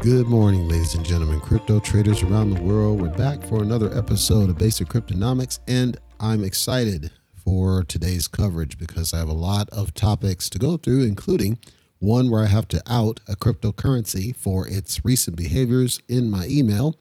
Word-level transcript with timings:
Good 0.00 0.28
morning, 0.28 0.66
ladies 0.66 0.94
and 0.94 1.04
gentlemen, 1.04 1.40
crypto 1.40 1.78
traders 1.78 2.22
around 2.22 2.48
the 2.48 2.62
world. 2.62 3.02
We're 3.02 3.08
back 3.10 3.42
for 3.42 3.62
another 3.62 3.94
episode 3.94 4.48
of 4.48 4.56
Basic 4.56 4.88
Cryptonomics, 4.88 5.58
and 5.68 5.98
I'm 6.18 6.42
excited 6.42 7.10
for 7.34 7.84
today's 7.84 8.26
coverage 8.26 8.78
because 8.78 9.12
I 9.12 9.18
have 9.18 9.28
a 9.28 9.34
lot 9.34 9.68
of 9.68 9.92
topics 9.92 10.48
to 10.50 10.58
go 10.58 10.78
through, 10.78 11.02
including 11.02 11.58
one 11.98 12.30
where 12.30 12.42
I 12.42 12.46
have 12.46 12.66
to 12.68 12.82
out 12.90 13.20
a 13.28 13.36
cryptocurrency 13.36 14.34
for 14.34 14.66
its 14.66 15.04
recent 15.04 15.36
behaviors 15.36 16.00
in 16.08 16.30
my 16.30 16.46
email. 16.46 16.96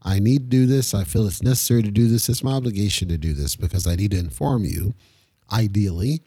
I 0.00 0.20
need 0.20 0.48
to 0.48 0.56
do 0.56 0.66
this. 0.66 0.94
I 0.94 1.02
feel 1.02 1.26
it's 1.26 1.42
necessary 1.42 1.82
to 1.82 1.90
do 1.90 2.06
this. 2.06 2.28
It's 2.28 2.44
my 2.44 2.52
obligation 2.52 3.08
to 3.08 3.18
do 3.18 3.32
this 3.32 3.56
because 3.56 3.88
I 3.88 3.96
need 3.96 4.12
to 4.12 4.20
inform 4.20 4.64
you, 4.64 4.94
ideally, 5.52 6.22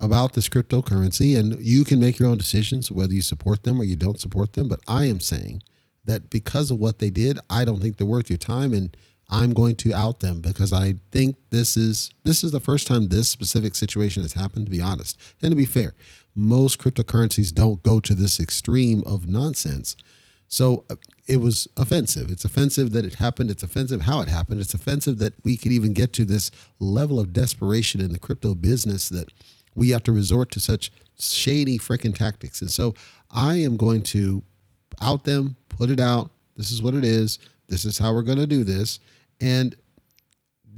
about 0.00 0.32
this 0.32 0.48
cryptocurrency, 0.48 1.38
and 1.38 1.58
you 1.60 1.84
can 1.84 2.00
make 2.00 2.18
your 2.18 2.28
own 2.28 2.38
decisions 2.38 2.90
whether 2.90 3.12
you 3.12 3.22
support 3.22 3.62
them 3.62 3.80
or 3.80 3.84
you 3.84 3.96
don't 3.96 4.20
support 4.20 4.54
them. 4.54 4.68
But 4.68 4.80
I 4.88 5.04
am 5.06 5.20
saying 5.20 5.62
that 6.04 6.30
because 6.30 6.70
of 6.70 6.78
what 6.78 6.98
they 6.98 7.10
did, 7.10 7.38
I 7.48 7.64
don't 7.64 7.80
think 7.80 7.96
they're 7.96 8.06
worth 8.06 8.30
your 8.30 8.38
time, 8.38 8.72
and 8.72 8.96
I'm 9.30 9.52
going 9.54 9.76
to 9.76 9.94
out 9.94 10.20
them 10.20 10.40
because 10.40 10.72
I 10.72 10.96
think 11.10 11.36
this 11.50 11.76
is 11.76 12.10
this 12.24 12.44
is 12.44 12.52
the 12.52 12.60
first 12.60 12.86
time 12.86 13.08
this 13.08 13.28
specific 13.28 13.74
situation 13.74 14.22
has 14.22 14.34
happened. 14.34 14.66
To 14.66 14.70
be 14.70 14.80
honest, 14.80 15.18
and 15.42 15.50
to 15.50 15.56
be 15.56 15.64
fair, 15.64 15.94
most 16.34 16.78
cryptocurrencies 16.78 17.52
don't 17.52 17.82
go 17.82 18.00
to 18.00 18.14
this 18.14 18.40
extreme 18.40 19.02
of 19.06 19.26
nonsense. 19.28 19.96
So 20.46 20.84
uh, 20.90 20.96
it 21.26 21.38
was 21.38 21.66
offensive. 21.76 22.30
It's 22.30 22.44
offensive 22.44 22.92
that 22.92 23.04
it 23.04 23.14
happened. 23.14 23.50
It's 23.50 23.62
offensive 23.62 24.02
how 24.02 24.20
it 24.20 24.28
happened. 24.28 24.60
It's 24.60 24.74
offensive 24.74 25.18
that 25.18 25.32
we 25.42 25.56
could 25.56 25.72
even 25.72 25.94
get 25.94 26.12
to 26.14 26.24
this 26.24 26.50
level 26.78 27.18
of 27.18 27.32
desperation 27.32 28.00
in 28.00 28.12
the 28.12 28.18
crypto 28.18 28.54
business 28.54 29.08
that 29.08 29.32
we 29.74 29.90
have 29.90 30.02
to 30.04 30.12
resort 30.12 30.50
to 30.52 30.60
such 30.60 30.90
shady 31.18 31.78
freaking 31.78 32.14
tactics. 32.14 32.60
And 32.60 32.70
so 32.70 32.94
I 33.30 33.56
am 33.56 33.76
going 33.76 34.02
to 34.04 34.42
out 35.00 35.24
them, 35.24 35.56
put 35.68 35.90
it 35.90 36.00
out. 36.00 36.30
This 36.56 36.70
is 36.70 36.82
what 36.82 36.94
it 36.94 37.04
is. 37.04 37.38
This 37.68 37.84
is 37.84 37.98
how 37.98 38.12
we're 38.12 38.22
going 38.22 38.38
to 38.38 38.46
do 38.46 38.64
this. 38.64 39.00
And 39.40 39.74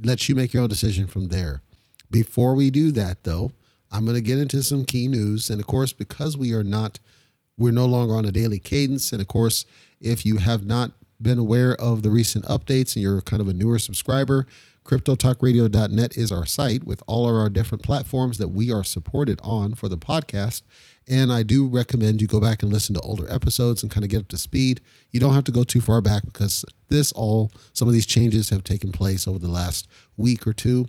let 0.03 0.27
you 0.27 0.35
make 0.35 0.53
your 0.53 0.63
own 0.63 0.69
decision 0.69 1.07
from 1.07 1.27
there. 1.27 1.61
Before 2.09 2.55
we 2.55 2.69
do 2.69 2.91
that, 2.91 3.23
though, 3.23 3.51
I'm 3.91 4.05
going 4.05 4.15
to 4.15 4.21
get 4.21 4.39
into 4.39 4.63
some 4.63 4.85
key 4.85 5.07
news. 5.07 5.49
And 5.49 5.59
of 5.59 5.67
course, 5.67 5.93
because 5.93 6.37
we 6.37 6.53
are 6.53 6.63
not, 6.63 6.99
we're 7.57 7.71
no 7.71 7.85
longer 7.85 8.15
on 8.15 8.25
a 8.25 8.31
daily 8.31 8.59
cadence. 8.59 9.11
And 9.11 9.21
of 9.21 9.27
course, 9.27 9.65
if 9.99 10.25
you 10.25 10.37
have 10.37 10.65
not 10.65 10.91
been 11.21 11.39
aware 11.39 11.75
of 11.75 12.03
the 12.03 12.09
recent 12.09 12.45
updates 12.45 12.95
and 12.95 13.03
you're 13.03 13.21
kind 13.21 13.41
of 13.41 13.47
a 13.47 13.53
newer 13.53 13.79
subscriber, 13.79 14.45
CryptoTalkRadio.net 14.87 16.15
is 16.15 16.31
our 16.31 16.45
site 16.45 16.85
with 16.85 17.03
all 17.07 17.27
of 17.27 17.35
our 17.35 17.49
different 17.49 17.83
platforms 17.83 18.37
that 18.37 18.47
we 18.47 18.71
are 18.71 18.85
supported 18.85 19.37
on 19.43 19.73
for 19.73 19.89
the 19.89 19.97
podcast. 19.97 20.61
And 21.09 21.31
I 21.31 21.43
do 21.43 21.67
recommend 21.67 22.21
you 22.21 22.27
go 22.27 22.39
back 22.39 22.63
and 22.63 22.71
listen 22.71 22.95
to 22.95 23.01
older 23.01 23.29
episodes 23.29 23.83
and 23.83 23.91
kind 23.91 24.05
of 24.05 24.09
get 24.09 24.21
up 24.21 24.27
to 24.29 24.37
speed. 24.37 24.79
You 25.11 25.19
don't 25.19 25.33
have 25.33 25.43
to 25.43 25.51
go 25.51 25.65
too 25.65 25.81
far 25.81 25.99
back 25.99 26.23
because 26.23 26.63
this 26.87 27.11
all, 27.11 27.51
some 27.73 27.89
of 27.89 27.93
these 27.93 28.05
changes 28.05 28.49
have 28.49 28.63
taken 28.63 28.93
place 28.93 29.27
over 29.27 29.37
the 29.37 29.49
last 29.49 29.89
week 30.15 30.47
or 30.47 30.53
two. 30.53 30.87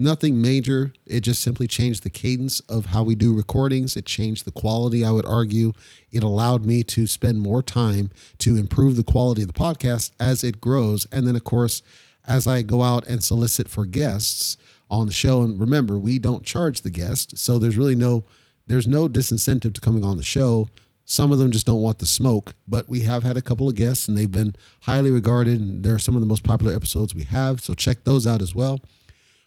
Nothing 0.00 0.42
major. 0.42 0.92
It 1.06 1.20
just 1.20 1.40
simply 1.40 1.68
changed 1.68 2.02
the 2.02 2.10
cadence 2.10 2.58
of 2.68 2.86
how 2.86 3.04
we 3.04 3.14
do 3.14 3.36
recordings. 3.36 3.96
It 3.96 4.06
changed 4.06 4.46
the 4.46 4.52
quality, 4.52 5.04
I 5.04 5.12
would 5.12 5.26
argue. 5.26 5.74
It 6.10 6.24
allowed 6.24 6.64
me 6.64 6.82
to 6.84 7.06
spend 7.06 7.40
more 7.40 7.62
time 7.62 8.10
to 8.38 8.56
improve 8.56 8.96
the 8.96 9.04
quality 9.04 9.42
of 9.42 9.48
the 9.48 9.54
podcast 9.54 10.10
as 10.18 10.42
it 10.42 10.60
grows. 10.60 11.06
And 11.12 11.26
then, 11.26 11.36
of 11.36 11.44
course, 11.44 11.82
as 12.28 12.46
I 12.46 12.62
go 12.62 12.82
out 12.82 13.06
and 13.08 13.24
solicit 13.24 13.68
for 13.68 13.86
guests 13.86 14.56
on 14.90 15.06
the 15.06 15.12
show. 15.12 15.42
And 15.42 15.58
remember, 15.58 15.98
we 15.98 16.18
don't 16.18 16.44
charge 16.44 16.82
the 16.82 16.90
guest, 16.90 17.38
so 17.38 17.58
there's 17.58 17.76
really 17.78 17.96
no 17.96 18.24
there's 18.66 18.86
no 18.86 19.08
disincentive 19.08 19.74
to 19.74 19.80
coming 19.80 20.04
on 20.04 20.18
the 20.18 20.22
show. 20.22 20.68
Some 21.06 21.32
of 21.32 21.38
them 21.38 21.50
just 21.50 21.64
don't 21.64 21.80
want 21.80 22.00
the 22.00 22.06
smoke, 22.06 22.54
but 22.68 22.86
we 22.86 23.00
have 23.00 23.22
had 23.22 23.38
a 23.38 23.42
couple 23.42 23.66
of 23.66 23.74
guests 23.74 24.06
and 24.06 24.18
they've 24.18 24.30
been 24.30 24.54
highly 24.82 25.10
regarded 25.10 25.58
and 25.58 25.82
they're 25.82 25.98
some 25.98 26.14
of 26.14 26.20
the 26.20 26.26
most 26.26 26.44
popular 26.44 26.74
episodes 26.74 27.14
we 27.14 27.24
have. 27.24 27.62
So 27.62 27.72
check 27.72 28.04
those 28.04 28.26
out 28.26 28.42
as 28.42 28.54
well. 28.54 28.78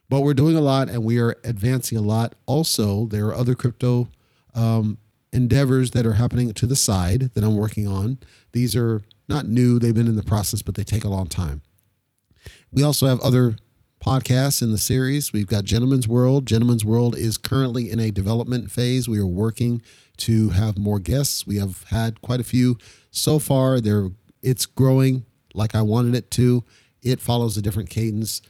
But 0.09 0.21
we're 0.21 0.33
doing 0.33 0.55
a 0.55 0.61
lot 0.61 0.89
and 0.89 1.03
we 1.03 1.19
are 1.19 1.35
advancing 1.43 1.99
a 1.99 2.01
lot. 2.01 2.33
Also, 2.47 3.05
there 3.05 3.27
are 3.27 3.35
other 3.35 3.53
crypto 3.53 4.09
um, 4.55 4.97
endeavors 5.31 5.91
that 5.91 6.07
are 6.07 6.13
happening 6.13 6.51
to 6.51 6.65
the 6.65 6.75
side 6.75 7.29
that 7.35 7.43
I'm 7.43 7.55
working 7.55 7.87
on. 7.87 8.17
These 8.53 8.75
are 8.75 9.03
not 9.29 9.47
new, 9.47 9.77
they've 9.77 9.93
been 9.93 10.07
in 10.07 10.15
the 10.15 10.23
process, 10.23 10.63
but 10.63 10.73
they 10.73 10.83
take 10.83 11.03
a 11.03 11.09
long 11.09 11.27
time. 11.27 11.61
We 12.73 12.83
also 12.83 13.07
have 13.07 13.19
other 13.19 13.57
podcasts 14.03 14.61
in 14.61 14.71
the 14.71 14.77
series. 14.77 15.33
We've 15.33 15.47
got 15.47 15.65
Gentleman's 15.65 16.07
World. 16.07 16.45
Gentleman's 16.45 16.85
World 16.85 17.17
is 17.17 17.37
currently 17.37 17.91
in 17.91 17.99
a 17.99 18.11
development 18.11 18.71
phase. 18.71 19.09
We 19.09 19.19
are 19.19 19.25
working 19.25 19.81
to 20.17 20.49
have 20.49 20.77
more 20.77 20.99
guests. 20.99 21.45
We 21.45 21.57
have 21.57 21.83
had 21.89 22.21
quite 22.21 22.39
a 22.39 22.45
few 22.45 22.77
so 23.11 23.39
far. 23.39 23.81
There, 23.81 24.09
it's 24.41 24.65
growing 24.65 25.25
like 25.53 25.75
I 25.75 25.81
wanted 25.81 26.15
it 26.15 26.31
to. 26.31 26.63
It 27.01 27.19
follows 27.19 27.57
a 27.57 27.61
different 27.61 27.89
cadence. 27.89 28.41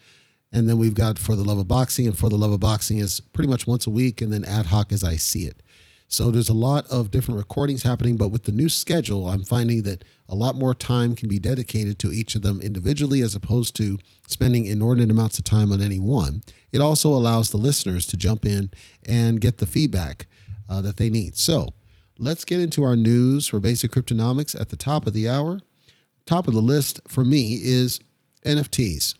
And 0.51 0.69
then 0.69 0.77
we've 0.77 0.93
got 0.93 1.17
For 1.17 1.35
the 1.35 1.43
Love 1.43 1.57
of 1.57 1.67
Boxing, 1.67 2.05
and 2.05 2.17
For 2.17 2.29
the 2.29 2.38
Love 2.38 2.51
of 2.51 2.59
Boxing 2.59 2.97
is 2.97 3.21
pretty 3.21 3.49
much 3.49 3.65
once 3.65 3.88
a 3.88 3.89
week, 3.89 4.21
and 4.21 4.31
then 4.31 4.43
ad 4.43 4.67
hoc 4.67 4.91
as 4.91 5.03
I 5.03 5.15
see 5.15 5.45
it. 5.45 5.63
So 6.11 6.29
there's 6.29 6.49
a 6.49 6.53
lot 6.53 6.85
of 6.88 7.09
different 7.09 7.38
recordings 7.38 7.83
happening, 7.83 8.17
but 8.17 8.27
with 8.27 8.44
the 8.44 8.51
new 8.51 8.67
schedule, 8.67 9.29
I'm 9.29 9.45
finding 9.45 9.83
that 9.83 10.03
a 10.27 10.35
lot 10.35 10.57
more 10.57 10.73
time 10.73 11.16
can 11.16 11.29
be 11.29 11.39
dedicated 11.39 11.99
to 11.99 12.11
each 12.11 12.35
of 12.35 12.41
them 12.41 12.59
individually 12.59 13.22
as 13.22 13.33
opposed 13.33 13.77
to 13.77 13.97
spending 14.27 14.66
inordinate 14.66 15.09
amounts 15.09 15.39
of 15.39 15.45
time 15.45 15.71
on 15.71 15.81
any 15.81 16.01
one. 16.01 16.44
It 16.73 16.81
also 16.81 17.13
allows 17.13 17.51
the 17.51 17.57
listeners 17.57 18.05
to 18.07 18.17
jump 18.17 18.45
in 18.45 18.71
and 19.07 19.39
get 19.39 19.59
the 19.59 19.66
feedback 19.66 20.27
uh, 20.69 20.81
that 20.81 20.97
they 20.97 21.09
need. 21.09 21.38
So 21.38 21.69
let's 22.19 22.44
get 22.44 22.59
into 22.59 22.83
our 22.83 22.97
news 22.97 23.47
for 23.47 23.61
basic 23.61 23.91
cryptonomics 23.91 24.59
at 24.59 24.67
the 24.67 24.75
top 24.75 25.07
of 25.07 25.13
the 25.13 25.29
hour. 25.29 25.61
Top 26.25 26.45
of 26.45 26.53
the 26.53 26.61
list 26.61 27.00
for 27.07 27.23
me 27.23 27.53
is 27.63 28.01
NFTs. 28.45 29.16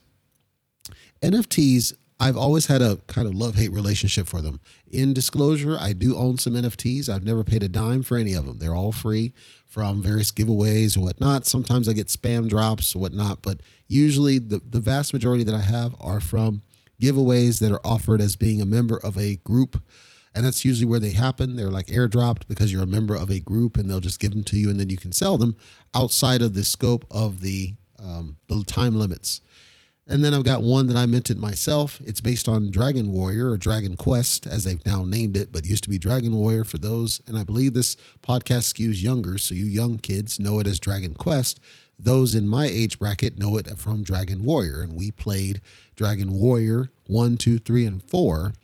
NFTs 1.22 1.94
I've 2.22 2.36
always 2.36 2.66
had 2.66 2.82
a 2.82 2.98
kind 3.08 3.26
of 3.26 3.34
love 3.34 3.56
hate 3.56 3.72
relationship 3.72 4.28
for 4.28 4.40
them. 4.40 4.60
In 4.92 5.14
disclosure, 5.14 5.78
I 5.80 5.94
do 5.94 6.14
own 6.18 6.36
some 6.36 6.52
NFTs. 6.52 7.08
I've 7.08 7.24
never 7.24 7.42
paid 7.42 7.62
a 7.62 7.68
dime 7.68 8.02
for 8.02 8.18
any 8.18 8.34
of 8.34 8.44
them. 8.44 8.58
They're 8.58 8.74
all 8.74 8.92
free 8.92 9.32
from 9.66 10.02
various 10.02 10.30
giveaways 10.30 10.98
or 10.98 11.00
whatnot. 11.00 11.46
Sometimes 11.46 11.88
I 11.88 11.94
get 11.94 12.08
spam 12.08 12.46
drops 12.46 12.94
or 12.94 12.98
whatnot, 12.98 13.40
but 13.40 13.60
usually 13.88 14.38
the, 14.38 14.60
the 14.68 14.80
vast 14.80 15.14
majority 15.14 15.44
that 15.44 15.54
I 15.54 15.62
have 15.62 15.94
are 15.98 16.20
from 16.20 16.60
giveaways 17.00 17.58
that 17.60 17.72
are 17.72 17.80
offered 17.82 18.20
as 18.20 18.36
being 18.36 18.60
a 18.60 18.66
member 18.66 18.98
of 18.98 19.16
a 19.16 19.36
group. 19.36 19.82
And 20.34 20.44
that's 20.44 20.62
usually 20.62 20.86
where 20.86 21.00
they 21.00 21.12
happen. 21.12 21.56
They're 21.56 21.70
like 21.70 21.86
airdropped 21.86 22.46
because 22.46 22.70
you're 22.70 22.82
a 22.82 22.86
member 22.86 23.14
of 23.14 23.30
a 23.30 23.40
group 23.40 23.78
and 23.78 23.88
they'll 23.88 24.00
just 24.00 24.20
give 24.20 24.32
them 24.32 24.44
to 24.44 24.58
you 24.58 24.68
and 24.68 24.78
then 24.78 24.90
you 24.90 24.98
can 24.98 25.12
sell 25.12 25.38
them 25.38 25.56
outside 25.94 26.42
of 26.42 26.52
the 26.52 26.64
scope 26.64 27.06
of 27.10 27.40
the, 27.40 27.76
um, 27.98 28.36
the 28.48 28.62
time 28.64 28.98
limits. 28.98 29.40
And 30.08 30.24
then 30.24 30.34
I've 30.34 30.44
got 30.44 30.62
one 30.62 30.88
that 30.88 30.96
I 30.96 31.06
minted 31.06 31.38
myself. 31.38 32.00
It's 32.04 32.20
based 32.20 32.48
on 32.48 32.70
Dragon 32.70 33.12
Warrior 33.12 33.50
or 33.50 33.56
Dragon 33.56 33.96
Quest, 33.96 34.46
as 34.46 34.64
they've 34.64 34.84
now 34.84 35.04
named 35.04 35.36
it, 35.36 35.52
but 35.52 35.64
used 35.64 35.84
to 35.84 35.90
be 35.90 35.98
Dragon 35.98 36.34
Warrior 36.34 36.64
for 36.64 36.78
those. 36.78 37.20
And 37.26 37.38
I 37.38 37.44
believe 37.44 37.72
this 37.72 37.96
podcast 38.20 38.72
skews 38.72 39.02
younger, 39.02 39.38
so 39.38 39.54
you 39.54 39.64
young 39.64 39.98
kids 39.98 40.40
know 40.40 40.58
it 40.58 40.66
as 40.66 40.80
Dragon 40.80 41.14
Quest. 41.14 41.60
Those 41.98 42.34
in 42.34 42.48
my 42.48 42.66
age 42.66 42.98
bracket 42.98 43.38
know 43.38 43.56
it 43.56 43.68
from 43.78 44.02
Dragon 44.02 44.44
Warrior. 44.44 44.82
And 44.82 44.96
we 44.96 45.12
played 45.12 45.60
Dragon 45.94 46.32
Warrior 46.32 46.90
1, 47.06 47.36
2, 47.36 47.58
3, 47.58 47.86
and 47.86 48.02
4 48.02 48.54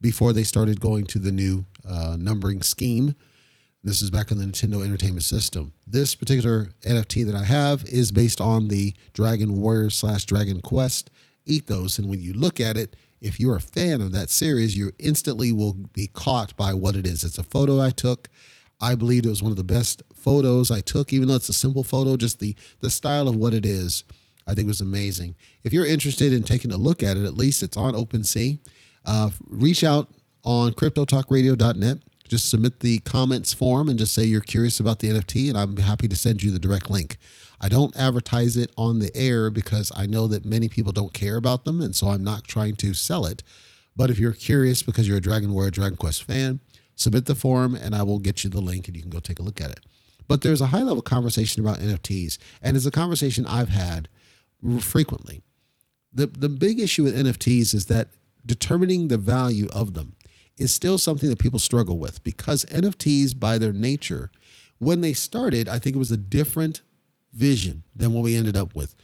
before 0.00 0.32
they 0.32 0.44
started 0.44 0.80
going 0.80 1.04
to 1.06 1.18
the 1.18 1.32
new 1.32 1.66
uh, 1.86 2.16
numbering 2.18 2.62
scheme 2.62 3.14
this 3.86 4.02
is 4.02 4.10
back 4.10 4.32
on 4.32 4.38
the 4.38 4.44
Nintendo 4.44 4.84
Entertainment 4.84 5.22
System. 5.22 5.72
This 5.86 6.16
particular 6.16 6.70
NFT 6.82 7.24
that 7.24 7.36
I 7.36 7.44
have 7.44 7.84
is 7.84 8.10
based 8.10 8.40
on 8.40 8.66
the 8.66 8.92
Dragon 9.12 9.60
Warrior 9.60 9.90
slash 9.90 10.24
Dragon 10.24 10.60
Quest 10.60 11.08
ethos. 11.44 11.96
And 11.96 12.08
when 12.08 12.20
you 12.20 12.32
look 12.32 12.58
at 12.58 12.76
it, 12.76 12.96
if 13.20 13.38
you're 13.38 13.54
a 13.54 13.60
fan 13.60 14.00
of 14.00 14.10
that 14.10 14.28
series, 14.28 14.76
you 14.76 14.90
instantly 14.98 15.52
will 15.52 15.74
be 15.92 16.08
caught 16.08 16.56
by 16.56 16.74
what 16.74 16.96
it 16.96 17.06
is. 17.06 17.22
It's 17.22 17.38
a 17.38 17.44
photo 17.44 17.80
I 17.80 17.90
took. 17.90 18.28
I 18.80 18.96
believe 18.96 19.24
it 19.24 19.28
was 19.28 19.42
one 19.42 19.52
of 19.52 19.56
the 19.56 19.62
best 19.62 20.02
photos 20.12 20.72
I 20.72 20.80
took, 20.80 21.12
even 21.12 21.28
though 21.28 21.36
it's 21.36 21.48
a 21.48 21.52
simple 21.52 21.84
photo, 21.84 22.16
just 22.16 22.40
the, 22.40 22.56
the 22.80 22.90
style 22.90 23.28
of 23.28 23.36
what 23.36 23.54
it 23.54 23.64
is, 23.64 24.02
I 24.48 24.54
think 24.54 24.66
was 24.66 24.80
amazing. 24.80 25.36
If 25.62 25.72
you're 25.72 25.86
interested 25.86 26.32
in 26.32 26.42
taking 26.42 26.72
a 26.72 26.76
look 26.76 27.04
at 27.04 27.16
it, 27.16 27.24
at 27.24 27.36
least 27.36 27.62
it's 27.62 27.76
on 27.76 27.94
OpenSea. 27.94 28.58
Uh, 29.04 29.30
reach 29.48 29.84
out 29.84 30.08
on 30.42 30.72
cryptotalkradio.net 30.72 31.98
just 32.28 32.48
submit 32.48 32.80
the 32.80 32.98
comments 33.00 33.52
form 33.52 33.88
and 33.88 33.98
just 33.98 34.14
say 34.14 34.24
you're 34.24 34.40
curious 34.40 34.80
about 34.80 35.00
the 35.00 35.08
NFT, 35.08 35.48
and 35.48 35.58
I'm 35.58 35.76
happy 35.76 36.08
to 36.08 36.16
send 36.16 36.42
you 36.42 36.50
the 36.50 36.58
direct 36.58 36.90
link. 36.90 37.16
I 37.60 37.68
don't 37.68 37.96
advertise 37.96 38.56
it 38.56 38.70
on 38.76 38.98
the 38.98 39.14
air 39.16 39.50
because 39.50 39.90
I 39.96 40.06
know 40.06 40.26
that 40.28 40.44
many 40.44 40.68
people 40.68 40.92
don't 40.92 41.14
care 41.14 41.36
about 41.36 41.64
them, 41.64 41.80
and 41.80 41.94
so 41.94 42.08
I'm 42.08 42.24
not 42.24 42.44
trying 42.44 42.76
to 42.76 42.94
sell 42.94 43.26
it. 43.26 43.42
But 43.96 44.10
if 44.10 44.18
you're 44.18 44.32
curious 44.32 44.82
because 44.82 45.08
you're 45.08 45.16
a 45.16 45.22
Dragon 45.22 45.52
Warrior 45.52 45.70
Dragon 45.70 45.96
Quest 45.96 46.22
fan, 46.24 46.60
submit 46.94 47.26
the 47.26 47.34
form 47.34 47.74
and 47.74 47.94
I 47.94 48.02
will 48.02 48.18
get 48.18 48.44
you 48.44 48.50
the 48.50 48.60
link 48.60 48.86
and 48.86 48.96
you 48.96 49.02
can 49.02 49.10
go 49.10 49.20
take 49.20 49.38
a 49.38 49.42
look 49.42 49.60
at 49.60 49.70
it. 49.70 49.80
But 50.28 50.42
there's 50.42 50.60
a 50.60 50.66
high 50.66 50.82
level 50.82 51.02
conversation 51.02 51.62
about 51.62 51.78
NFTs, 51.78 52.38
and 52.60 52.76
it's 52.76 52.86
a 52.86 52.90
conversation 52.90 53.46
I've 53.46 53.68
had 53.68 54.08
frequently. 54.80 55.42
The, 56.12 56.26
the 56.26 56.48
big 56.48 56.80
issue 56.80 57.04
with 57.04 57.16
NFTs 57.16 57.74
is 57.74 57.86
that 57.86 58.08
determining 58.44 59.08
the 59.08 59.18
value 59.18 59.68
of 59.72 59.94
them 59.94 60.15
is 60.58 60.72
still 60.72 60.98
something 60.98 61.28
that 61.28 61.38
people 61.38 61.58
struggle 61.58 61.98
with 61.98 62.22
because 62.24 62.64
NFTs, 62.66 63.38
by 63.38 63.58
their 63.58 63.72
nature, 63.72 64.30
when 64.78 65.00
they 65.00 65.12
started, 65.12 65.68
I 65.68 65.78
think 65.78 65.96
it 65.96 65.98
was 65.98 66.10
a 66.10 66.16
different 66.16 66.82
vision 67.32 67.82
than 67.94 68.12
what 68.12 68.24
we 68.24 68.36
ended 68.36 68.56
up 68.56 68.74
with. 68.74 68.94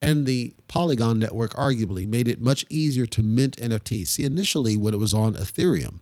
And 0.00 0.26
the 0.26 0.54
Polygon 0.68 1.18
network 1.18 1.54
arguably 1.54 2.06
made 2.06 2.28
it 2.28 2.40
much 2.40 2.64
easier 2.68 3.06
to 3.06 3.22
mint 3.22 3.56
NFTs. 3.56 4.08
See, 4.08 4.24
initially, 4.24 4.76
when 4.76 4.94
it 4.94 4.98
was 4.98 5.14
on 5.14 5.34
Ethereum, 5.34 6.00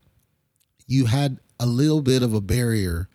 you 0.86 1.06
had 1.06 1.38
a 1.58 1.66
little 1.66 2.02
bit 2.02 2.22
of 2.22 2.34
a 2.34 2.40
barrier 2.40 3.08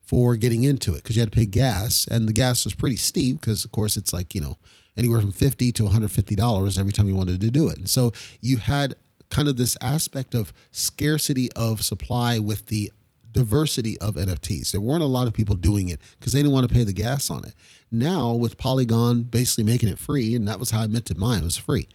for 0.00 0.36
getting 0.36 0.64
into 0.64 0.92
it 0.92 1.02
because 1.02 1.16
you 1.16 1.20
had 1.20 1.32
to 1.32 1.36
pay 1.36 1.46
gas, 1.46 2.06
and 2.10 2.28
the 2.28 2.32
gas 2.32 2.64
was 2.64 2.74
pretty 2.74 2.96
steep 2.96 3.40
because, 3.40 3.64
of 3.64 3.72
course, 3.72 3.96
it's 3.96 4.12
like, 4.12 4.34
you 4.34 4.40
know, 4.40 4.58
anywhere 4.96 5.20
from 5.20 5.32
50 5.32 5.72
to 5.72 5.82
$150 5.84 6.78
every 6.78 6.92
time 6.92 7.08
you 7.08 7.14
wanted 7.14 7.40
to 7.40 7.50
do 7.50 7.68
it. 7.68 7.78
And 7.78 7.88
so 7.88 8.12
you 8.40 8.58
had 8.58 8.94
kind 9.34 9.48
of 9.48 9.56
this 9.56 9.76
aspect 9.80 10.32
of 10.32 10.52
scarcity 10.70 11.50
of 11.54 11.82
supply 11.82 12.38
with 12.38 12.66
the 12.66 12.92
diversity 13.32 13.98
of 13.98 14.14
NFTs. 14.14 14.70
There 14.70 14.80
weren't 14.80 15.02
a 15.02 15.06
lot 15.06 15.26
of 15.26 15.34
people 15.34 15.56
doing 15.56 15.88
it 15.88 16.00
because 16.20 16.32
they 16.32 16.38
didn't 16.38 16.52
want 16.52 16.68
to 16.68 16.72
pay 16.72 16.84
the 16.84 16.92
gas 16.92 17.30
on 17.30 17.44
it. 17.44 17.52
Now, 17.90 18.32
with 18.32 18.56
Polygon 18.58 19.24
basically 19.24 19.64
making 19.64 19.88
it 19.88 19.98
free, 19.98 20.36
and 20.36 20.46
that 20.46 20.60
was 20.60 20.70
how 20.70 20.82
I 20.82 20.86
minted 20.86 21.18
mine, 21.18 21.40
it 21.40 21.44
was 21.44 21.56
free. 21.56 21.88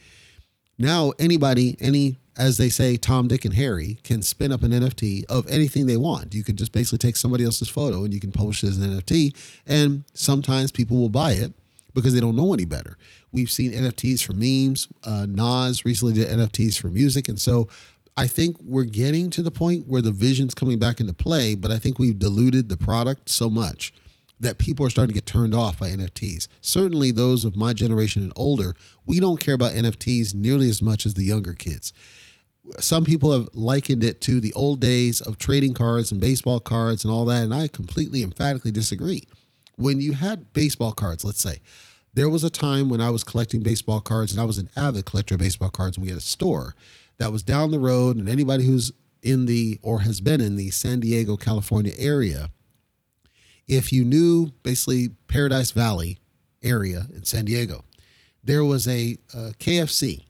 Now, 0.78 1.14
anybody, 1.18 1.78
any, 1.80 2.18
as 2.38 2.58
they 2.58 2.68
say, 2.68 2.98
Tom, 2.98 3.30
Dick, 3.30 3.46
and 3.46 3.54
Harry 3.54 4.00
can 4.04 4.22
spin 4.22 4.52
up 4.52 4.62
an 4.62 4.72
NFT 4.72 5.24
of 5.30 5.48
anything 5.48 5.86
they 5.86 5.98
want. 5.98 6.34
You 6.34 6.44
can 6.44 6.58
just 6.58 6.74
basically 6.74 6.98
take 6.98 7.16
somebody 7.16 7.46
else's 7.46 7.70
photo 7.70 8.04
and 8.04 8.14
you 8.14 8.20
can 8.20 8.34
publish 8.34 8.66
it 8.66 8.68
as 8.68 8.80
an 8.80 8.92
NFT. 8.92 9.34
And 9.66 10.04
sometimes 10.14 10.74
people 10.74 10.98
will 10.98 11.10
buy 11.10 11.32
it 11.34 11.54
because 11.94 12.14
they 12.14 12.20
don't 12.20 12.36
know 12.36 12.54
any 12.54 12.66
better. 12.66 12.98
We've 13.32 13.52
seen 13.52 13.72
NFTs 13.72 14.24
for 14.24 14.34
memes. 14.34 14.88
Uh, 15.04 15.26
Nas 15.28 15.86
recently 15.86 16.14
did 16.14 16.28
NFTs 16.28 16.80
for 16.80 16.88
music. 16.88 17.28
And 17.28 17.40
so 17.40 17.68
I 18.18 18.28
think 18.28 18.58
we're 18.62 18.84
getting 18.84 19.30
to 19.32 19.42
the 19.42 19.52
point 19.52 19.88
where 19.88 20.02
the 20.02 20.12
vision's 20.12 20.54
coming 20.54 20.80
back 20.80 21.00
into 21.00 21.14
play, 21.14 21.56
but 21.56 21.72
I 21.72 21.78
think 21.78 22.00
we've 22.00 22.20
diluted 22.20 22.70
the 22.70 22.78
product 22.78 23.30
so 23.30 23.50
much 23.50 23.94
that 24.40 24.58
people 24.58 24.86
are 24.86 24.90
starting 24.90 25.14
to 25.14 25.14
get 25.14 25.26
turned 25.26 25.54
off 25.54 25.80
by 25.80 25.90
NFTs. 25.90 26.48
Certainly, 26.62 27.12
those 27.12 27.44
of 27.44 27.56
my 27.56 27.74
generation 27.74 28.24
and 28.24 28.34
older, 28.36 28.76
we 29.06 29.20
don't 29.20 29.40
care 29.40 29.54
about 29.54 29.74
NFTs 29.74 30.34
nearly 30.34 30.70
as 30.70 30.82
much 30.82 31.06
as 31.06 31.14
the 31.14 31.24
younger 31.24 31.54
kids. 31.54 31.94
Some 32.80 33.04
people 33.04 33.32
have 33.32 33.50
likened 33.54 34.04
it 34.04 34.22
to 34.22 34.40
the 34.40 34.54
old 34.54 34.80
days 34.80 35.22
of 35.22 35.38
trading 35.38 35.74
cards 35.74 36.12
and 36.12 36.22
baseball 36.22 36.60
cards 36.60 37.04
and 37.04 37.14
all 37.14 37.26
that, 37.26 37.44
and 37.44 37.54
I 37.54 37.68
completely 37.68 38.22
emphatically 38.22 38.72
disagree. 38.72 39.28
When 39.80 40.02
you 40.02 40.14
had 40.14 40.54
baseball 40.54 40.92
cards, 40.92 41.24
let's 41.24 41.42
say, 41.42 41.60
there 42.14 42.30
was 42.30 42.44
a 42.44 42.50
time 42.50 42.90
when 42.90 43.02
I 43.02 43.10
was 43.10 43.24
collecting 43.24 43.62
baseball 43.62 44.02
cards 44.02 44.32
and 44.32 44.42
I 44.42 44.44
was 44.44 44.58
an 44.58 44.70
avid 44.76 45.06
collector 45.06 45.36
of 45.36 45.40
baseball 45.40 45.70
cards, 45.70 45.98
and 45.98 46.04
we 46.04 46.10
had 46.10 46.18
a 46.18 46.22
store 46.22 46.76
that 47.18 47.32
was 47.32 47.44
down 47.44 47.72
the 47.72 47.80
road, 47.80 48.18
and 48.18 48.28
anybody 48.28 48.66
who's 48.66 48.92
in 49.22 49.46
the 49.46 49.80
or 49.82 50.02
has 50.02 50.22
been 50.22 50.42
in 50.42 50.56
the 50.56 50.70
San 50.70 51.00
Diego, 51.00 51.38
California 51.38 51.94
area 51.98 52.50
if 53.70 53.94
you 53.94 54.04
knew 54.04 54.52
basically 54.64 55.10
Paradise 55.28 55.72
Valley 55.72 56.18
area 56.64 57.06
in 57.14 57.24
San 57.24 57.46
Diego, 57.46 57.86
there 58.44 58.66
was 58.66 58.88
a, 58.88 59.16
uh, 59.34 59.50
a 59.50 59.54
KFC, 59.54 60.26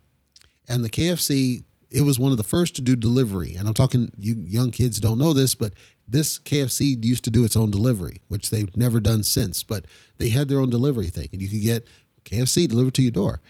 and 0.68 0.84
the 0.84 0.90
KFC 0.90 1.64
it 1.92 2.02
was 2.02 2.20
one 2.20 2.30
of 2.30 2.38
the 2.38 2.44
first 2.44 2.76
to 2.76 2.84
do 2.84 2.96
delivery. 2.96 3.56
And 3.56 3.68
I'm 3.68 3.74
talking 3.74 4.12
you 4.16 4.36
young 4.36 4.70
kids 4.70 5.00
don't 5.00 5.18
know 5.18 5.34
this, 5.34 5.56
but 5.56 5.74
this 6.12 6.40
KFC 6.40 7.04
used 7.04 7.24
to 7.26 7.30
do 7.30 7.44
its 7.46 7.56
own 7.56 7.72
delivery, 7.72 8.22
which 8.28 8.50
they've 8.50 8.76
never 8.76 9.00
done 9.00 9.24
since. 9.24 9.64
But 9.64 9.86
they 10.18 10.30
had 10.30 10.48
their 10.48 10.60
own 10.60 10.70
delivery 10.70 11.08
thing, 11.08 11.30
and 11.32 11.42
you 11.42 11.50
could 11.50 11.62
get 11.62 11.88
KFC 12.26 12.68
delivered 12.68 12.94
to 12.96 13.02
your 13.02 13.12
door. 13.12 13.42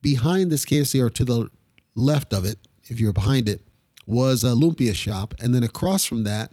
Behind 0.00 0.50
this 0.50 0.64
KFC, 0.64 1.02
or 1.02 1.10
to 1.10 1.24
the 1.24 1.50
left 1.94 2.32
of 2.32 2.44
it, 2.44 2.58
if 2.84 3.00
you're 3.00 3.12
behind 3.12 3.48
it, 3.48 3.62
was 4.06 4.44
a 4.44 4.48
lumpia 4.48 4.94
shop, 4.94 5.34
and 5.40 5.54
then 5.54 5.62
across 5.62 6.04
from 6.04 6.24
that, 6.24 6.52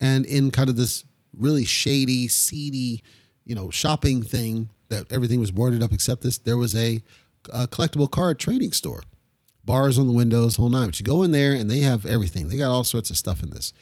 and 0.00 0.26
in 0.26 0.50
kind 0.50 0.68
of 0.68 0.76
this 0.76 1.04
really 1.36 1.64
shady, 1.64 2.28
seedy, 2.28 3.02
you 3.44 3.54
know, 3.54 3.70
shopping 3.70 4.22
thing 4.22 4.68
that 4.88 5.10
everything 5.10 5.40
was 5.40 5.50
boarded 5.50 5.82
up 5.82 5.92
except 5.92 6.22
this. 6.22 6.38
There 6.38 6.56
was 6.56 6.74
a, 6.74 7.00
a 7.52 7.66
collectible 7.68 8.10
card 8.10 8.38
trading 8.38 8.72
store, 8.72 9.02
bars 9.64 9.98
on 9.98 10.06
the 10.06 10.12
windows, 10.12 10.56
whole 10.56 10.68
nine. 10.68 10.88
But 10.88 11.00
you 11.00 11.06
go 11.06 11.22
in 11.22 11.30
there 11.30 11.54
and 11.54 11.70
they 11.70 11.80
have 11.80 12.04
everything. 12.04 12.48
They 12.48 12.58
got 12.58 12.70
all 12.70 12.84
sorts 12.84 13.08
of 13.10 13.16
stuff 13.16 13.42
in 13.42 13.50
this, 13.50 13.72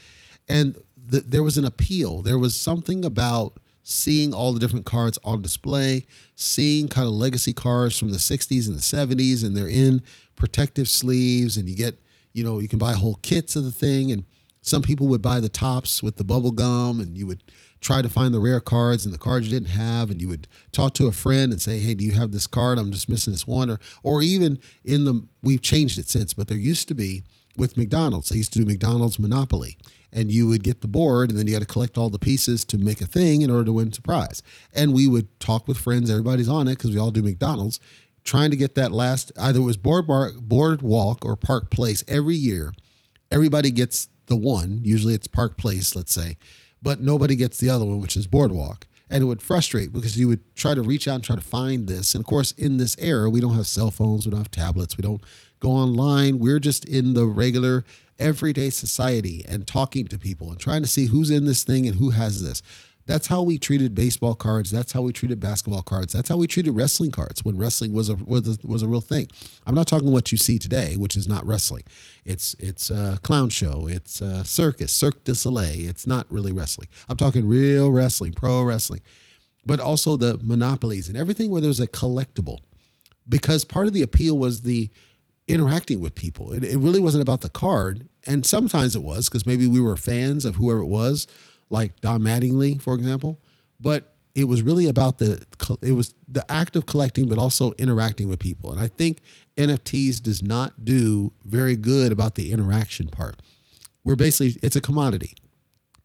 and 0.49 0.77
the, 1.09 1.21
there 1.21 1.43
was 1.43 1.57
an 1.59 1.65
appeal. 1.65 2.23
There 2.23 2.39
was 2.39 2.59
something 2.59 3.05
about 3.05 3.59
seeing 3.83 4.35
all 4.35 4.53
the 4.53 4.61
different 4.61 4.85
cards 4.85 5.19
on 5.25 5.41
display, 5.41 6.07
seeing 6.35 6.89
kind 6.89 7.07
of 7.07 7.15
legacy 7.15 7.55
cards 7.55 7.99
from 7.99 8.11
the 8.11 8.19
60s 8.19 8.69
and 8.69 8.77
the 8.77 8.81
70s, 8.81 9.45
and 9.45 9.57
they're 9.57 9.69
in 9.69 10.03
protective 10.37 10.89
sleeves, 10.89 11.57
and 11.57 11.69
you 11.69 11.75
get, 11.75 11.99
you 12.33 12.45
know, 12.45 12.59
you 12.59 12.69
can 12.69 12.79
buy 12.79 12.93
whole 12.93 13.19
kits 13.23 13.57
of 13.57 13.65
the 13.65 13.73
thing, 13.73 14.13
and 14.13 14.25
some 14.61 14.83
people 14.83 15.09
would 15.09 15.23
buy 15.23 15.41
the 15.41 15.49
tops 15.49 16.03
with 16.03 16.17
the 16.17 16.25
bubble 16.25 16.51
gum 16.51 17.01
and 17.01 17.17
you 17.17 17.27
would 17.27 17.43
try 17.81 18.03
to 18.03 18.09
find 18.09 18.35
the 18.35 18.41
rare 18.41 18.61
cards 18.61 19.05
and 19.05 19.15
the 19.15 19.19
cards 19.19 19.47
you 19.47 19.53
didn't 19.53 19.75
have 19.75 20.11
and 20.11 20.21
you 20.21 20.29
would 20.29 20.49
talk 20.73 20.95
to 20.95 21.07
a 21.07 21.13
friend 21.13 21.53
and 21.53 21.63
say 21.63 21.79
hey 21.79 21.95
do 21.95 22.05
you 22.05 22.13
have 22.13 22.33
this 22.33 22.47
card? 22.47 22.79
I'm 22.79 22.91
just 22.91 23.09
missing 23.09 23.33
this 23.33 23.47
one 23.47 23.71
or 23.71 23.79
or 24.03 24.21
even 24.21 24.59
in 24.85 25.05
the 25.05 25.27
we've 25.43 25.63
changed 25.63 25.99
it 25.99 26.09
since 26.09 26.35
but 26.35 26.49
there 26.49 26.59
used 26.59 26.89
to 26.89 26.95
be 26.95 27.23
with 27.57 27.77
mcdonald's. 27.77 28.29
They 28.29 28.37
used 28.37 28.53
to 28.55 28.59
do 28.59 28.67
mcdonald's 28.67 29.19
monopoly 29.19 29.79
and 30.13 30.33
you 30.33 30.49
would 30.49 30.63
get 30.63 30.81
the 30.81 30.89
board 30.89 31.31
and 31.31 31.39
then 31.39 31.47
you 31.47 31.53
got 31.53 31.61
to 31.61 31.67
collect 31.67 31.99
all 31.99 32.11
the 32.11 32.19
pieces 32.19 32.65
to 32.65 32.79
make 32.79 33.01
a 33.01 33.07
thing 33.07 33.43
in 33.43 33.51
order 33.51 33.65
to 33.65 33.73
win 33.73 33.93
a 33.97 34.03
prize 34.03 34.43
and 34.73 34.93
we 34.93 35.07
would 35.07 35.29
talk 35.41 35.69
with 35.69 35.79
friends 35.79 36.11
everybody's 36.11 36.49
on 36.49 36.69
it 36.69 36.77
because 36.77 36.91
we 36.91 36.99
all 36.99 37.11
do 37.11 37.23
mcdonald's 37.23 37.81
trying 38.25 38.51
to 38.51 38.57
get 38.57 38.75
that 38.75 38.93
last 38.93 39.33
either 39.39 39.61
it 39.61 39.63
was 39.63 39.77
board 39.77 40.07
bar, 40.07 40.33
boardwalk 40.41 41.25
or 41.25 41.37
park 41.37 41.71
place 41.71 42.05
every 42.09 42.37
year 42.37 42.73
everybody 43.31 43.71
gets 43.71 44.09
the 44.29 44.37
one. 44.37 44.81
Usually 44.83 45.15
it's 45.15 45.27
Park 45.27 45.57
Place, 45.59 45.97
let's 45.97 46.13
say, 46.13 46.37
but 46.81 47.01
nobody 47.01 47.35
gets 47.35 47.59
the 47.59 47.71
other 47.71 47.85
one, 47.85 48.01
which 48.01 48.17
is 48.17 48.27
Boardwalk. 48.27 48.87
And 49.11 49.23
it 49.23 49.27
would 49.27 49.41
frustrate 49.41 49.93
because 49.93 50.19
you 50.19 50.29
would 50.29 50.55
try 50.55 50.75
to 50.75 50.83
reach 50.83 51.09
out 51.09 51.15
and 51.17 51.25
try 51.25 51.35
to 51.35 51.43
find 51.43 51.89
this. 51.89 52.15
And 52.15 52.23
of 52.23 52.27
course, 52.27 52.53
in 52.53 52.77
this 52.77 52.95
era, 52.99 53.31
we 53.31 53.41
don't 53.41 53.55
have 53.55 53.67
cell 53.67 53.91
phones, 53.91 54.27
we 54.27 54.31
don't 54.31 54.41
have 54.41 54.51
tablets, 54.51 54.99
we 54.99 55.03
don't 55.03 55.23
go 55.61 55.71
online. 55.71 56.39
We're 56.39 56.61
just 56.61 56.85
in 56.85 57.15
the 57.15 57.27
regular 57.27 57.85
everyday 58.19 58.71
society 58.71 59.45
and 59.49 59.67
talking 59.67 60.07
to 60.09 60.19
people 60.19 60.51
and 60.51 60.59
trying 60.59 60.83
to 60.83 60.89
see 60.89 61.07
who's 61.07 61.31
in 61.31 61.45
this 61.45 61.65
thing 61.65 61.87
and 61.87 61.97
who 61.97 62.11
has 62.11 62.43
this. 62.43 62.63
That's 63.07 63.29
how 63.29 63.43
we 63.43 63.57
treated 63.57 63.95
baseball 63.95 64.35
cards. 64.35 64.71
That's 64.71 64.93
how 64.93 65.01
we 65.01 65.15
treated 65.15 65.41
basketball 65.41 65.81
cards. 65.81 66.13
That's 66.13 66.29
how 66.29 66.37
we 66.37 66.47
treated 66.47 66.73
wrestling 66.73 67.11
cards 67.11 67.43
when 67.43 67.57
wrestling 67.57 67.95
was 67.95 68.11
a 68.11 68.17
was 68.17 68.47
a, 68.47 68.67
was 68.67 68.83
a 68.83 68.87
real 68.87 69.01
thing. 69.01 69.29
I'm 69.67 69.75
not 69.75 69.87
talking 69.87 70.13
what 70.13 70.31
you 70.31 70.37
see 70.37 70.59
today, 70.59 70.95
which 70.95 71.17
is 71.17 71.27
not 71.27 71.47
wrestling. 71.47 71.85
It's 72.27 72.55
it's 72.59 72.91
a 72.91 73.19
clown 73.23 73.49
show. 73.49 73.89
It's 73.89 74.21
a 74.21 74.45
circus, 74.45 74.93
Cirque 74.93 75.25
du 75.25 75.35
Soleil. 75.35 75.89
It's 75.89 76.07
not 76.07 76.27
really 76.31 76.53
wrestling. 76.53 76.89
I'm 77.09 77.17
talking 77.17 77.49
real 77.49 77.91
wrestling, 77.91 78.35
pro 78.35 78.63
wrestling, 78.63 79.01
but 79.65 79.81
also 79.81 80.19
the 80.19 80.39
monopolies 80.43 81.09
and 81.09 81.17
everything 81.17 81.51
where 81.51 81.63
there's 81.63 81.81
a 81.81 81.89
collectible, 81.89 82.59
because 83.27 83.65
part 83.65 83.87
of 83.87 83.95
the 83.95 84.03
appeal 84.03 84.37
was 84.37 84.61
the 84.61 84.91
interacting 85.49 86.01
with 86.01 86.15
people. 86.15 86.53
It, 86.53 86.63
it 86.63 86.79
really 86.79 87.01
wasn't 87.01 87.23
about 87.23 87.41
the 87.41 87.49
card, 87.49 88.09
and 88.27 88.47
sometimes 88.47 88.95
it 88.95 89.03
was 89.03 89.29
because 89.29 89.47
maybe 89.47 89.67
we 89.67 89.81
were 89.81 89.97
fans 89.97 90.45
of 90.45 90.57
whoever 90.57 90.81
it 90.81 90.87
was 90.87 91.27
like 91.71 92.01
Don 92.01 92.23
Mattingly, 92.23 92.81
for 92.81 92.95
example. 92.95 93.41
But 93.81 94.15
it 94.35 94.45
was 94.45 94.63
really 94.63 94.87
about 94.87 95.19
the 95.19 95.45
it 95.83 95.93
was 95.93 96.15
the 96.29 96.51
act 96.51 96.77
of 96.77 96.87
collecting, 96.87 97.29
but 97.29 97.39
also 97.39 97.73
interacting 97.79 98.29
with 98.29 98.39
people. 98.39 98.71
And 98.71 98.81
I 98.81 98.89
think 98.89 99.19
NFTs 99.57 100.23
does 100.23 100.43
not 100.43 100.85
do 100.85 101.33
very 101.45 101.77
good 101.77 102.13
about 102.13 102.35
the 102.37 102.53
interaction 102.53 103.09
part. 103.09 103.41
We're 104.05 104.17
basically 104.17 104.61
it's 104.63 104.77
a 104.77 104.81
commodity. 104.81 105.35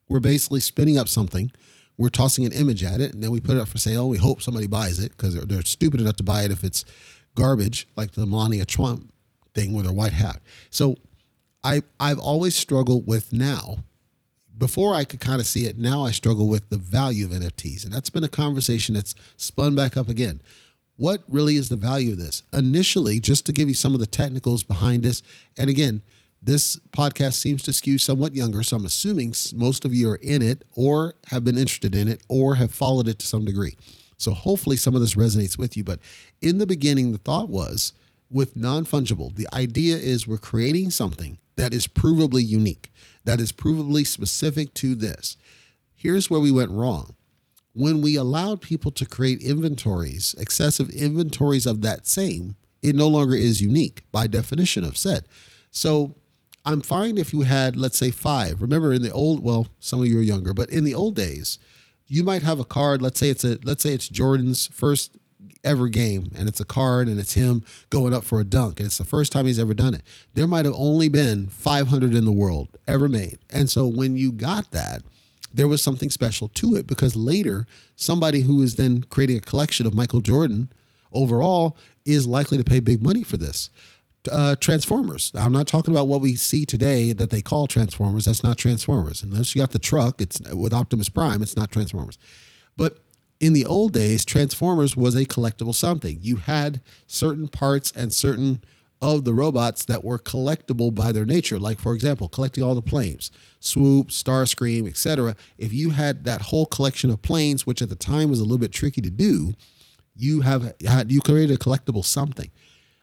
We're 0.08 0.20
basically 0.20 0.60
spinning 0.60 0.98
up 0.98 1.08
something. 1.08 1.52
We're 1.96 2.08
tossing 2.08 2.44
an 2.44 2.52
image 2.52 2.82
at 2.82 3.00
it, 3.00 3.14
and 3.14 3.22
then 3.22 3.30
we 3.30 3.40
put 3.40 3.56
it 3.56 3.60
up 3.60 3.68
for 3.68 3.78
sale. 3.78 4.08
We 4.08 4.18
hope 4.18 4.42
somebody 4.42 4.66
buys 4.66 4.98
it 4.98 5.12
because 5.12 5.34
they're, 5.34 5.44
they're 5.44 5.62
stupid 5.62 6.00
enough 6.00 6.16
to 6.16 6.24
buy 6.24 6.42
it 6.42 6.50
if 6.50 6.64
it's 6.64 6.84
garbage, 7.36 7.86
like 7.96 8.12
the 8.12 8.26
Melania 8.26 8.64
Trump 8.64 9.13
thing 9.54 9.74
with 9.74 9.86
her 9.86 9.92
white 9.92 10.12
hat. 10.12 10.40
So 10.70 10.96
I 11.62 11.82
I've 11.98 12.18
always 12.18 12.54
struggled 12.54 13.06
with 13.06 13.32
now 13.32 13.78
before 14.56 14.94
I 14.94 15.04
could 15.04 15.20
kind 15.20 15.40
of 15.40 15.46
see 15.46 15.66
it, 15.66 15.78
now 15.78 16.04
I 16.04 16.10
struggle 16.10 16.48
with 16.48 16.68
the 16.70 16.76
value 16.76 17.24
of 17.24 17.32
NFTs. 17.32 17.84
And 17.84 17.92
that's 17.92 18.10
been 18.10 18.24
a 18.24 18.28
conversation 18.28 18.94
that's 18.94 19.14
spun 19.36 19.74
back 19.74 19.96
up 19.96 20.08
again. 20.08 20.40
What 20.96 21.24
really 21.28 21.56
is 21.56 21.68
the 21.68 21.76
value 21.76 22.12
of 22.12 22.18
this? 22.18 22.44
Initially, 22.52 23.18
just 23.18 23.46
to 23.46 23.52
give 23.52 23.68
you 23.68 23.74
some 23.74 23.94
of 23.94 24.00
the 24.00 24.06
technicals 24.06 24.62
behind 24.62 25.02
this, 25.02 25.22
and 25.58 25.68
again, 25.68 26.02
this 26.40 26.76
podcast 26.92 27.34
seems 27.34 27.62
to 27.64 27.72
skew 27.72 27.98
somewhat 27.98 28.34
younger, 28.34 28.62
so 28.62 28.76
I'm 28.76 28.84
assuming 28.84 29.34
most 29.54 29.84
of 29.84 29.94
you 29.94 30.10
are 30.10 30.16
in 30.16 30.42
it 30.42 30.62
or 30.74 31.14
have 31.28 31.42
been 31.42 31.58
interested 31.58 31.94
in 31.94 32.06
it 32.06 32.22
or 32.28 32.56
have 32.56 32.72
followed 32.72 33.08
it 33.08 33.18
to 33.20 33.26
some 33.26 33.44
degree. 33.44 33.76
So 34.18 34.32
hopefully 34.32 34.76
some 34.76 34.94
of 34.94 35.00
this 35.00 35.14
resonates 35.14 35.58
with 35.58 35.76
you. 35.76 35.82
But 35.82 36.00
in 36.40 36.58
the 36.58 36.66
beginning, 36.66 37.10
the 37.10 37.18
thought 37.18 37.48
was 37.48 37.92
with 38.30 38.56
non 38.56 38.84
fungible, 38.84 39.34
the 39.34 39.48
idea 39.52 39.96
is 39.96 40.26
we're 40.26 40.38
creating 40.38 40.90
something 40.90 41.38
that 41.56 41.72
is 41.72 41.86
provably 41.86 42.44
unique 42.46 42.90
that 43.24 43.40
is 43.40 43.52
provably 43.52 44.06
specific 44.06 44.72
to 44.74 44.94
this. 44.94 45.36
Here's 45.94 46.30
where 46.30 46.40
we 46.40 46.50
went 46.50 46.70
wrong. 46.70 47.14
When 47.72 48.02
we 48.02 48.16
allowed 48.16 48.60
people 48.60 48.92
to 48.92 49.06
create 49.06 49.42
inventories, 49.42 50.34
excessive 50.38 50.90
inventories 50.90 51.66
of 51.66 51.80
that 51.80 52.06
same, 52.06 52.56
it 52.82 52.94
no 52.94 53.08
longer 53.08 53.34
is 53.34 53.62
unique 53.62 54.04
by 54.12 54.26
definition 54.26 54.84
of 54.84 54.96
said. 54.96 55.26
So 55.70 56.14
I'm 56.64 56.82
fine 56.82 57.18
if 57.18 57.32
you 57.32 57.42
had, 57.42 57.76
let's 57.76 57.98
say, 57.98 58.10
five. 58.10 58.62
Remember 58.62 58.92
in 58.92 59.02
the 59.02 59.10
old, 59.10 59.42
well, 59.42 59.66
some 59.80 60.00
of 60.00 60.06
you 60.06 60.18
are 60.18 60.22
younger, 60.22 60.54
but 60.54 60.70
in 60.70 60.84
the 60.84 60.94
old 60.94 61.16
days, 61.16 61.58
you 62.06 62.22
might 62.22 62.42
have 62.42 62.60
a 62.60 62.64
card. 62.64 63.00
Let's 63.02 63.18
say 63.18 63.30
it's 63.30 63.44
a 63.44 63.58
let's 63.64 63.82
say 63.82 63.94
it's 63.94 64.08
Jordan's 64.08 64.66
first 64.66 65.16
ever 65.64 65.88
game, 65.88 66.30
and 66.36 66.48
it's 66.48 66.60
a 66.60 66.64
card, 66.64 67.08
and 67.08 67.18
it's 67.18 67.34
him 67.34 67.64
going 67.90 68.12
up 68.14 68.24
for 68.24 68.40
a 68.40 68.44
dunk, 68.44 68.80
and 68.80 68.86
it's 68.86 68.98
the 68.98 69.04
first 69.04 69.32
time 69.32 69.46
he's 69.46 69.58
ever 69.58 69.74
done 69.74 69.94
it. 69.94 70.02
There 70.34 70.46
might 70.46 70.64
have 70.64 70.74
only 70.76 71.08
been 71.08 71.48
500 71.48 72.14
in 72.14 72.24
the 72.24 72.32
world 72.32 72.68
ever 72.86 73.08
made, 73.08 73.38
and 73.50 73.70
so 73.70 73.86
when 73.86 74.16
you 74.16 74.32
got 74.32 74.70
that, 74.72 75.02
there 75.52 75.68
was 75.68 75.82
something 75.82 76.10
special 76.10 76.48
to 76.48 76.74
it 76.74 76.86
because 76.86 77.14
later 77.14 77.66
somebody 77.96 78.40
who 78.40 78.60
is 78.60 78.74
then 78.74 79.04
creating 79.04 79.36
a 79.36 79.40
collection 79.40 79.86
of 79.86 79.94
Michael 79.94 80.20
Jordan 80.20 80.68
overall 81.12 81.76
is 82.04 82.26
likely 82.26 82.58
to 82.58 82.64
pay 82.64 82.80
big 82.80 83.02
money 83.02 83.22
for 83.22 83.36
this. 83.36 83.70
Uh, 84.30 84.56
Transformers. 84.56 85.30
I'm 85.34 85.52
not 85.52 85.68
talking 85.68 85.94
about 85.94 86.08
what 86.08 86.22
we 86.22 86.34
see 86.34 86.64
today 86.64 87.12
that 87.12 87.30
they 87.30 87.42
call 87.42 87.66
Transformers. 87.66 88.24
That's 88.24 88.42
not 88.42 88.56
Transformers. 88.56 89.22
Unless 89.22 89.54
you 89.54 89.60
got 89.60 89.72
the 89.72 89.78
truck, 89.78 90.20
it's 90.20 90.40
with 90.52 90.72
Optimus 90.72 91.10
Prime. 91.10 91.42
It's 91.42 91.56
not 91.56 91.70
Transformers. 91.70 92.18
But 92.76 92.98
in 93.44 93.52
the 93.52 93.66
old 93.66 93.92
days, 93.92 94.24
Transformers 94.24 94.96
was 94.96 95.14
a 95.14 95.26
collectible 95.26 95.74
something. 95.74 96.18
You 96.22 96.36
had 96.36 96.80
certain 97.06 97.46
parts 97.46 97.92
and 97.94 98.10
certain 98.10 98.64
of 99.02 99.24
the 99.24 99.34
robots 99.34 99.84
that 99.84 100.02
were 100.02 100.18
collectible 100.18 100.94
by 100.94 101.12
their 101.12 101.26
nature. 101.26 101.58
Like, 101.58 101.78
for 101.78 101.94
example, 101.94 102.30
collecting 102.30 102.64
all 102.64 102.74
the 102.74 102.80
planes, 102.80 103.30
Swoop, 103.60 104.08
Starscream, 104.08 104.88
etc. 104.88 105.36
If 105.58 105.74
you 105.74 105.90
had 105.90 106.24
that 106.24 106.40
whole 106.40 106.64
collection 106.64 107.10
of 107.10 107.20
planes, 107.20 107.66
which 107.66 107.82
at 107.82 107.90
the 107.90 107.96
time 107.96 108.30
was 108.30 108.40
a 108.40 108.44
little 108.44 108.56
bit 108.56 108.72
tricky 108.72 109.02
to 109.02 109.10
do, 109.10 109.52
you 110.16 110.40
have 110.40 110.72
had 110.86 111.12
you 111.12 111.20
created 111.20 111.54
a 111.54 111.58
collectible 111.58 112.02
something. 112.02 112.50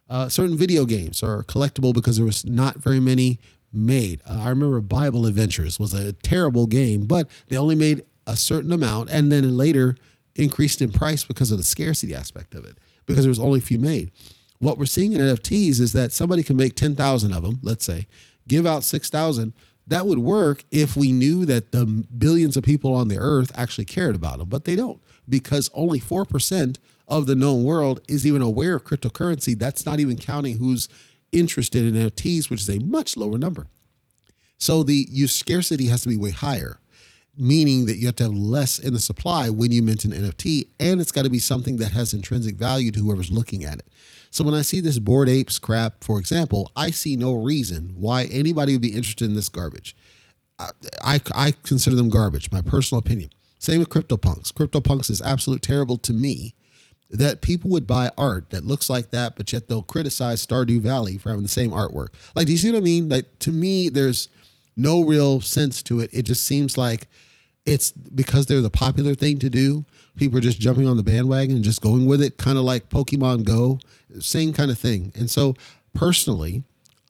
Uh, 0.10 0.28
certain 0.28 0.58
video 0.58 0.86
games 0.86 1.22
are 1.22 1.44
collectible 1.44 1.94
because 1.94 2.18
there 2.18 2.26
was 2.26 2.46
not 2.46 2.78
very 2.78 3.00
many 3.00 3.40
made. 3.72 4.22
Uh, 4.28 4.42
I 4.42 4.50
remember 4.50 4.82
Bible 4.82 5.28
Adventures 5.28 5.80
was 5.80 5.94
a 5.94 6.14
terrible 6.14 6.66
game, 6.66 7.06
but 7.06 7.30
they 7.48 7.58
only 7.58 7.76
made 7.76 8.04
a 8.26 8.36
certain 8.36 8.72
amount, 8.72 9.12
and 9.12 9.32
then 9.32 9.56
later 9.56 9.96
increased 10.36 10.82
in 10.82 10.92
price 10.92 11.24
because 11.24 11.52
of 11.52 11.58
the 11.58 11.64
scarcity 11.64 12.16
aspect 12.16 12.56
of 12.56 12.66
it, 12.66 12.78
because 13.06 13.24
there 13.24 13.30
was 13.30 13.40
only 13.40 13.60
a 13.60 13.64
few 13.64 13.80
made. 13.80 14.12
What 14.60 14.78
we're 14.78 14.86
seeing 14.86 15.14
in 15.14 15.22
NFTs 15.22 15.80
is 15.80 15.94
that 15.94 16.12
somebody 16.12 16.44
can 16.44 16.56
make 16.56 16.76
10,000 16.76 17.34
of 17.34 17.44
them, 17.44 17.60
let's 17.64 17.86
say, 17.86 18.08
give 18.48 18.66
out 18.66 18.84
6,000. 18.84 19.54
That 19.88 20.06
would 20.06 20.20
work 20.20 20.64
if 20.72 20.96
we 20.96 21.12
knew 21.12 21.46
that 21.46 21.72
the 21.72 21.86
billions 21.86 22.56
of 22.56 22.64
people 22.64 22.94
on 22.94 23.08
the 23.08 23.18
earth 23.18 23.52
actually 23.56 23.86
cared 23.86 24.16
about 24.16 24.38
them, 24.38 24.50
but 24.50 24.66
they 24.66 24.76
don't 24.76 25.02
because 25.28 25.70
only 25.74 26.00
4% 26.00 26.78
of 27.08 27.26
the 27.26 27.36
known 27.36 27.64
world 27.64 28.02
is 28.08 28.26
even 28.26 28.42
aware 28.42 28.76
of 28.76 28.84
cryptocurrency. 28.84 29.58
That's 29.58 29.86
not 29.86 30.00
even 30.00 30.18
counting 30.18 30.58
who's 30.58 30.88
interested 31.32 31.84
in 31.84 31.96
NFTs, 31.96 32.50
which 32.50 32.62
is 32.62 32.70
a 32.70 32.80
much 32.80 33.18
lower 33.18 33.38
number. 33.38 33.68
So 34.58 34.84
the 34.84 35.08
use 35.10 35.34
scarcity 35.34 35.88
has 35.88 36.04
to 36.04 36.10
be 36.10 36.18
way 36.18 36.32
higher 36.32 36.80
meaning 37.38 37.86
that 37.86 37.98
you 37.98 38.06
have 38.06 38.16
to 38.18 38.24
have 38.24 38.34
less 38.34 38.80
in 38.80 38.94
the 38.94 39.00
supply 39.00 39.50
when 39.50 39.72
you 39.72 39.82
mint 39.82 40.06
an 40.06 40.12
NFT, 40.12 40.68
and 40.80 41.00
it's 41.00 41.12
got 41.12 41.24
to 41.24 41.30
be 41.30 41.40
something 41.40 41.78
that 41.78 41.92
has 41.92 42.14
intrinsic 42.14 42.56
value 42.56 42.92
to 42.92 43.00
whoever's 43.00 43.32
looking 43.32 43.64
at 43.64 43.80
it. 43.80 43.88
So 44.32 44.44
when 44.44 44.54
I 44.54 44.62
see 44.62 44.80
this 44.80 45.00
Bored 45.00 45.30
Apes 45.30 45.60
crap, 45.60 46.04
for 46.04 46.20
example, 46.20 46.72
I 46.76 46.92
see 46.92 47.16
no 47.16 47.34
reason 47.34 47.94
why 47.96 48.26
anybody 48.26 48.74
would 48.74 48.82
be 48.82 48.96
interested 48.96 49.26
in 49.26 49.36
this 49.36 49.50
garbage. 49.50 49.96
I, 50.58 50.70
I, 51.04 51.22
I 51.36 51.54
consider 51.64 51.96
them 51.96 52.10
garbage, 52.10 52.52
my 52.52 52.62
personal 52.62 53.00
opinion. 53.00 53.30
Same 53.60 53.80
with 53.80 53.90
CryptoPunks. 53.90 54.54
CryptoPunks 54.54 55.10
is 55.10 55.22
absolute 55.22 55.62
terrible 55.62 55.98
to 56.00 56.14
me 56.14 56.56
that 57.10 57.42
people 57.42 57.70
would 57.70 57.86
buy 57.86 58.10
art 58.18 58.50
that 58.52 58.66
looks 58.66 58.90
like 58.90 59.12
that, 59.12 59.36
but 59.36 59.52
yet 59.52 59.68
they'll 59.68 59.84
criticize 59.84 60.46
Stardew 60.46 60.80
Valley 60.80 61.18
for 61.18 61.30
having 61.30 61.44
the 61.44 61.50
same 61.50 61.72
artwork. 61.72 62.08
Like, 62.36 62.46
do 62.46 62.54
you 62.54 62.58
see 62.58 62.72
what 62.72 62.78
I 62.78 62.82
mean? 62.82 63.10
Like, 63.10 63.40
to 63.40 63.52
me, 63.52 63.90
there's 63.90 64.30
no 64.76 65.04
real 65.04 65.42
sense 65.42 65.84
to 65.84 66.00
it. 66.00 66.10
It 66.14 66.24
just 66.24 66.44
seems 66.44 66.78
like 66.78 67.08
it's 67.66 67.92
because 67.92 68.46
they're 68.46 68.62
the 68.62 68.70
popular 68.70 69.16
thing 69.16 69.40
to 69.40 69.50
do. 69.50 69.86
People 70.16 70.38
are 70.38 70.42
just 70.42 70.60
jumping 70.60 70.88
on 70.88 70.98
the 70.98 71.04
bandwagon 71.04 71.56
and 71.56 71.64
just 71.64 71.82
going 71.82 72.06
with 72.06 72.22
it, 72.22 72.38
kind 72.38 72.58
of 72.58 72.64
like 72.64 72.90
Pokemon 72.90 73.44
Go, 73.44 73.80
same 74.20 74.54
kind 74.54 74.72
of 74.72 74.78
thing. 74.78 75.12
And 75.16 75.30
so, 75.30 75.56
personally, 75.94 76.64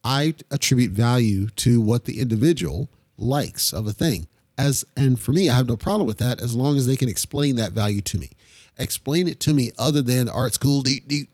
I 0.04 0.34
attribute 0.50 0.92
value 0.92 1.48
to 1.56 1.80
what 1.80 2.04
the 2.04 2.20
individual 2.20 2.88
likes 3.16 3.72
of 3.72 3.86
a 3.86 3.92
thing. 3.92 4.26
As 4.58 4.84
and 4.96 5.18
for 5.18 5.32
me, 5.32 5.48
I 5.48 5.56
have 5.56 5.68
no 5.68 5.76
problem 5.76 6.06
with 6.06 6.18
that 6.18 6.40
as 6.40 6.54
long 6.54 6.76
as 6.76 6.86
they 6.86 6.96
can 6.96 7.08
explain 7.08 7.56
that 7.56 7.72
value 7.72 8.02
to 8.02 8.18
me. 8.18 8.30
Explain 8.78 9.28
it 9.28 9.40
to 9.40 9.54
me 9.54 9.72
other 9.78 10.02
than 10.02 10.28
art 10.28 10.54
school. 10.54 10.82
Deep, 10.82 11.08
deep. 11.08 11.28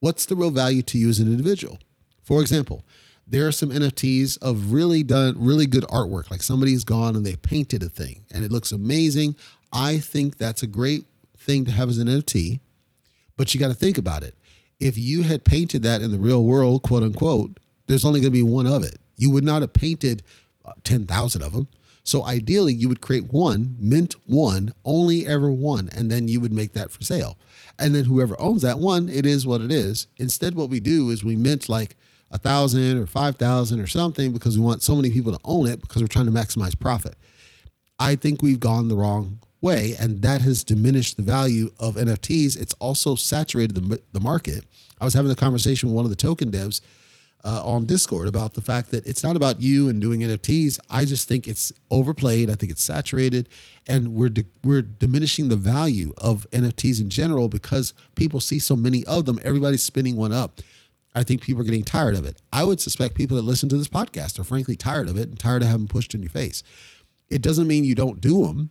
What's 0.00 0.26
the 0.26 0.36
real 0.36 0.50
value 0.50 0.82
to 0.82 0.98
you 0.98 1.08
as 1.08 1.18
an 1.18 1.28
individual? 1.28 1.78
For 2.22 2.40
example, 2.40 2.84
there 3.26 3.46
are 3.46 3.52
some 3.52 3.70
NFTs 3.70 4.38
of 4.40 4.72
really 4.72 5.02
done 5.02 5.34
really 5.36 5.66
good 5.66 5.84
artwork. 5.84 6.30
Like 6.30 6.42
somebody's 6.42 6.84
gone 6.84 7.16
and 7.16 7.26
they 7.26 7.36
painted 7.36 7.82
a 7.82 7.88
thing 7.88 8.24
and 8.32 8.44
it 8.44 8.52
looks 8.52 8.72
amazing. 8.72 9.36
I 9.72 9.98
think 9.98 10.38
that's 10.38 10.62
a 10.62 10.66
great 10.66 11.04
thing 11.36 11.64
to 11.64 11.72
have 11.72 11.88
as 11.88 11.98
an 11.98 12.08
NFT, 12.08 12.60
but 13.36 13.52
you 13.52 13.60
got 13.60 13.68
to 13.68 13.74
think 13.74 13.98
about 13.98 14.22
it. 14.22 14.36
If 14.78 14.96
you 14.96 15.22
had 15.22 15.44
painted 15.44 15.82
that 15.82 16.02
in 16.02 16.12
the 16.12 16.18
real 16.18 16.44
world, 16.44 16.82
quote 16.82 17.02
unquote, 17.02 17.58
there's 17.86 18.04
only 18.04 18.20
going 18.20 18.32
to 18.32 18.38
be 18.38 18.42
one 18.42 18.66
of 18.66 18.84
it. 18.84 18.98
You 19.16 19.30
would 19.30 19.44
not 19.44 19.62
have 19.62 19.72
painted 19.72 20.22
uh, 20.64 20.72
10,000 20.84 21.42
of 21.42 21.52
them. 21.52 21.68
So 22.04 22.24
ideally, 22.24 22.72
you 22.72 22.88
would 22.88 23.00
create 23.00 23.32
one, 23.32 23.76
mint 23.80 24.14
one, 24.26 24.72
only 24.84 25.26
ever 25.26 25.50
one, 25.50 25.88
and 25.92 26.08
then 26.08 26.28
you 26.28 26.40
would 26.40 26.52
make 26.52 26.72
that 26.74 26.92
for 26.92 27.02
sale. 27.02 27.36
And 27.80 27.94
then 27.94 28.04
whoever 28.04 28.40
owns 28.40 28.62
that 28.62 28.78
one, 28.78 29.08
it 29.08 29.26
is 29.26 29.44
what 29.44 29.60
it 29.60 29.72
is. 29.72 30.06
Instead, 30.16 30.54
what 30.54 30.70
we 30.70 30.78
do 30.78 31.10
is 31.10 31.24
we 31.24 31.34
mint 31.34 31.68
like 31.68 31.96
a 32.30 32.38
thousand 32.38 32.98
or 32.98 33.06
five 33.06 33.36
thousand 33.36 33.80
or 33.80 33.86
something 33.86 34.32
because 34.32 34.58
we 34.58 34.64
want 34.64 34.82
so 34.82 34.96
many 34.96 35.10
people 35.10 35.32
to 35.32 35.40
own 35.44 35.66
it 35.66 35.80
because 35.80 36.02
we're 36.02 36.08
trying 36.08 36.26
to 36.26 36.32
maximize 36.32 36.78
profit. 36.78 37.14
I 37.98 38.14
think 38.16 38.42
we've 38.42 38.60
gone 38.60 38.88
the 38.88 38.96
wrong 38.96 39.38
way, 39.60 39.94
and 39.98 40.22
that 40.22 40.42
has 40.42 40.64
diminished 40.64 41.16
the 41.16 41.22
value 41.22 41.70
of 41.78 41.94
NFTs. 41.96 42.60
It's 42.60 42.74
also 42.74 43.14
saturated 43.14 43.74
the, 43.74 44.00
the 44.12 44.20
market. 44.20 44.64
I 45.00 45.04
was 45.04 45.14
having 45.14 45.30
a 45.30 45.36
conversation 45.36 45.88
with 45.88 45.96
one 45.96 46.04
of 46.04 46.10
the 46.10 46.16
token 46.16 46.50
devs 46.50 46.80
uh, 47.44 47.62
on 47.64 47.86
Discord 47.86 48.26
about 48.28 48.54
the 48.54 48.60
fact 48.60 48.90
that 48.90 49.06
it's 49.06 49.22
not 49.22 49.36
about 49.36 49.62
you 49.62 49.88
and 49.88 50.00
doing 50.00 50.20
NFTs. 50.20 50.78
I 50.90 51.04
just 51.04 51.28
think 51.28 51.46
it's 51.46 51.72
overplayed. 51.90 52.50
I 52.50 52.54
think 52.54 52.72
it's 52.72 52.82
saturated, 52.82 53.48
and 53.86 54.14
we're 54.14 54.30
di- 54.30 54.46
we're 54.64 54.82
diminishing 54.82 55.48
the 55.48 55.56
value 55.56 56.12
of 56.18 56.46
NFTs 56.50 57.00
in 57.00 57.08
general 57.08 57.48
because 57.48 57.94
people 58.14 58.40
see 58.40 58.58
so 58.58 58.74
many 58.74 59.04
of 59.06 59.26
them. 59.26 59.38
Everybody's 59.44 59.84
spinning 59.84 60.16
one 60.16 60.32
up. 60.32 60.60
I 61.16 61.22
think 61.22 61.40
people 61.40 61.62
are 61.62 61.64
getting 61.64 61.82
tired 61.82 62.14
of 62.14 62.26
it. 62.26 62.42
I 62.52 62.62
would 62.62 62.78
suspect 62.78 63.14
people 63.14 63.38
that 63.38 63.42
listen 63.42 63.70
to 63.70 63.78
this 63.78 63.88
podcast 63.88 64.38
are 64.38 64.44
frankly 64.44 64.76
tired 64.76 65.08
of 65.08 65.16
it 65.16 65.30
and 65.30 65.38
tired 65.38 65.62
of 65.62 65.68
having 65.68 65.88
pushed 65.88 66.14
in 66.14 66.22
your 66.22 66.30
face. 66.30 66.62
It 67.30 67.40
doesn't 67.40 67.66
mean 67.66 67.84
you 67.84 67.94
don't 67.94 68.20
do 68.20 68.46
them. 68.46 68.68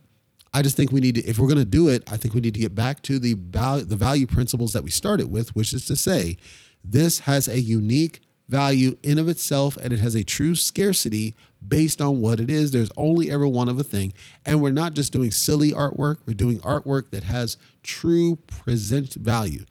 I 0.54 0.62
just 0.62 0.76
think 0.76 0.92
we 0.92 1.00
need 1.00 1.16
to, 1.16 1.24
if 1.24 1.40
we're 1.40 1.48
going 1.48 1.58
to 1.58 1.64
do 1.64 1.88
it, 1.88 2.10
I 2.10 2.16
think 2.16 2.34
we 2.34 2.40
need 2.40 2.54
to 2.54 2.60
get 2.60 2.74
back 2.74 3.02
to 3.02 3.18
the 3.18 3.34
value, 3.34 3.84
the 3.84 3.96
value 3.96 4.28
principles 4.28 4.72
that 4.74 4.84
we 4.84 4.90
started 4.90 5.30
with, 5.30 5.56
which 5.56 5.72
is 5.72 5.86
to 5.86 5.96
say, 5.96 6.36
this 6.84 7.18
has 7.20 7.48
a 7.48 7.60
unique 7.60 8.20
value 8.48 8.96
in 9.02 9.18
of 9.18 9.28
itself 9.28 9.76
and 9.76 9.92
it 9.92 9.98
has 9.98 10.14
a 10.14 10.22
true 10.22 10.54
scarcity 10.54 11.34
based 11.66 12.00
on 12.00 12.20
what 12.20 12.38
it 12.38 12.48
is. 12.48 12.70
There's 12.70 12.92
only 12.96 13.28
ever 13.28 13.48
one 13.48 13.68
of 13.68 13.80
a 13.80 13.84
thing. 13.84 14.12
And 14.46 14.62
we're 14.62 14.70
not 14.70 14.94
just 14.94 15.12
doing 15.12 15.32
silly 15.32 15.72
artwork, 15.72 16.18
we're 16.26 16.34
doing 16.34 16.60
artwork 16.60 17.10
that 17.10 17.24
has 17.24 17.56
true 17.82 18.36
present 18.46 19.14
value 19.14 19.64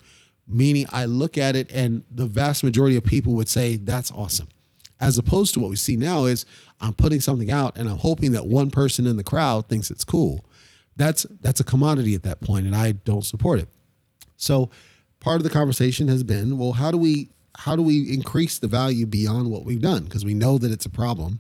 meaning 0.48 0.86
I 0.92 1.06
look 1.06 1.38
at 1.38 1.56
it 1.56 1.72
and 1.72 2.04
the 2.12 2.26
vast 2.26 2.64
majority 2.64 2.96
of 2.96 3.04
people 3.04 3.34
would 3.34 3.50
say 3.50 3.78
that's 3.78 4.12
awesome. 4.12 4.48
As 5.00 5.18
opposed 5.18 5.54
to 5.56 5.60
what 5.60 5.70
we 5.70 5.76
see 5.76 5.96
now 5.96 6.26
is 6.26 6.46
I'm 6.80 6.94
putting 6.94 7.20
something 7.20 7.52
out 7.52 7.78
and 7.78 7.90
I'm 7.90 7.98
hoping 7.98 8.32
that 8.34 8.46
one 8.46 8.72
person 8.72 9.08
in 9.08 9.18
the 9.18 9.24
crowd 9.24 9.68
thinks 9.68 9.92
it's 9.92 10.04
cool. 10.04 10.46
That's 10.96 11.26
that's 11.42 11.60
a 11.60 11.66
commodity 11.66 12.16
at 12.16 12.24
that 12.24 12.42
point 12.42 12.66
and 12.66 12.76
I 12.76 12.94
don't 12.94 13.26
support 13.26 13.60
it. 13.60 13.68
So 14.38 14.70
part 15.20 15.38
of 15.38 15.44
the 15.44 15.50
conversation 15.50 16.08
has 16.08 16.24
been, 16.24 16.58
well, 16.58 16.74
how 16.74 16.92
do 16.92 16.98
we 16.98 17.30
how 17.58 17.76
do 17.76 17.82
we 17.82 18.14
increase 18.14 18.60
the 18.60 18.68
value 18.68 19.06
beyond 19.06 19.50
what 19.50 19.66
we've 19.66 19.82
done? 19.82 20.04
Because 20.04 20.26
we 20.26 20.34
know 20.34 20.58
that 20.58 20.72
it's 20.72 20.86
a 20.86 20.90
problem. 20.90 21.40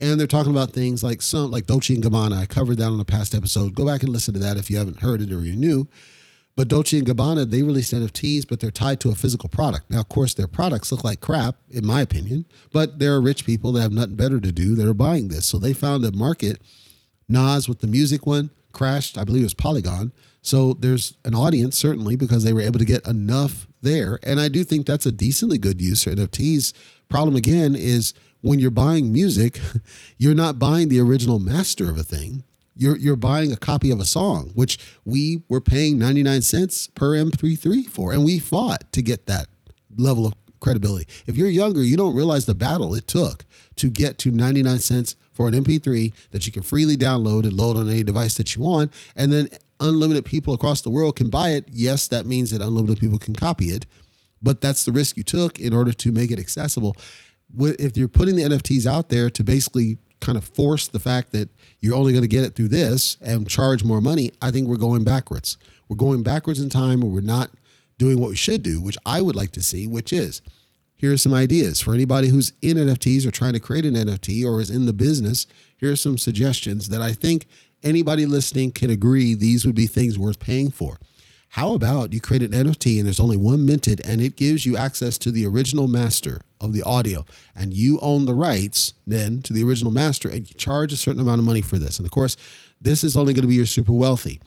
And 0.00 0.18
they're 0.18 0.28
talking 0.28 0.52
about 0.52 0.70
things 0.70 1.02
like 1.02 1.22
some 1.22 1.50
like 1.50 1.66
Dolce 1.66 1.94
and 1.94 2.02
Gabbana. 2.02 2.38
I 2.38 2.46
covered 2.46 2.78
that 2.78 2.86
on 2.86 3.00
a 3.00 3.04
past 3.04 3.34
episode. 3.34 3.74
Go 3.74 3.84
back 3.84 4.02
and 4.02 4.10
listen 4.10 4.34
to 4.34 4.40
that 4.40 4.56
if 4.56 4.70
you 4.70 4.78
haven't 4.78 5.00
heard 5.00 5.20
it 5.20 5.32
or 5.32 5.40
you're 5.40 5.56
new 5.56 5.88
but 6.58 6.66
Dolce 6.66 6.98
and 6.98 7.06
Gabbana, 7.06 7.48
they 7.48 7.62
released 7.62 7.94
NFTs, 7.94 8.48
but 8.48 8.58
they're 8.58 8.72
tied 8.72 8.98
to 9.02 9.10
a 9.10 9.14
physical 9.14 9.48
product. 9.48 9.88
Now, 9.90 10.00
of 10.00 10.08
course, 10.08 10.34
their 10.34 10.48
products 10.48 10.90
look 10.90 11.04
like 11.04 11.20
crap, 11.20 11.54
in 11.70 11.86
my 11.86 12.00
opinion, 12.00 12.46
but 12.72 12.98
there 12.98 13.14
are 13.14 13.20
rich 13.20 13.46
people 13.46 13.70
that 13.70 13.82
have 13.82 13.92
nothing 13.92 14.16
better 14.16 14.40
to 14.40 14.50
do 14.50 14.74
that 14.74 14.88
are 14.88 14.92
buying 14.92 15.28
this. 15.28 15.46
So 15.46 15.58
they 15.58 15.72
found 15.72 16.04
a 16.04 16.10
market. 16.10 16.60
Nas 17.28 17.68
with 17.68 17.78
the 17.78 17.86
music 17.86 18.26
one 18.26 18.50
crashed, 18.72 19.16
I 19.16 19.22
believe 19.22 19.42
it 19.42 19.44
was 19.44 19.54
Polygon. 19.54 20.10
So 20.42 20.72
there's 20.72 21.16
an 21.24 21.32
audience, 21.32 21.78
certainly, 21.78 22.16
because 22.16 22.42
they 22.42 22.52
were 22.52 22.60
able 22.60 22.80
to 22.80 22.84
get 22.84 23.06
enough 23.06 23.68
there. 23.80 24.18
And 24.24 24.40
I 24.40 24.48
do 24.48 24.64
think 24.64 24.84
that's 24.84 25.06
a 25.06 25.12
decently 25.12 25.58
good 25.58 25.80
use 25.80 26.02
for 26.02 26.10
NFTs. 26.10 26.72
Problem 27.08 27.36
again 27.36 27.76
is 27.76 28.14
when 28.40 28.58
you're 28.58 28.72
buying 28.72 29.12
music, 29.12 29.60
you're 30.18 30.34
not 30.34 30.58
buying 30.58 30.88
the 30.88 30.98
original 30.98 31.38
master 31.38 31.88
of 31.88 31.98
a 31.98 32.02
thing 32.02 32.42
you're 32.78 32.96
you're 32.96 33.16
buying 33.16 33.52
a 33.52 33.56
copy 33.56 33.90
of 33.90 34.00
a 34.00 34.04
song, 34.04 34.52
which 34.54 34.78
we 35.04 35.42
were 35.48 35.60
paying 35.60 35.98
99 35.98 36.42
cents 36.42 36.86
per 36.86 37.10
MP3 37.10 37.86
for, 37.86 38.12
and 38.12 38.24
we 38.24 38.38
fought 38.38 38.90
to 38.92 39.02
get 39.02 39.26
that 39.26 39.48
level 39.96 40.26
of 40.26 40.34
credibility. 40.60 41.06
If 41.26 41.36
you're 41.36 41.48
younger, 41.48 41.82
you 41.82 41.96
don't 41.96 42.14
realize 42.14 42.46
the 42.46 42.54
battle 42.54 42.94
it 42.94 43.06
took 43.06 43.44
to 43.76 43.90
get 43.90 44.18
to 44.18 44.30
99 44.30 44.78
cents 44.78 45.16
for 45.32 45.48
an 45.48 45.54
MP3 45.54 46.12
that 46.30 46.46
you 46.46 46.52
can 46.52 46.62
freely 46.62 46.96
download 46.96 47.44
and 47.44 47.52
load 47.52 47.76
on 47.76 47.88
any 47.88 48.02
device 48.02 48.34
that 48.34 48.54
you 48.54 48.62
want. 48.62 48.92
And 49.14 49.32
then 49.32 49.48
unlimited 49.80 50.24
people 50.24 50.54
across 50.54 50.80
the 50.80 50.90
world 50.90 51.16
can 51.16 51.30
buy 51.30 51.50
it. 51.50 51.66
Yes, 51.70 52.08
that 52.08 52.26
means 52.26 52.50
that 52.50 52.60
unlimited 52.60 52.98
people 52.98 53.18
can 53.18 53.34
copy 53.34 53.66
it, 53.66 53.86
but 54.42 54.60
that's 54.60 54.84
the 54.84 54.92
risk 54.92 55.16
you 55.16 55.22
took 55.22 55.58
in 55.60 55.72
order 55.72 55.92
to 55.92 56.12
make 56.12 56.30
it 56.30 56.38
accessible. 56.38 56.96
If 57.58 57.96
you're 57.96 58.08
putting 58.08 58.36
the 58.36 58.42
NFTs 58.42 58.86
out 58.86 59.08
there 59.08 59.30
to 59.30 59.44
basically 59.44 59.98
kind 60.20 60.38
of 60.38 60.44
force 60.44 60.88
the 60.88 60.98
fact 60.98 61.32
that 61.32 61.48
you're 61.80 61.94
only 61.94 62.12
going 62.12 62.22
to 62.22 62.28
get 62.28 62.44
it 62.44 62.54
through 62.54 62.68
this 62.68 63.16
and 63.20 63.48
charge 63.48 63.84
more 63.84 64.00
money, 64.00 64.32
I 64.42 64.50
think 64.50 64.68
we're 64.68 64.76
going 64.76 65.04
backwards. 65.04 65.56
We're 65.88 65.96
going 65.96 66.22
backwards 66.22 66.60
in 66.60 66.70
time 66.70 67.02
and 67.02 67.12
we're 67.12 67.20
not 67.20 67.50
doing 67.98 68.20
what 68.20 68.30
we 68.30 68.36
should 68.36 68.62
do, 68.62 68.80
which 68.80 68.98
I 69.04 69.20
would 69.20 69.36
like 69.36 69.52
to 69.52 69.62
see, 69.62 69.86
which 69.86 70.12
is 70.12 70.42
here 70.98 71.12
are 71.12 71.16
some 71.16 71.32
ideas 71.32 71.80
for 71.80 71.94
anybody 71.94 72.28
who's 72.28 72.52
in 72.60 72.76
NFTs 72.76 73.24
or 73.24 73.30
trying 73.30 73.52
to 73.52 73.60
create 73.60 73.86
an 73.86 73.94
NFT 73.94 74.44
or 74.44 74.60
is 74.60 74.70
in 74.70 74.86
the 74.86 74.92
business. 74.92 75.46
Here 75.76 75.92
are 75.92 75.96
some 75.96 76.18
suggestions 76.18 76.88
that 76.88 77.00
I 77.00 77.12
think 77.12 77.46
anybody 77.84 78.26
listening 78.26 78.72
can 78.72 78.90
agree 78.90 79.34
these 79.34 79.64
would 79.64 79.76
be 79.76 79.86
things 79.86 80.18
worth 80.18 80.40
paying 80.40 80.70
for. 80.72 80.98
How 81.52 81.72
about 81.72 82.12
you 82.12 82.20
create 82.20 82.42
an 82.42 82.50
NFT 82.50 82.98
and 82.98 83.06
there's 83.06 83.20
only 83.20 83.36
one 83.36 83.64
minted 83.64 84.00
and 84.06 84.20
it 84.20 84.36
gives 84.36 84.66
you 84.66 84.76
access 84.76 85.16
to 85.18 85.30
the 85.30 85.46
original 85.46 85.88
master 85.88 86.40
of 86.60 86.72
the 86.72 86.82
audio 86.82 87.24
and 87.56 87.72
you 87.72 87.98
own 88.00 88.26
the 88.26 88.34
rights 88.34 88.94
then 89.06 89.40
to 89.42 89.52
the 89.52 89.64
original 89.64 89.90
master 89.90 90.28
and 90.28 90.48
you 90.48 90.54
charge 90.54 90.92
a 90.92 90.96
certain 90.96 91.20
amount 91.20 91.38
of 91.38 91.46
money 91.46 91.62
for 91.62 91.78
this. 91.78 91.98
And 91.98 92.06
of 92.06 92.12
course, 92.12 92.36
this 92.80 93.02
is 93.02 93.16
only 93.16 93.32
going 93.32 93.42
to 93.42 93.48
be 93.48 93.54
your 93.54 93.66
super 93.66 93.92
wealthy. 93.92 94.40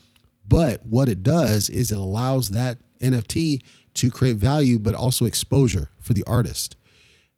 But 0.47 0.85
what 0.85 1.09
it 1.09 1.23
does 1.23 1.69
is 1.69 1.91
it 1.91 1.97
allows 1.97 2.49
that 2.49 2.77
NFT 2.99 3.61
to 3.95 4.11
create 4.11 4.37
value, 4.37 4.79
but 4.79 4.95
also 4.95 5.25
exposure 5.25 5.89
for 5.99 6.13
the 6.13 6.23
artist. 6.25 6.75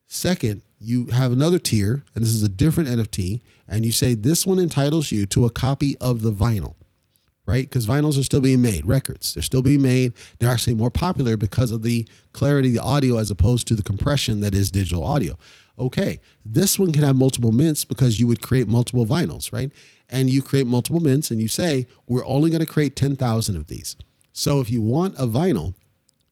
Second, 0.07 0.61
you 0.79 1.07
have 1.07 1.31
another 1.31 1.57
tier, 1.59 2.03
and 2.13 2.23
this 2.23 2.33
is 2.33 2.43
a 2.43 2.49
different 2.49 2.89
NFT, 2.89 3.41
and 3.67 3.85
you 3.85 3.91
say 3.91 4.13
this 4.13 4.45
one 4.45 4.59
entitles 4.59 5.11
you 5.11 5.25
to 5.27 5.45
a 5.45 5.49
copy 5.49 5.97
of 5.99 6.21
the 6.21 6.31
vinyl, 6.31 6.75
right? 7.45 7.69
Because 7.69 7.85
vinyls 7.85 8.19
are 8.19 8.23
still 8.23 8.41
being 8.41 8.61
made, 8.61 8.85
records, 8.85 9.33
they're 9.33 9.43
still 9.43 9.61
being 9.61 9.81
made. 9.81 10.13
They're 10.39 10.49
actually 10.49 10.75
more 10.75 10.91
popular 10.91 11.37
because 11.37 11.71
of 11.71 11.83
the 11.83 12.07
clarity 12.31 12.69
of 12.69 12.73
the 12.75 12.81
audio 12.81 13.17
as 13.17 13.29
opposed 13.29 13.67
to 13.67 13.75
the 13.75 13.83
compression 13.83 14.39
that 14.41 14.55
is 14.55 14.71
digital 14.71 15.03
audio. 15.03 15.37
Okay, 15.77 16.19
this 16.45 16.77
one 16.77 16.91
can 16.91 17.03
have 17.03 17.15
multiple 17.15 17.51
mints 17.51 17.83
because 17.83 18.19
you 18.19 18.27
would 18.27 18.41
create 18.41 18.67
multiple 18.67 19.05
vinyls, 19.05 19.51
right? 19.51 19.71
And 20.09 20.29
you 20.29 20.41
create 20.41 20.67
multiple 20.67 20.99
mints 20.99 21.31
and 21.31 21.41
you 21.41 21.47
say, 21.47 21.87
we're 22.07 22.25
only 22.25 22.51
going 22.51 22.61
to 22.61 22.67
create 22.67 22.95
10,000 22.95 23.55
of 23.55 23.67
these. 23.67 23.95
So 24.31 24.59
if 24.59 24.69
you 24.69 24.81
want 24.81 25.15
a 25.17 25.25
vinyl, 25.25 25.73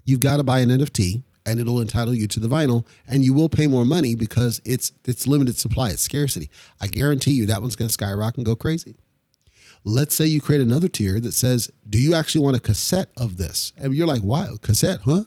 you've 0.06 0.20
got 0.20 0.38
to 0.38 0.44
buy 0.44 0.60
an 0.60 0.70
NFT 0.70 1.24
and 1.46 1.60
it'll 1.60 1.82
entitle 1.82 2.14
you 2.14 2.28
to 2.28 2.40
the 2.40 2.48
vinyl 2.48 2.86
and 3.08 3.24
you 3.24 3.34
will 3.34 3.50
pay 3.50 3.68
more 3.68 3.86
money 3.86 4.16
because 4.16 4.62
it's 4.66 4.92
it's 5.06 5.28
limited 5.28 5.58
supply 5.58 5.90
it's 5.90 6.02
scarcity 6.02 6.50
i 6.80 6.88
guarantee 6.88 7.32
you 7.32 7.46
that 7.46 7.62
one's 7.62 7.76
going 7.76 7.88
to 7.88 7.94
skyrocket 7.94 8.38
and 8.38 8.46
go 8.46 8.56
crazy 8.56 8.96
let's 9.84 10.16
say 10.16 10.26
you 10.26 10.42
create 10.42 10.62
another 10.62 10.88
tier 10.88 11.20
that 11.20 11.34
says 11.34 11.72
do 11.90 12.00
you 12.00 12.14
actually 12.14 12.44
want 12.44 12.58
a 12.58 12.60
cassette 12.60 13.10
of 13.18 13.38
this? 13.38 13.74
And 13.78 13.94
you're 13.94 14.08
like 14.08 14.22
why 14.22 14.48
cassette 14.62 15.02
huh? 15.06 15.24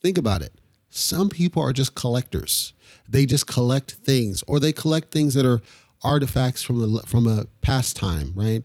Think 0.00 0.18
about 0.18 0.42
it. 0.42 0.52
Some 0.90 1.28
people 1.28 1.62
are 1.62 1.72
just 1.72 1.94
collectors. 1.94 2.74
They 3.08 3.26
just 3.26 3.46
collect 3.46 3.92
things 3.92 4.42
or 4.46 4.60
they 4.60 4.72
collect 4.72 5.10
things 5.10 5.34
that 5.34 5.46
are 5.46 5.60
artifacts 6.02 6.62
from 6.62 6.80
the 6.80 7.02
from 7.06 7.26
a 7.26 7.46
past 7.60 7.96
time 7.96 8.32
right? 8.34 8.62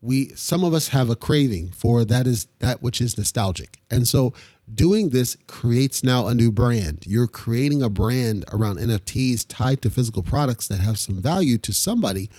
We 0.00 0.28
some 0.30 0.64
of 0.64 0.72
us 0.72 0.88
have 0.88 1.10
a 1.10 1.16
craving 1.16 1.70
for 1.70 2.04
that 2.04 2.26
is 2.26 2.46
that 2.60 2.82
which 2.82 3.00
is 3.00 3.18
nostalgic. 3.18 3.78
And 3.90 4.06
so 4.06 4.32
doing 4.72 5.10
this 5.10 5.36
creates 5.46 6.04
now 6.04 6.28
a 6.28 6.34
new 6.34 6.52
brand. 6.52 7.04
You're 7.06 7.26
creating 7.26 7.82
a 7.82 7.88
brand 7.88 8.44
around 8.52 8.78
nfts 8.78 9.44
tied 9.48 9.82
to 9.82 9.90
physical 9.90 10.22
products 10.22 10.68
that 10.68 10.80
have 10.80 10.98
some 10.98 11.20
value 11.20 11.58
to 11.58 11.72
somebody 11.72 12.30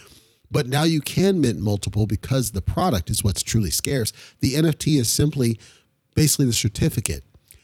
but 0.51 0.67
now 0.67 0.83
you 0.83 1.01
can 1.01 1.41
mint 1.41 1.59
multiple 1.59 2.05
because 2.05 2.51
the 2.51 2.61
product 2.61 3.09
is 3.09 3.23
what's 3.23 3.43
truly 3.43 3.71
scarce 3.71 4.11
the 4.39 4.53
nft 4.55 4.99
is 4.99 5.11
simply 5.11 5.59
basically 6.15 6.45
the 6.45 6.53
certificate 6.53 7.23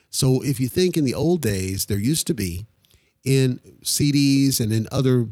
so 0.10 0.42
if 0.44 0.60
you 0.60 0.68
think 0.68 0.98
in 0.98 1.06
the 1.06 1.14
old 1.14 1.42
days 1.42 1.86
there 1.86 2.00
used 2.00 2.28
to 2.28 2.34
be 2.34 2.66
in 3.24 3.60
cds 3.84 4.60
and 4.60 4.72
in 4.72 4.88
other 4.92 5.28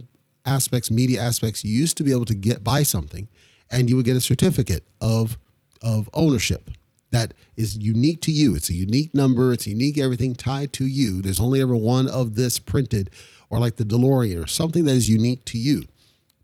aspects 0.46 0.92
media 0.92 1.22
aspects 1.22 1.64
you 1.64 1.72
used 1.72 1.98
to 1.98 2.04
be 2.04 2.12
able 2.12 2.26
to 2.26 2.36
get 2.36 2.64
buy 2.64 2.84
something 2.84 3.28
and 3.72 3.90
you 3.90 3.96
would 3.96 4.06
get 4.06 4.18
a 4.18 4.22
certificate 4.22 4.84
of 5.02 5.38
of 5.82 6.10
ownership 6.14 6.70
that 7.16 7.34
is 7.56 7.78
unique 7.78 8.22
to 8.22 8.32
you. 8.32 8.56
It's 8.56 8.70
a 8.70 8.74
unique 8.74 9.14
number. 9.14 9.54
It's 9.54 9.66
unique 9.66 9.98
everything 9.98 10.36
tied 10.36 10.74
to 10.74 10.86
you. 10.86 11.22
There's 11.22 11.40
only 11.40 11.62
ever 11.62 11.76
one 11.76 12.10
of 12.10 12.36
this 12.36 12.60
printed, 12.60 13.10
or 13.50 13.60
like 13.60 13.78
the 13.78 13.86
DeLorean, 13.86 14.44
or 14.44 14.48
something 14.48 14.84
that 14.86 14.96
is 14.96 15.10
unique 15.10 15.46
to 15.46 15.58
you. 15.58 15.86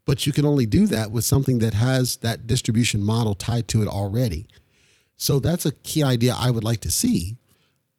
But 0.06 0.26
you 0.26 0.34
can 0.34 0.46
only 0.46 0.66
do 0.66 0.88
that 0.88 1.12
with 1.12 1.26
something 1.26 1.60
that 1.60 1.74
has 1.74 2.18
that 2.18 2.48
distribution 2.48 3.04
model 3.04 3.36
tied 3.36 3.68
to 3.70 3.82
it 3.82 3.88
already. 3.88 4.48
So 5.18 5.40
that's 5.40 5.66
a 5.66 5.72
key 5.72 6.04
idea 6.04 6.36
I 6.38 6.50
would 6.50 6.64
like 6.64 6.82
to 6.82 6.92
see. 6.92 7.38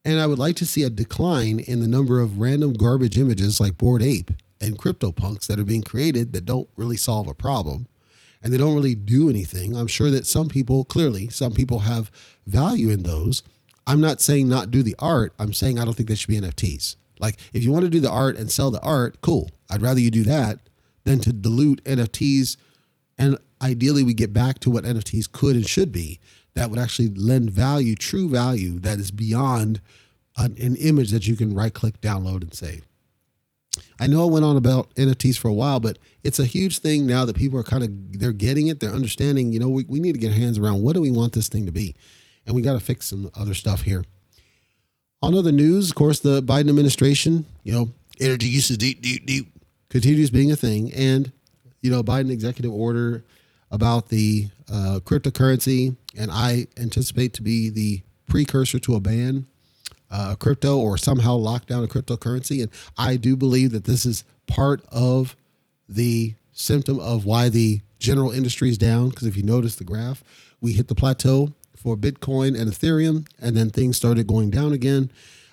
And 0.04 0.18
I 0.18 0.26
would 0.26 0.38
like 0.38 0.56
to 0.56 0.66
see 0.66 0.82
a 0.82 0.90
decline 0.90 1.60
in 1.60 1.80
the 1.80 1.86
number 1.86 2.20
of 2.20 2.40
random 2.40 2.72
garbage 2.72 3.16
images 3.16 3.60
like 3.60 3.78
Bored 3.78 4.02
Ape 4.02 4.32
and 4.60 4.76
CryptoPunks 4.76 5.46
that 5.46 5.60
are 5.60 5.64
being 5.64 5.82
created 5.82 6.32
that 6.32 6.44
don't 6.44 6.68
really 6.76 6.96
solve 6.96 7.28
a 7.28 7.34
problem 7.34 7.86
and 8.42 8.52
they 8.52 8.58
don't 8.58 8.74
really 8.74 8.96
do 8.96 9.30
anything. 9.30 9.76
I'm 9.76 9.86
sure 9.86 10.10
that 10.10 10.26
some 10.26 10.48
people, 10.48 10.84
clearly, 10.84 11.28
some 11.28 11.52
people 11.52 11.80
have 11.80 12.10
value 12.46 12.90
in 12.90 13.04
those. 13.04 13.44
I'm 13.86 14.00
not 14.00 14.20
saying 14.20 14.48
not 14.48 14.70
do 14.70 14.82
the 14.82 14.96
art. 14.98 15.32
I'm 15.38 15.52
saying 15.52 15.78
I 15.78 15.84
don't 15.84 15.94
think 15.94 16.08
they 16.08 16.16
should 16.16 16.28
be 16.28 16.40
NFTs. 16.40 16.96
Like, 17.20 17.38
if 17.52 17.62
you 17.62 17.70
want 17.70 17.84
to 17.84 17.90
do 17.90 18.00
the 18.00 18.10
art 18.10 18.36
and 18.36 18.50
sell 18.50 18.72
the 18.72 18.80
art, 18.80 19.20
cool. 19.20 19.50
I'd 19.70 19.82
rather 19.82 20.00
you 20.00 20.10
do 20.10 20.24
that 20.24 20.58
than 21.04 21.18
to 21.20 21.32
dilute 21.32 21.82
NFTs. 21.84 22.56
And 23.18 23.38
ideally, 23.60 24.02
we 24.02 24.14
get 24.14 24.32
back 24.32 24.58
to 24.60 24.70
what 24.70 24.84
NFTs 24.84 25.30
could 25.30 25.56
and 25.56 25.66
should 25.66 25.92
be 25.92 26.20
that 26.54 26.70
would 26.70 26.78
actually 26.78 27.08
lend 27.08 27.50
value, 27.50 27.94
true 27.94 28.28
value 28.28 28.78
that 28.80 28.98
is 28.98 29.10
beyond 29.10 29.80
an, 30.36 30.56
an 30.60 30.76
image 30.76 31.10
that 31.10 31.26
you 31.26 31.36
can 31.36 31.54
right 31.54 31.72
click, 31.72 32.00
download, 32.00 32.42
and 32.42 32.54
save. 32.54 32.86
I 33.98 34.06
know 34.06 34.22
I 34.22 34.30
went 34.30 34.44
on 34.44 34.56
about 34.56 34.94
NFTs 34.96 35.38
for 35.38 35.48
a 35.48 35.52
while, 35.52 35.80
but 35.80 35.98
it's 36.24 36.38
a 36.38 36.44
huge 36.44 36.78
thing 36.78 37.06
now 37.06 37.24
that 37.24 37.36
people 37.36 37.58
are 37.58 37.64
kind 37.64 37.84
of 37.84 38.18
they're 38.18 38.32
getting 38.32 38.66
it, 38.66 38.80
they're 38.80 38.90
understanding. 38.90 39.52
You 39.52 39.60
know, 39.60 39.68
we, 39.68 39.84
we 39.84 40.00
need 40.00 40.12
to 40.12 40.18
get 40.18 40.32
hands 40.32 40.58
around 40.58 40.82
what 40.82 40.94
do 40.94 41.00
we 41.00 41.10
want 41.10 41.32
this 41.32 41.48
thing 41.48 41.66
to 41.66 41.72
be, 41.72 41.94
and 42.46 42.54
we 42.54 42.62
got 42.62 42.74
to 42.74 42.80
fix 42.80 43.06
some 43.06 43.30
other 43.34 43.54
stuff 43.54 43.82
here. 43.82 44.04
On 45.22 45.34
other 45.34 45.52
news, 45.52 45.90
of 45.90 45.94
course, 45.94 46.18
the 46.18 46.42
Biden 46.42 46.68
administration, 46.68 47.46
you 47.62 47.72
know, 47.72 47.90
energy 48.20 48.48
uses 48.48 48.76
deep, 48.76 49.00
deep, 49.00 49.24
deep, 49.24 49.51
continues 49.92 50.30
being 50.30 50.50
a 50.50 50.56
thing, 50.56 50.90
and 50.94 51.30
you 51.82 51.90
know, 51.90 52.02
Biden 52.02 52.30
executive 52.30 52.72
order 52.72 53.22
about 53.70 54.08
the 54.08 54.48
uh, 54.72 55.00
cryptocurrency, 55.04 55.94
and 56.16 56.30
I 56.30 56.66
anticipate 56.78 57.34
to 57.34 57.42
be 57.42 57.68
the 57.68 58.00
precursor 58.26 58.78
to 58.78 58.94
a 58.94 59.00
ban 59.00 59.46
uh, 60.10 60.34
crypto 60.36 60.78
or 60.78 60.96
somehow 60.96 61.34
lock 61.34 61.66
down 61.66 61.84
a 61.84 61.86
cryptocurrency. 61.86 62.62
And 62.62 62.70
I 62.96 63.16
do 63.16 63.36
believe 63.36 63.72
that 63.72 63.84
this 63.84 64.06
is 64.06 64.24
part 64.46 64.82
of 64.90 65.36
the 65.90 66.34
symptom 66.52 66.98
of 66.98 67.26
why 67.26 67.50
the 67.50 67.82
general 67.98 68.30
industry 68.30 68.70
is 68.70 68.78
down. 68.78 69.10
Because 69.10 69.26
if 69.26 69.36
you 69.36 69.42
notice 69.42 69.76
the 69.76 69.84
graph, 69.84 70.24
we 70.62 70.72
hit 70.72 70.88
the 70.88 70.94
plateau 70.94 71.52
for 71.76 71.98
Bitcoin 71.98 72.58
and 72.58 72.70
Ethereum, 72.70 73.28
and 73.38 73.54
then 73.54 73.68
things 73.68 73.98
started 73.98 74.26
going 74.26 74.48
down 74.48 74.72
again. 74.72 75.10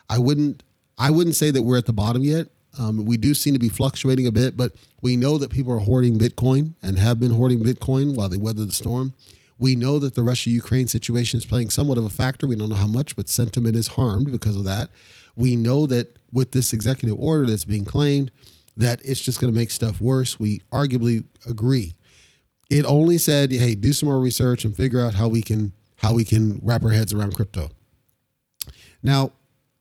I 0.09 0.17
wouldn't 0.17 0.63
I 0.97 1.11
wouldn't 1.11 1.35
say 1.35 1.51
that 1.51 1.63
we're 1.63 1.77
at 1.77 1.85
the 1.85 1.93
bottom 1.93 2.23
yet. 2.23 2.47
Um, 2.77 3.05
we 3.05 3.17
do 3.17 3.33
seem 3.33 3.53
to 3.53 3.59
be 3.59 3.69
fluctuating 3.69 4.27
a 4.27 4.31
bit, 4.31 4.55
but 4.55 4.73
we 5.01 5.15
know 5.15 5.37
that 5.37 5.49
people 5.49 5.73
are 5.73 5.79
hoarding 5.79 6.19
Bitcoin 6.19 6.73
and 6.81 6.99
have 6.99 7.19
been 7.19 7.31
hoarding 7.31 7.59
Bitcoin 7.59 8.15
while 8.15 8.29
they 8.29 8.37
weather 8.37 8.65
the 8.65 8.71
storm. 8.71 9.13
We 9.57 9.75
know 9.75 9.99
that 9.99 10.15
the 10.15 10.23
Russia 10.23 10.49
Ukraine 10.51 10.87
situation 10.87 11.37
is 11.37 11.45
playing 11.45 11.69
somewhat 11.71 11.97
of 11.97 12.05
a 12.05 12.09
factor. 12.09 12.47
We 12.47 12.55
don't 12.55 12.69
know 12.69 12.75
how 12.75 12.87
much, 12.87 13.15
but 13.15 13.27
sentiment 13.27 13.75
is 13.75 13.87
harmed 13.89 14.31
because 14.31 14.55
of 14.55 14.63
that. 14.65 14.89
We 15.35 15.55
know 15.55 15.85
that 15.87 16.17
with 16.31 16.51
this 16.51 16.73
executive 16.73 17.19
order 17.19 17.45
that's 17.45 17.65
being 17.65 17.85
claimed, 17.85 18.31
that 18.77 19.01
it's 19.03 19.19
just 19.19 19.41
going 19.41 19.51
to 19.51 19.57
make 19.57 19.71
stuff 19.71 19.99
worse. 19.99 20.39
We 20.39 20.61
arguably 20.71 21.25
agree. 21.47 21.95
It 22.69 22.85
only 22.85 23.17
said, 23.17 23.51
"Hey, 23.51 23.75
do 23.75 23.91
some 23.91 24.07
more 24.07 24.19
research 24.19 24.63
and 24.63 24.75
figure 24.75 25.01
out 25.01 25.15
how 25.15 25.27
we 25.27 25.41
can 25.41 25.73
how 25.97 26.13
we 26.13 26.23
can 26.23 26.59
wrap 26.63 26.83
our 26.83 26.91
heads 26.91 27.13
around 27.13 27.35
crypto." 27.35 27.69
Now, 29.03 29.33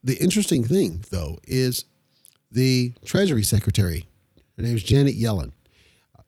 the 0.02 0.16
interesting 0.16 0.64
thing 0.64 1.04
though 1.10 1.38
is 1.46 1.84
the 2.50 2.92
Treasury 3.04 3.42
Secretary, 3.42 4.06
her 4.56 4.62
name 4.62 4.76
is 4.76 4.82
Janet 4.82 5.16
Yellen. 5.16 5.52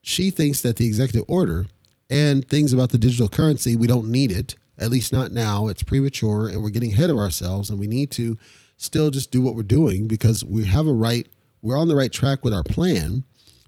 She 0.01 0.29
thinks 0.29 0.61
that 0.61 0.77
the 0.77 0.85
executive 0.85 1.25
order 1.27 1.65
and 2.09 2.47
things 2.47 2.73
about 2.73 2.89
the 2.89 2.97
digital 2.97 3.29
currency, 3.29 3.75
we 3.75 3.87
don't 3.87 4.09
need 4.09 4.31
it, 4.31 4.55
at 4.77 4.89
least 4.89 5.13
not 5.13 5.31
now. 5.31 5.67
It's 5.67 5.83
premature 5.83 6.47
and 6.47 6.61
we're 6.61 6.69
getting 6.69 6.91
ahead 6.91 7.09
of 7.09 7.17
ourselves 7.17 7.69
and 7.69 7.79
we 7.79 7.87
need 7.87 8.11
to 8.11 8.37
still 8.77 9.11
just 9.11 9.31
do 9.31 9.41
what 9.41 9.55
we're 9.55 9.63
doing 9.63 10.07
because 10.07 10.43
we 10.43 10.65
have 10.65 10.87
a 10.87 10.93
right, 10.93 11.27
we're 11.61 11.77
on 11.77 11.87
the 11.87 11.95
right 11.95 12.11
track 12.11 12.43
with 12.43 12.53
our 12.53 12.63
plan, 12.63 13.23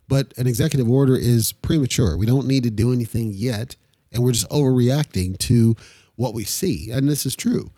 but 0.08 0.34
an 0.38 0.48
executive 0.48 0.90
order 0.90 1.16
is 1.16 1.54
premature. 1.54 2.18
We 2.18 2.26
don't 2.26 2.48
need 2.48 2.64
to 2.64 2.72
do 2.72 2.92
anything 2.92 3.32
yet 3.34 3.76
and 4.12 4.24
we're 4.24 4.32
just 4.32 4.50
overreacting 4.50 5.38
to 5.40 5.76
what 6.16 6.34
we 6.34 6.44
see. 6.44 6.92
And 6.92 7.10
this 7.10 7.26
is 7.26 7.36
true. 7.36 7.72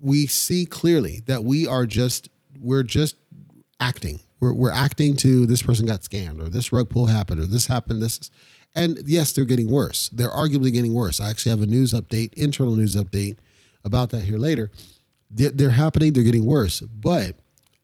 We 0.00 0.26
see 0.26 0.66
clearly 0.66 1.22
that 1.26 1.44
we 1.44 1.66
are 1.66 1.86
just 1.86 2.28
we're 2.60 2.82
just 2.82 3.16
acting. 3.80 4.20
we're, 4.40 4.52
we're 4.52 4.72
acting 4.72 5.16
to 5.16 5.46
this 5.46 5.62
person 5.62 5.86
got 5.86 6.02
scammed 6.02 6.40
or 6.40 6.48
this 6.48 6.72
rug 6.72 6.88
pull 6.88 7.06
happened 7.06 7.40
or 7.40 7.46
this 7.46 7.66
happened. 7.66 8.02
This 8.02 8.30
and 8.74 8.98
yes, 9.06 9.32
they're 9.32 9.44
getting 9.44 9.70
worse. 9.70 10.08
They're 10.10 10.30
arguably 10.30 10.72
getting 10.72 10.94
worse. 10.94 11.20
I 11.20 11.30
actually 11.30 11.50
have 11.50 11.62
a 11.62 11.66
news 11.66 11.92
update, 11.92 12.34
internal 12.34 12.76
news 12.76 12.96
update 12.96 13.38
about 13.84 14.10
that 14.10 14.22
here 14.22 14.38
later. 14.38 14.70
They're, 15.30 15.50
they're 15.50 15.70
happening. 15.70 16.12
They're 16.12 16.22
getting 16.22 16.46
worse, 16.46 16.80
but 16.80 17.36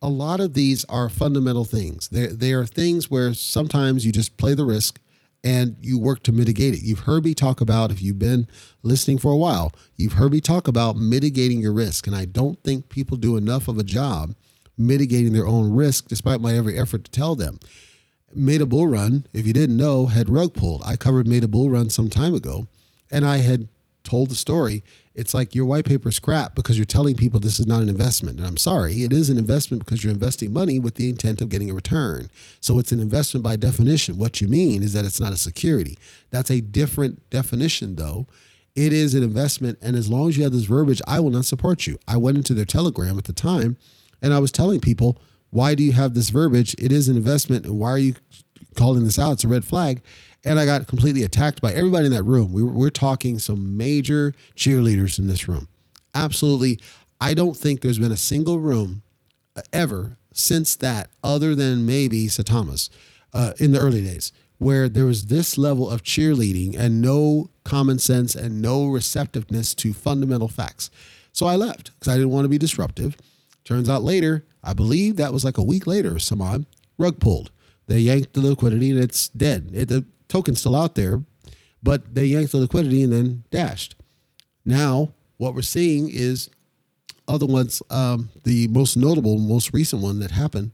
a 0.02 0.09
lot 0.09 0.40
of 0.40 0.54
these 0.54 0.85
are 0.87 1.09
fundamental 1.09 1.64
things. 1.64 2.09
They 2.09 2.26
they 2.26 2.52
are 2.52 2.66
things 2.66 3.11
where 3.11 3.33
sometimes 3.35 4.04
you 4.04 4.12
just 4.12 4.37
play 4.37 4.54
the 4.54 4.64
risk 4.64 5.00
and 5.42 5.76
you 5.80 5.98
work 5.98 6.22
to 6.22 6.33
mitigate 6.33 6.74
it. 6.74 6.83
You've 6.83 7.00
heard 7.00 7.24
me 7.24 7.35
talk 7.35 7.61
about, 7.61 7.90
if 7.90 8.00
you've 8.00 8.18
been 8.18 8.48
listening 8.83 9.18
for 9.18 9.30
a 9.30 9.37
while, 9.37 9.72
you've 9.94 10.14
heard 10.14 10.33
me 10.33 10.40
talk 10.40 10.66
about 10.66 10.96
mitigating 10.96 11.61
your 11.61 11.74
risk. 11.74 12.07
And 12.07 12.16
I 12.16 12.24
don't 12.24 12.62
think 12.64 12.88
people 12.88 13.18
do 13.18 13.37
enough 13.37 13.68
of 13.68 13.76
a 13.76 13.85
job 13.85 14.35
mitigating 14.77 15.33
their 15.33 15.47
own 15.47 15.73
risk, 15.73 16.09
despite 16.09 16.41
my 16.41 16.55
every 16.55 16.79
effort 16.79 17.05
to 17.05 17.11
tell 17.11 17.35
them. 17.35 17.59
Made 18.35 18.61
a 18.61 18.67
bull 18.67 18.89
run, 18.89 19.27
if 19.33 19.47
you 19.47 19.53
didn't 19.53 19.77
know, 19.77 20.07
had 20.07 20.29
rug 20.29 20.55
pulled. 20.55 20.83
I 20.85 20.97
covered 20.97 21.29
Made 21.29 21.45
a 21.45 21.49
Bull 21.49 21.71
Run 21.71 21.89
some 21.89 22.11
time 22.11 22.35
ago, 22.35 22.67
and 23.11 23.25
I 23.25 23.39
had 23.39 23.69
told 24.03 24.29
the 24.29 24.35
story. 24.35 24.83
It's 25.15 25.33
like 25.33 25.55
your 25.55 25.65
white 25.65 25.85
paper 25.85 26.11
scrap 26.11 26.57
because 26.57 26.77
you're 26.77 26.85
telling 26.85 27.15
people 27.15 27.39
this 27.39 27.61
is 27.61 27.67
not 27.67 27.83
an 27.83 27.89
investment. 27.89 28.39
And 28.39 28.47
I'm 28.47 28.57
sorry, 28.57 29.03
it 29.05 29.13
is 29.13 29.31
an 29.31 29.39
investment 29.39 29.85
because 29.85 30.03
you're 30.03 30.13
investing 30.13 30.53
money 30.53 30.81
with 30.81 30.97
the 30.97 31.09
intent 31.09 31.41
of 31.41 31.49
getting 31.49 31.71
a 31.71 31.75
return. 31.75 32.31
So 32.61 32.79
it's 32.81 32.91
an 32.91 33.01
investment 33.01 33.45
by 33.45 33.57
definition. 33.57 34.19
What 34.19 34.41
you 34.41 34.49
mean 34.49 34.83
is 34.83 34.93
that 34.93 35.05
it's 35.05 35.21
not 35.21 35.33
a 35.33 35.37
security. 35.37 35.97
That's 36.31 36.51
a 36.51 36.61
different 36.61 37.31
definition, 37.31 37.95
though. 37.95 38.27
It 38.75 38.93
is 38.93 39.15
an 39.15 39.23
investment. 39.23 39.79
And 39.81 39.95
as 39.95 40.11
long 40.11 40.29
as 40.29 40.37
you 40.37 40.43
have 40.43 40.53
this 40.53 40.65
verbiage, 40.65 41.01
I 41.07 41.21
will 41.21 41.31
not 41.31 41.45
support 41.45 41.87
you. 41.87 41.97
I 42.09 42.17
went 42.17 42.37
into 42.37 42.55
their 42.55 42.65
telegram 42.65 43.17
at 43.17 43.25
the 43.25 43.33
time 43.33 43.77
and 44.22 44.33
I 44.33 44.38
was 44.38 44.53
telling 44.53 44.81
people, 44.81 45.20
why 45.50 45.74
do 45.74 45.83
you 45.85 45.92
have 45.92 46.14
this 46.14 46.31
verbiage? 46.31 46.74
It 46.79 46.90
is 46.90 47.09
an 47.09 47.16
investment. 47.16 47.64
And 47.64 47.79
why 47.79 47.90
are 47.90 47.98
you 47.98 48.14
calling 48.74 49.05
this 49.05 49.18
out? 49.18 49.33
It's 49.35 49.44
a 49.44 49.48
red 49.48 49.64
flag. 49.64 50.03
And 50.44 50.59
I 50.59 50.66
got 50.66 50.88
completely 50.88 51.22
attacked 51.22 51.62
by 51.62 51.72
everybody 51.72 52.07
in 52.07 52.12
that 52.12 52.24
room. 52.24 52.53
We 52.53 52.62
were, 52.62 52.72
we're 52.72 52.90
talking 52.90 53.38
some 53.38 53.77
major 53.77 54.35
cheerleaders 54.57 55.18
in 55.18 55.27
this 55.29 55.48
room. 55.48 55.68
Absolutely. 56.14 56.81
I 57.20 57.35
don't 57.35 57.57
think 57.57 57.81
there's 57.81 57.98
been 57.98 58.12
a 58.12 58.16
single 58.16 58.59
room 58.59 59.03
ever 59.72 60.18
since 60.33 60.74
that, 60.77 61.11
other 61.22 61.55
than 61.55 61.87
maybe 61.87 62.27
Satamas 62.27 62.90
uh, 63.33 63.53
in 63.59 63.70
the 63.70 63.79
early 63.79 64.03
days, 64.03 64.33
where 64.59 64.88
there 64.88 65.07
was 65.07 65.27
this 65.27 65.57
level 65.57 65.88
of 65.88 66.03
cheerleading 66.03 66.77
and 66.77 67.00
no 67.00 67.50
common 67.64 67.98
sense 67.98 68.35
and 68.35 68.61
no 68.61 68.87
receptiveness 68.87 69.74
to 69.74 69.92
fundamental 69.92 70.48
facts. 70.48 70.90
So 71.33 71.46
I 71.46 71.57
left 71.57 71.92
because 71.94 72.12
I 72.12 72.16
didn't 72.16 72.31
want 72.31 72.44
to 72.44 72.48
be 72.48 72.59
disruptive. 72.59 73.16
Turns 73.64 73.88
out 73.88 74.03
later, 74.03 74.44
I 74.62 74.74
believe 74.74 75.16
that 75.16 75.33
was 75.33 75.44
like 75.44 75.59
a 75.59 75.62
week 75.62 75.87
later, 75.87 76.18
some 76.18 76.42
odd, 76.42 76.66
rug 76.98 77.18
pulled. 77.18 77.50
They 77.87 77.98
yanked 77.98 78.35
the 78.35 78.40
liquidity 78.40 78.90
and 78.90 79.00
it's 79.00 79.29
dead. 79.29 79.70
It, 79.72 79.88
the 79.88 80.05
token's 80.29 80.61
still 80.61 80.77
out 80.77 80.94
there, 80.94 81.22
but 81.83 82.14
they 82.14 82.27
yanked 82.27 82.53
the 82.53 82.59
liquidity 82.59 83.03
and 83.03 83.12
then 83.12 83.44
dashed. 83.50 83.94
Now, 84.64 85.12
what 85.37 85.55
we're 85.55 85.62
seeing 85.62 86.09
is 86.11 86.50
other 87.29 87.46
ones, 87.46 87.83
um, 87.90 88.31
the 88.44 88.68
most 88.68 88.96
notable, 88.96 89.38
most 89.38 89.72
recent 89.72 90.03
one 90.03 90.18
that 90.20 90.31
happened. 90.31 90.72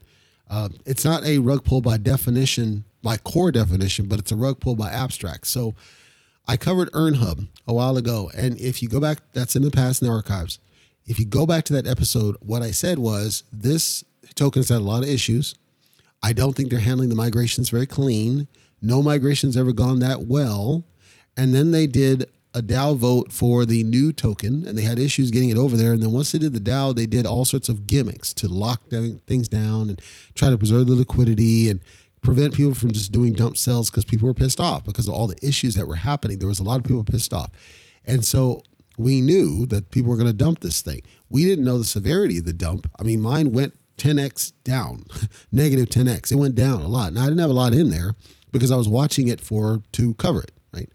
Uh, 0.48 0.68
it's 0.84 1.04
not 1.04 1.24
a 1.24 1.38
rug 1.38 1.64
pull 1.64 1.80
by 1.80 1.96
definition, 1.96 2.84
by 3.02 3.16
core 3.16 3.52
definition, 3.52 4.06
but 4.06 4.18
it's 4.18 4.32
a 4.32 4.36
rug 4.36 4.60
pull 4.60 4.74
by 4.74 4.90
abstract. 4.90 5.46
So 5.46 5.74
I 6.48 6.56
covered 6.56 6.90
EarnHub 6.92 7.46
a 7.68 7.72
while 7.72 7.96
ago. 7.96 8.30
And 8.36 8.58
if 8.60 8.82
you 8.82 8.88
go 8.88 8.98
back, 9.00 9.18
that's 9.32 9.54
in 9.54 9.62
the 9.62 9.70
past 9.70 10.02
in 10.02 10.08
the 10.08 10.14
archives 10.14 10.58
if 11.10 11.18
you 11.18 11.26
go 11.26 11.44
back 11.44 11.64
to 11.64 11.72
that 11.72 11.88
episode, 11.88 12.36
what 12.38 12.62
I 12.62 12.70
said 12.70 13.00
was 13.00 13.42
this 13.52 14.04
token 14.36 14.60
has 14.60 14.68
had 14.68 14.78
a 14.78 14.84
lot 14.84 15.02
of 15.02 15.08
issues. 15.08 15.56
I 16.22 16.32
don't 16.32 16.54
think 16.54 16.70
they're 16.70 16.78
handling 16.78 17.08
the 17.08 17.16
migrations 17.16 17.68
very 17.68 17.86
clean. 17.86 18.46
No 18.80 19.02
migration's 19.02 19.56
ever 19.56 19.72
gone 19.72 19.98
that 19.98 20.22
well. 20.22 20.84
And 21.36 21.52
then 21.52 21.72
they 21.72 21.88
did 21.88 22.30
a 22.54 22.62
DAO 22.62 22.96
vote 22.96 23.32
for 23.32 23.66
the 23.66 23.82
new 23.82 24.12
token, 24.12 24.64
and 24.64 24.78
they 24.78 24.82
had 24.82 25.00
issues 25.00 25.32
getting 25.32 25.50
it 25.50 25.56
over 25.56 25.76
there. 25.76 25.92
And 25.92 26.00
then 26.00 26.12
once 26.12 26.30
they 26.30 26.38
did 26.38 26.52
the 26.52 26.60
DAO, 26.60 26.94
they 26.94 27.06
did 27.06 27.26
all 27.26 27.44
sorts 27.44 27.68
of 27.68 27.88
gimmicks 27.88 28.32
to 28.34 28.46
lock 28.46 28.82
things 29.26 29.48
down 29.48 29.88
and 29.88 30.00
try 30.36 30.48
to 30.48 30.58
preserve 30.58 30.86
the 30.86 30.94
liquidity 30.94 31.68
and 31.68 31.80
prevent 32.22 32.54
people 32.54 32.74
from 32.74 32.92
just 32.92 33.10
doing 33.10 33.32
dump 33.32 33.56
sales 33.56 33.90
because 33.90 34.04
people 34.04 34.28
were 34.28 34.34
pissed 34.34 34.60
off 34.60 34.84
because 34.84 35.08
of 35.08 35.14
all 35.14 35.26
the 35.26 35.44
issues 35.44 35.74
that 35.74 35.88
were 35.88 35.96
happening. 35.96 36.38
There 36.38 36.46
was 36.46 36.60
a 36.60 36.64
lot 36.64 36.78
of 36.78 36.84
people 36.84 37.02
pissed 37.02 37.32
off. 37.32 37.50
And 38.06 38.24
so 38.24 38.62
we 39.00 39.20
knew 39.20 39.66
that 39.66 39.90
people 39.90 40.10
were 40.10 40.16
going 40.16 40.26
to 40.26 40.32
dump 40.32 40.60
this 40.60 40.82
thing. 40.82 41.00
We 41.30 41.44
didn't 41.44 41.64
know 41.64 41.78
the 41.78 41.84
severity 41.84 42.38
of 42.38 42.44
the 42.44 42.52
dump. 42.52 42.90
I 42.98 43.02
mean, 43.02 43.20
mine 43.20 43.52
went 43.52 43.74
10x 43.96 44.52
down, 44.62 45.04
negative 45.52 45.86
10x. 45.86 46.30
It 46.32 46.36
went 46.36 46.54
down 46.54 46.82
a 46.82 46.88
lot. 46.88 47.12
Now 47.12 47.22
I 47.22 47.26
didn't 47.26 47.40
have 47.40 47.50
a 47.50 47.54
lot 47.54 47.72
in 47.72 47.90
there 47.90 48.14
because 48.52 48.70
I 48.70 48.76
was 48.76 48.88
watching 48.88 49.28
it 49.28 49.40
for 49.40 49.82
to 49.92 50.14
cover 50.14 50.42
it, 50.42 50.52
right? 50.72 50.90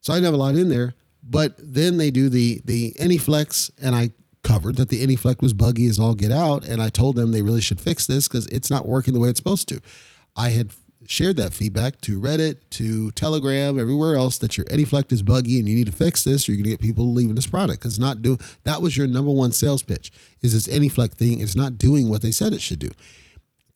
So 0.00 0.12
I 0.12 0.16
didn't 0.16 0.26
have 0.26 0.34
a 0.34 0.38
lot 0.38 0.54
in 0.54 0.68
there. 0.68 0.94
But 1.22 1.54
then 1.58 1.96
they 1.96 2.10
do 2.10 2.28
the 2.28 2.60
the 2.66 2.92
AnyFlect, 3.00 3.70
and 3.80 3.94
I 3.94 4.10
covered 4.42 4.76
that 4.76 4.90
the 4.90 5.06
AnyFlect 5.06 5.40
was 5.40 5.54
buggy 5.54 5.86
as 5.86 5.98
all 5.98 6.14
get 6.14 6.30
out, 6.30 6.66
and 6.66 6.82
I 6.82 6.90
told 6.90 7.16
them 7.16 7.32
they 7.32 7.40
really 7.40 7.62
should 7.62 7.80
fix 7.80 8.06
this 8.06 8.28
because 8.28 8.46
it's 8.48 8.70
not 8.70 8.86
working 8.86 9.14
the 9.14 9.20
way 9.20 9.30
it's 9.30 9.38
supposed 9.38 9.68
to. 9.68 9.80
I 10.36 10.50
had 10.50 10.72
shared 11.06 11.36
that 11.36 11.52
feedback 11.52 12.00
to 12.02 12.20
Reddit, 12.20 12.56
to 12.70 13.10
Telegram, 13.12 13.78
everywhere 13.78 14.16
else 14.16 14.38
that 14.38 14.56
your 14.56 14.66
AnyFlect 14.66 15.12
is 15.12 15.22
buggy 15.22 15.58
and 15.58 15.68
you 15.68 15.74
need 15.74 15.86
to 15.86 15.92
fix 15.92 16.24
this, 16.24 16.48
or 16.48 16.52
you're 16.52 16.62
gonna 16.62 16.70
get 16.70 16.80
people 16.80 17.12
leaving 17.12 17.34
this 17.34 17.46
product 17.46 17.80
because 17.80 17.98
not 17.98 18.22
doing 18.22 18.38
that 18.64 18.82
was 18.82 18.96
your 18.96 19.06
number 19.06 19.30
one 19.30 19.52
sales 19.52 19.82
pitch. 19.82 20.10
Is 20.42 20.52
this 20.52 20.66
AnyFlect 20.66 21.14
thing? 21.14 21.40
It's 21.40 21.56
not 21.56 21.78
doing 21.78 22.08
what 22.08 22.22
they 22.22 22.30
said 22.30 22.52
it 22.52 22.60
should 22.60 22.78
do. 22.78 22.90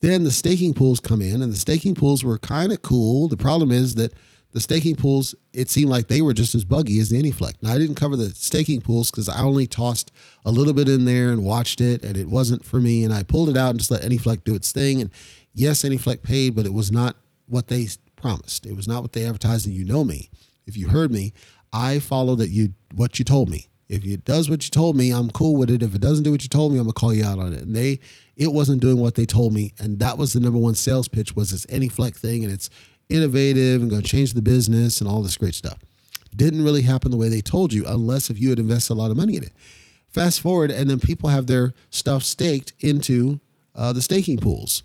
Then 0.01 0.23
the 0.23 0.31
staking 0.31 0.73
pools 0.73 0.99
come 0.99 1.21
in, 1.21 1.41
and 1.41 1.51
the 1.51 1.57
staking 1.57 1.95
pools 1.95 2.23
were 2.23 2.37
kind 2.37 2.71
of 2.71 2.81
cool. 2.81 3.27
The 3.27 3.37
problem 3.37 3.71
is 3.71 3.95
that 3.95 4.13
the 4.51 4.59
staking 4.59 4.95
pools, 4.95 5.35
it 5.53 5.69
seemed 5.69 5.91
like 5.91 6.07
they 6.07 6.21
were 6.21 6.33
just 6.33 6.55
as 6.55 6.65
buggy 6.65 6.99
as 6.99 7.09
the 7.09 7.21
AnyFlect. 7.21 7.55
Now 7.61 7.73
I 7.73 7.77
didn't 7.77 7.95
cover 7.95 8.15
the 8.15 8.31
staking 8.31 8.81
pools 8.81 9.11
because 9.11 9.29
I 9.29 9.41
only 9.41 9.67
tossed 9.67 10.11
a 10.43 10.51
little 10.51 10.73
bit 10.73 10.89
in 10.89 11.05
there 11.05 11.31
and 11.31 11.43
watched 11.43 11.81
it, 11.81 12.03
and 12.03 12.17
it 12.17 12.27
wasn't 12.27 12.65
for 12.65 12.79
me. 12.79 13.03
And 13.03 13.13
I 13.13 13.23
pulled 13.23 13.49
it 13.49 13.57
out 13.57 13.71
and 13.71 13.79
just 13.79 13.91
let 13.91 14.01
AnyFlect 14.01 14.45
do 14.45 14.55
its 14.55 14.71
thing. 14.71 15.01
And 15.01 15.11
yes, 15.59 15.83
AnyFlect 15.83 16.23
paid, 16.23 16.55
but 16.55 16.65
it 16.65 16.73
was 16.73 16.91
not 16.91 17.17
what 17.47 17.67
they 17.67 17.87
promised. 18.15 18.65
It 18.65 18.75
was 18.75 18.87
not 18.87 19.01
what 19.01 19.13
they 19.13 19.25
advertised, 19.25 19.65
and 19.67 19.75
you 19.75 19.83
know 19.83 20.03
me. 20.03 20.29
If 20.65 20.77
you 20.77 20.87
heard 20.87 21.11
me, 21.11 21.33
I 21.73 21.99
follow 21.99 22.35
that 22.35 22.49
you 22.49 22.73
what 22.95 23.19
you 23.19 23.25
told 23.25 23.49
me. 23.49 23.67
If 23.89 24.05
it 24.05 24.23
does 24.23 24.49
what 24.49 24.63
you 24.63 24.69
told 24.69 24.95
me, 24.95 25.11
I'm 25.11 25.31
cool 25.31 25.55
with 25.55 25.69
it. 25.69 25.81
If 25.81 25.95
it 25.95 26.01
doesn't 26.01 26.23
do 26.23 26.31
what 26.31 26.43
you 26.43 26.49
told 26.49 26.71
me, 26.71 26.77
I'm 26.77 26.85
gonna 26.85 26.93
call 26.93 27.13
you 27.13 27.25
out 27.25 27.39
on 27.39 27.53
it. 27.53 27.63
And 27.63 27.75
they, 27.75 27.99
it 28.37 28.53
wasn't 28.53 28.81
doing 28.81 28.99
what 28.99 29.15
they 29.15 29.25
told 29.25 29.53
me, 29.53 29.73
and 29.79 29.99
that 29.99 30.17
was 30.17 30.33
the 30.33 30.39
number 30.39 30.59
one 30.59 30.75
sales 30.75 31.07
pitch 31.07 31.35
was 31.35 31.51
this 31.51 31.65
AnyFlect 31.65 32.15
thing, 32.15 32.43
and 32.43 32.53
it's 32.53 32.69
innovative 33.09 33.81
and 33.81 33.91
to 33.91 34.01
change 34.01 34.33
the 34.33 34.41
business 34.41 35.01
and 35.01 35.09
all 35.09 35.21
this 35.21 35.37
great 35.37 35.55
stuff. 35.55 35.79
Didn't 36.35 36.63
really 36.63 36.83
happen 36.83 37.09
the 37.09 37.17
way 37.17 37.27
they 37.27 37.41
told 37.41 37.73
you, 37.73 37.85
unless 37.87 38.29
if 38.29 38.39
you 38.39 38.49
had 38.49 38.59
invested 38.59 38.93
a 38.93 38.95
lot 38.95 39.11
of 39.11 39.17
money 39.17 39.35
in 39.35 39.43
it. 39.43 39.53
Fast 40.07 40.41
forward, 40.41 40.71
and 40.71 40.89
then 40.89 40.99
people 40.99 41.29
have 41.29 41.47
their 41.47 41.73
stuff 41.89 42.23
staked 42.23 42.73
into 42.79 43.39
uh, 43.75 43.91
the 43.91 44.01
staking 44.01 44.37
pools 44.37 44.83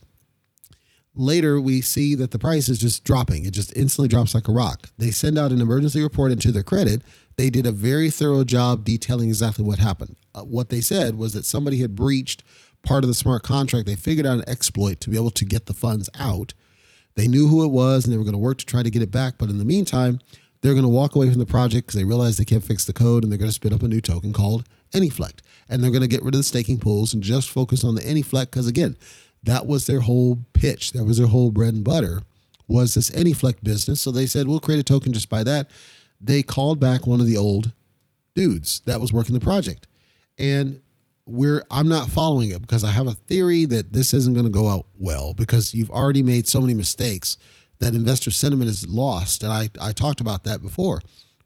later 1.15 1.61
we 1.61 1.81
see 1.81 2.15
that 2.15 2.31
the 2.31 2.39
price 2.39 2.69
is 2.69 2.79
just 2.79 3.05
dropping. 3.05 3.45
It 3.45 3.53
just 3.53 3.77
instantly 3.77 4.09
drops 4.09 4.35
like 4.35 4.49
a 4.49 4.53
rock. 4.53 4.91
They 4.99 5.11
send 5.11 5.39
out 5.39 5.53
an 5.53 5.61
emergency 5.61 6.03
report 6.03 6.33
and 6.33 6.41
to 6.43 6.53
their 6.53 6.63
credit. 6.63 7.03
They 7.37 7.51
did 7.51 7.67
a 7.67 7.73
very 7.73 8.11
thorough 8.11 8.45
job 8.45 8.85
detailing 8.85 9.29
exactly 9.29 9.65
what 9.65 9.79
happened. 9.79 10.17
Uh, 10.35 10.43
what 10.43 10.69
they 10.69 10.81
said 10.81 11.17
was 11.19 11.33
that 11.33 11.45
somebody 11.45 11.79
had 11.81 11.97
breached 11.97 12.43
part 12.83 13.05
of 13.05 13.09
the 13.09 13.15
smart 13.15 13.43
contract. 13.43 13.87
They 13.87 13.97
figured 13.97 14.27
out 14.27 14.39
an 14.39 14.49
exploit 14.49 15.01
to 15.01 15.11
be 15.11 15.17
able 15.17 15.31
to 15.31 15.45
get 15.45 15.67
the 15.67 15.75
funds 15.75 16.11
out. 16.19 16.55
They 17.17 17.29
knew 17.29 17.49
who 17.49 17.65
it 17.65 17.71
was 17.71 18.05
and 18.05 18.13
they 18.13 18.19
were 18.19 18.25
going 18.25 18.33
to 18.33 18.39
work 18.39 18.59
to 18.59 18.67
try 18.67 18.83
to 18.83 18.91
get 18.91 19.03
it 19.03 19.11
back. 19.11 19.35
But 19.39 19.51
in 19.51 19.59
the 19.59 19.65
meantime, 19.65 20.21
they're 20.61 20.75
going 20.75 20.85
to 20.85 20.89
walk 20.89 21.15
away 21.15 21.29
from 21.31 21.39
the 21.39 21.47
project 21.47 21.87
because 21.87 21.99
they 21.99 22.07
realize 22.07 22.37
they 22.37 22.45
can't 22.45 22.65
fix 22.65 22.85
the 22.85 22.93
code 22.93 23.23
and 23.23 23.31
they're 23.31 23.39
going 23.39 23.51
to 23.51 23.55
spin 23.55 23.73
up 23.73 23.83
a 23.83 23.89
new 23.89 24.01
token 24.01 24.33
called 24.33 24.65
AnyFlect. 24.93 25.41
And 25.69 25.83
they're 25.83 25.91
going 25.91 26.03
to 26.03 26.09
get 26.09 26.23
rid 26.23 26.35
of 26.35 26.39
the 26.39 26.45
staking 26.45 26.79
pools 26.79 27.15
and 27.15 27.23
just 27.23 27.51
focus 27.51 27.85
on 27.85 27.95
the 27.95 28.01
AnyFlect 28.01 28.47
because, 28.47 28.67
again, 28.67 28.97
that 29.45 29.67
was 29.67 29.87
their 29.87 30.01
whole 30.01 30.39
pitch. 30.53 30.93
That 30.93 31.05
was 31.05 31.19
their 31.19 31.27
whole 31.27 31.51
bread 31.51 31.75
and 31.75 31.85
butter 31.85 32.23
was 32.67 32.95
this 32.95 33.11
AnyFlect 33.11 33.63
business. 33.63 34.01
So 34.01 34.11
they 34.11 34.27
said, 34.27 34.49
we'll 34.49 34.61
create 34.61 34.81
a 34.81 34.85
token 34.85 35.13
just 35.13 35.29
by 35.29 35.45
that. 35.45 35.71
They 36.21 36.43
called 36.43 36.81
back 36.81 37.07
one 37.07 37.21
of 37.21 37.27
the 37.27 37.37
old 37.37 37.73
dudes 38.35 38.81
that 38.87 39.01
was 39.01 39.13
working 39.13 39.35
the 39.35 39.41
project. 39.41 39.87
And 40.39 40.81
we're 41.27 41.65
I'm 41.71 41.89
not 41.89 42.09
following 42.09 42.51
it 42.51 42.61
because 42.61 42.85
I 42.85 42.91
have 42.91 43.07
a 43.07 43.13
theory 43.13 43.65
that 43.67 43.93
this 43.93 44.13
isn't 44.13 44.35
going 44.35 44.47
to 44.47 44.53
go 44.53 44.69
out 44.69 44.87
well 44.99 45.33
because 45.33 45.75
you've 45.75 45.91
already 45.91 46.23
made 46.23 46.47
so 46.47 46.61
many 46.61 46.75
mistakes 46.75 47.39
that 47.79 47.95
investor 47.95 48.31
sentiment 48.31 48.71
is 48.71 48.87
lost. 48.89 49.43
And 49.43 49.53
I, 49.53 49.71
I 49.81 49.93
talked 49.93 50.21
about 50.21 50.45
that 50.45 50.63
before. 50.63 51.01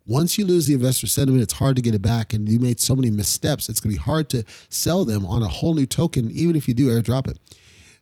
Once 0.07 0.39
you 0.39 0.45
lose 0.45 0.67
the 0.67 0.75
investor 0.75 1.07
sentiment, 1.07 1.43
it's 1.43 1.53
hard 1.55 1.77
to 1.77 1.83
get 1.83 1.95
it 1.95 2.03
back. 2.03 2.33
And 2.33 2.49
you 2.49 2.59
made 2.59 2.81
so 2.81 2.97
many 2.97 3.11
missteps, 3.11 3.69
it's 3.69 3.81
going 3.81 3.95
to 3.95 3.99
be 3.99 4.05
hard 4.05 4.29
to 4.31 4.45
sell 4.69 5.05
them 5.05 5.27
on 5.27 5.43
a 5.43 5.49
whole 5.49 5.75
new 5.75 5.87
token, 5.87 6.31
even 6.31 6.57
if 6.57 6.67
you 6.67 6.75
do 6.75 6.89
airdrop 6.89 7.29
it. 7.29 7.39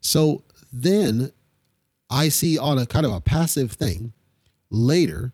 So 0.07 0.45
then 0.73 1.33
I 2.09 2.29
see 2.29 2.59
on 2.59 2.79
a 2.79 2.87
kind 2.87 3.05
of 3.05 3.13
a 3.13 3.21
passive 3.21 3.73
thing 3.73 4.13
later, 4.71 5.33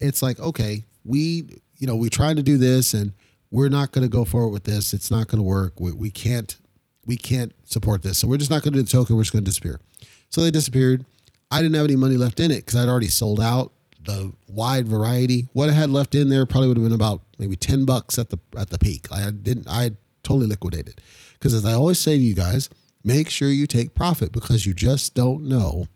it's 0.00 0.22
like, 0.22 0.40
okay, 0.40 0.84
we, 1.04 1.60
you 1.78 1.86
know, 1.86 1.94
we 1.94 2.08
tried 2.08 2.36
to 2.38 2.42
do 2.42 2.56
this 2.56 2.94
and 2.94 3.12
we're 3.50 3.68
not 3.68 3.92
going 3.92 4.02
to 4.02 4.08
go 4.08 4.24
forward 4.24 4.48
with 4.48 4.64
this. 4.64 4.94
It's 4.94 5.10
not 5.10 5.28
going 5.28 5.38
to 5.40 5.44
work. 5.46 5.78
We, 5.78 5.92
we 5.92 6.10
can't, 6.10 6.56
we 7.04 7.18
can't 7.18 7.52
support 7.64 8.02
this. 8.02 8.18
So 8.18 8.26
we're 8.26 8.38
just 8.38 8.50
not 8.50 8.62
going 8.62 8.72
to 8.72 8.78
do 8.78 8.82
the 8.82 8.90
token. 8.90 9.14
We're 9.14 9.22
just 9.22 9.32
going 9.32 9.44
to 9.44 9.48
disappear. 9.50 9.78
So 10.30 10.40
they 10.40 10.50
disappeared. 10.50 11.04
I 11.50 11.60
didn't 11.60 11.74
have 11.74 11.84
any 11.84 11.96
money 11.96 12.16
left 12.16 12.40
in 12.40 12.50
it 12.50 12.64
because 12.64 12.76
I'd 12.76 12.88
already 12.88 13.08
sold 13.08 13.40
out 13.40 13.72
the 14.04 14.32
wide 14.48 14.88
variety. 14.88 15.48
What 15.52 15.68
I 15.68 15.72
had 15.72 15.90
left 15.90 16.14
in 16.14 16.30
there 16.30 16.46
probably 16.46 16.68
would 16.68 16.78
have 16.78 16.86
been 16.86 16.94
about 16.94 17.20
maybe 17.38 17.56
10 17.56 17.84
bucks 17.84 18.18
at 18.18 18.30
the 18.30 18.38
at 18.56 18.70
the 18.70 18.78
peak. 18.78 19.06
I 19.12 19.30
didn't 19.30 19.68
I 19.68 19.92
totally 20.22 20.46
liquidated. 20.46 21.00
Because 21.34 21.54
as 21.54 21.64
I 21.64 21.74
always 21.74 21.98
say 21.98 22.16
to 22.16 22.22
you 22.22 22.34
guys, 22.34 22.70
make 23.04 23.28
sure 23.30 23.48
you 23.48 23.66
take 23.66 23.94
profit 23.94 24.32
because 24.32 24.66
you 24.66 24.74
just 24.74 25.14
don't 25.14 25.44
know 25.44 25.86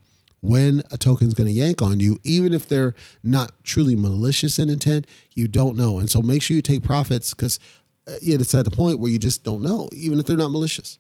when 0.40 0.82
a 0.92 0.98
token's 0.98 1.34
going 1.34 1.48
to 1.48 1.52
yank 1.52 1.82
on 1.82 1.98
you, 1.98 2.18
even 2.22 2.52
if 2.52 2.68
they're 2.68 2.94
not 3.24 3.52
truly 3.64 3.96
malicious 3.96 4.58
in 4.58 4.70
intent, 4.70 5.06
you 5.34 5.48
don't 5.48 5.76
know. 5.76 5.98
And 5.98 6.08
so 6.08 6.22
make 6.22 6.42
sure 6.42 6.54
you 6.54 6.62
take 6.62 6.84
profits 6.84 7.34
because 7.34 7.58
uh, 8.06 8.12
it's 8.22 8.54
at 8.54 8.64
the 8.64 8.70
point 8.70 9.00
where 9.00 9.10
you 9.10 9.18
just 9.18 9.42
don't 9.42 9.62
know, 9.62 9.88
even 9.92 10.18
if 10.18 10.26
they're 10.26 10.36
not 10.36 10.52
malicious. 10.52 10.98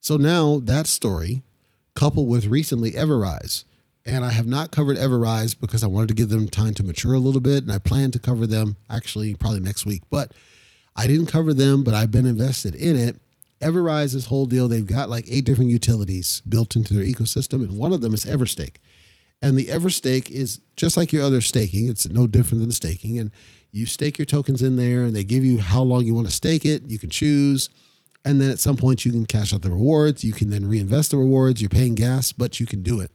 So 0.00 0.16
now 0.16 0.60
that 0.64 0.86
story, 0.86 1.42
coupled 1.94 2.28
with 2.28 2.46
recently 2.46 2.92
Everrise, 2.92 3.64
and 4.04 4.24
I 4.24 4.30
have 4.30 4.46
not 4.46 4.70
covered 4.70 4.96
Everrise 4.96 5.58
because 5.58 5.82
I 5.82 5.88
wanted 5.88 6.08
to 6.08 6.14
give 6.14 6.28
them 6.28 6.48
time 6.48 6.74
to 6.74 6.84
mature 6.84 7.14
a 7.14 7.18
little 7.18 7.40
bit, 7.40 7.62
and 7.62 7.72
I 7.72 7.78
plan 7.78 8.10
to 8.12 8.18
cover 8.18 8.46
them 8.46 8.76
actually 8.88 9.34
probably 9.34 9.60
next 9.60 9.84
week. 9.84 10.02
But 10.10 10.32
I 10.94 11.06
didn't 11.06 11.26
cover 11.26 11.52
them, 11.52 11.84
but 11.84 11.94
I've 11.94 12.10
been 12.10 12.26
invested 12.26 12.74
in 12.74 12.96
it. 12.96 13.16
Everrise, 13.60 14.14
this 14.14 14.26
whole 14.26 14.46
deal, 14.46 14.68
they've 14.68 14.86
got 14.86 15.10
like 15.10 15.26
eight 15.28 15.44
different 15.44 15.70
utilities 15.70 16.42
built 16.48 16.76
into 16.76 16.94
their 16.94 17.04
ecosystem, 17.04 17.62
and 17.62 17.78
one 17.78 17.92
of 17.92 18.00
them 18.00 18.14
is 18.14 18.24
Everstake. 18.24 18.76
And 19.40 19.56
the 19.56 19.66
Everstake 19.66 20.30
is 20.30 20.60
just 20.76 20.96
like 20.96 21.12
your 21.12 21.22
other 21.22 21.40
staking, 21.40 21.88
it's 21.88 22.08
no 22.08 22.26
different 22.26 22.60
than 22.60 22.68
the 22.68 22.74
staking. 22.74 23.18
And 23.18 23.30
you 23.70 23.86
stake 23.86 24.18
your 24.18 24.26
tokens 24.26 24.62
in 24.62 24.76
there, 24.76 25.02
and 25.02 25.14
they 25.14 25.24
give 25.24 25.44
you 25.44 25.58
how 25.58 25.82
long 25.82 26.04
you 26.04 26.14
want 26.14 26.26
to 26.26 26.32
stake 26.32 26.64
it. 26.64 26.82
You 26.88 26.98
can 26.98 27.10
choose. 27.10 27.70
And 28.24 28.40
then 28.40 28.50
at 28.50 28.58
some 28.58 28.76
point, 28.76 29.04
you 29.04 29.12
can 29.12 29.26
cash 29.26 29.54
out 29.54 29.62
the 29.62 29.70
rewards. 29.70 30.24
You 30.24 30.32
can 30.32 30.50
then 30.50 30.68
reinvest 30.68 31.12
the 31.12 31.18
rewards. 31.18 31.60
You're 31.60 31.68
paying 31.68 31.94
gas, 31.94 32.32
but 32.32 32.58
you 32.58 32.66
can 32.66 32.82
do 32.82 33.00
it. 33.00 33.12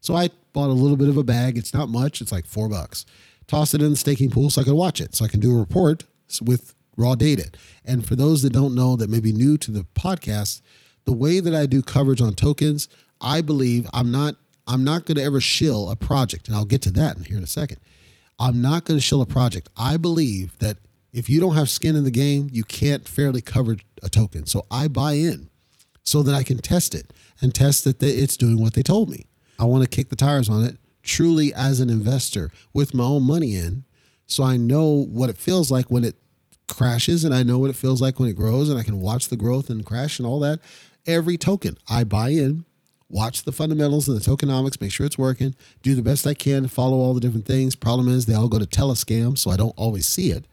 So 0.00 0.14
I 0.14 0.30
bought 0.52 0.70
a 0.70 0.72
little 0.72 0.96
bit 0.96 1.08
of 1.08 1.16
a 1.16 1.24
bag. 1.24 1.58
It's 1.58 1.74
not 1.74 1.88
much, 1.88 2.20
it's 2.20 2.30
like 2.30 2.46
four 2.46 2.68
bucks. 2.68 3.04
Toss 3.48 3.74
it 3.74 3.82
in 3.82 3.90
the 3.90 3.96
staking 3.96 4.30
pool 4.30 4.50
so 4.50 4.60
I 4.60 4.64
can 4.64 4.76
watch 4.76 5.00
it, 5.00 5.16
so 5.16 5.24
I 5.24 5.28
can 5.28 5.40
do 5.40 5.52
a 5.52 5.58
report 5.58 6.04
with 6.40 6.75
raw 6.96 7.14
data. 7.14 7.50
And 7.84 8.06
for 8.06 8.16
those 8.16 8.42
that 8.42 8.52
don't 8.52 8.74
know 8.74 8.96
that 8.96 9.10
may 9.10 9.20
be 9.20 9.32
new 9.32 9.56
to 9.58 9.70
the 9.70 9.86
podcast, 9.94 10.60
the 11.04 11.12
way 11.12 11.40
that 11.40 11.54
I 11.54 11.66
do 11.66 11.82
coverage 11.82 12.20
on 12.20 12.34
tokens, 12.34 12.88
I 13.20 13.40
believe 13.40 13.88
I'm 13.92 14.10
not 14.10 14.36
I'm 14.68 14.82
not 14.82 15.06
going 15.06 15.16
to 15.16 15.22
ever 15.22 15.40
shill 15.40 15.88
a 15.90 15.96
project, 15.96 16.48
and 16.48 16.56
I'll 16.56 16.64
get 16.64 16.82
to 16.82 16.90
that 16.92 17.16
in 17.16 17.22
here 17.22 17.36
in 17.36 17.44
a 17.44 17.46
second. 17.46 17.78
I'm 18.38 18.60
not 18.60 18.84
going 18.84 18.98
to 18.98 19.02
shill 19.02 19.22
a 19.22 19.26
project. 19.26 19.68
I 19.76 19.96
believe 19.96 20.58
that 20.58 20.78
if 21.12 21.30
you 21.30 21.40
don't 21.40 21.54
have 21.54 21.70
skin 21.70 21.94
in 21.94 22.02
the 22.02 22.10
game, 22.10 22.48
you 22.52 22.64
can't 22.64 23.06
fairly 23.06 23.40
cover 23.40 23.76
a 24.02 24.08
token. 24.08 24.44
So 24.46 24.66
I 24.68 24.88
buy 24.88 25.12
in 25.12 25.50
so 26.02 26.22
that 26.24 26.34
I 26.34 26.42
can 26.42 26.58
test 26.58 26.94
it 26.94 27.12
and 27.40 27.54
test 27.54 27.84
that 27.84 28.02
it's 28.02 28.36
doing 28.36 28.60
what 28.60 28.74
they 28.74 28.82
told 28.82 29.08
me. 29.08 29.26
I 29.58 29.64
want 29.64 29.84
to 29.84 29.88
kick 29.88 30.08
the 30.08 30.16
tires 30.16 30.48
on 30.48 30.64
it 30.64 30.76
truly 31.02 31.54
as 31.54 31.80
an 31.80 31.88
investor 31.88 32.50
with 32.74 32.92
my 32.92 33.04
own 33.04 33.22
money 33.22 33.54
in. 33.54 33.84
So 34.26 34.42
I 34.42 34.56
know 34.56 35.06
what 35.08 35.30
it 35.30 35.38
feels 35.38 35.70
like 35.70 35.86
when 35.86 36.04
it 36.04 36.16
crashes 36.68 37.24
and 37.24 37.34
I 37.34 37.42
know 37.42 37.58
what 37.58 37.70
it 37.70 37.76
feels 37.76 38.02
like 38.02 38.18
when 38.18 38.28
it 38.28 38.36
grows 38.36 38.68
and 38.68 38.78
I 38.78 38.82
can 38.82 39.00
watch 39.00 39.28
the 39.28 39.36
growth 39.36 39.70
and 39.70 39.84
crash 39.84 40.18
and 40.18 40.26
all 40.26 40.40
that. 40.40 40.60
Every 41.06 41.36
token 41.36 41.78
I 41.88 42.04
buy 42.04 42.30
in, 42.30 42.64
watch 43.08 43.44
the 43.44 43.52
fundamentals 43.52 44.08
and 44.08 44.20
the 44.20 44.24
tokenomics, 44.24 44.80
make 44.80 44.92
sure 44.92 45.06
it's 45.06 45.18
working, 45.18 45.54
do 45.82 45.94
the 45.94 46.02
best 46.02 46.26
I 46.26 46.34
can, 46.34 46.66
follow 46.66 46.98
all 46.98 47.14
the 47.14 47.20
different 47.20 47.46
things. 47.46 47.76
Problem 47.76 48.08
is 48.08 48.26
they 48.26 48.34
all 48.34 48.48
go 48.48 48.58
to 48.58 48.66
telescam, 48.66 49.38
so 49.38 49.50
I 49.50 49.56
don't 49.56 49.74
always 49.76 50.06
see 50.06 50.30
it. 50.30 50.46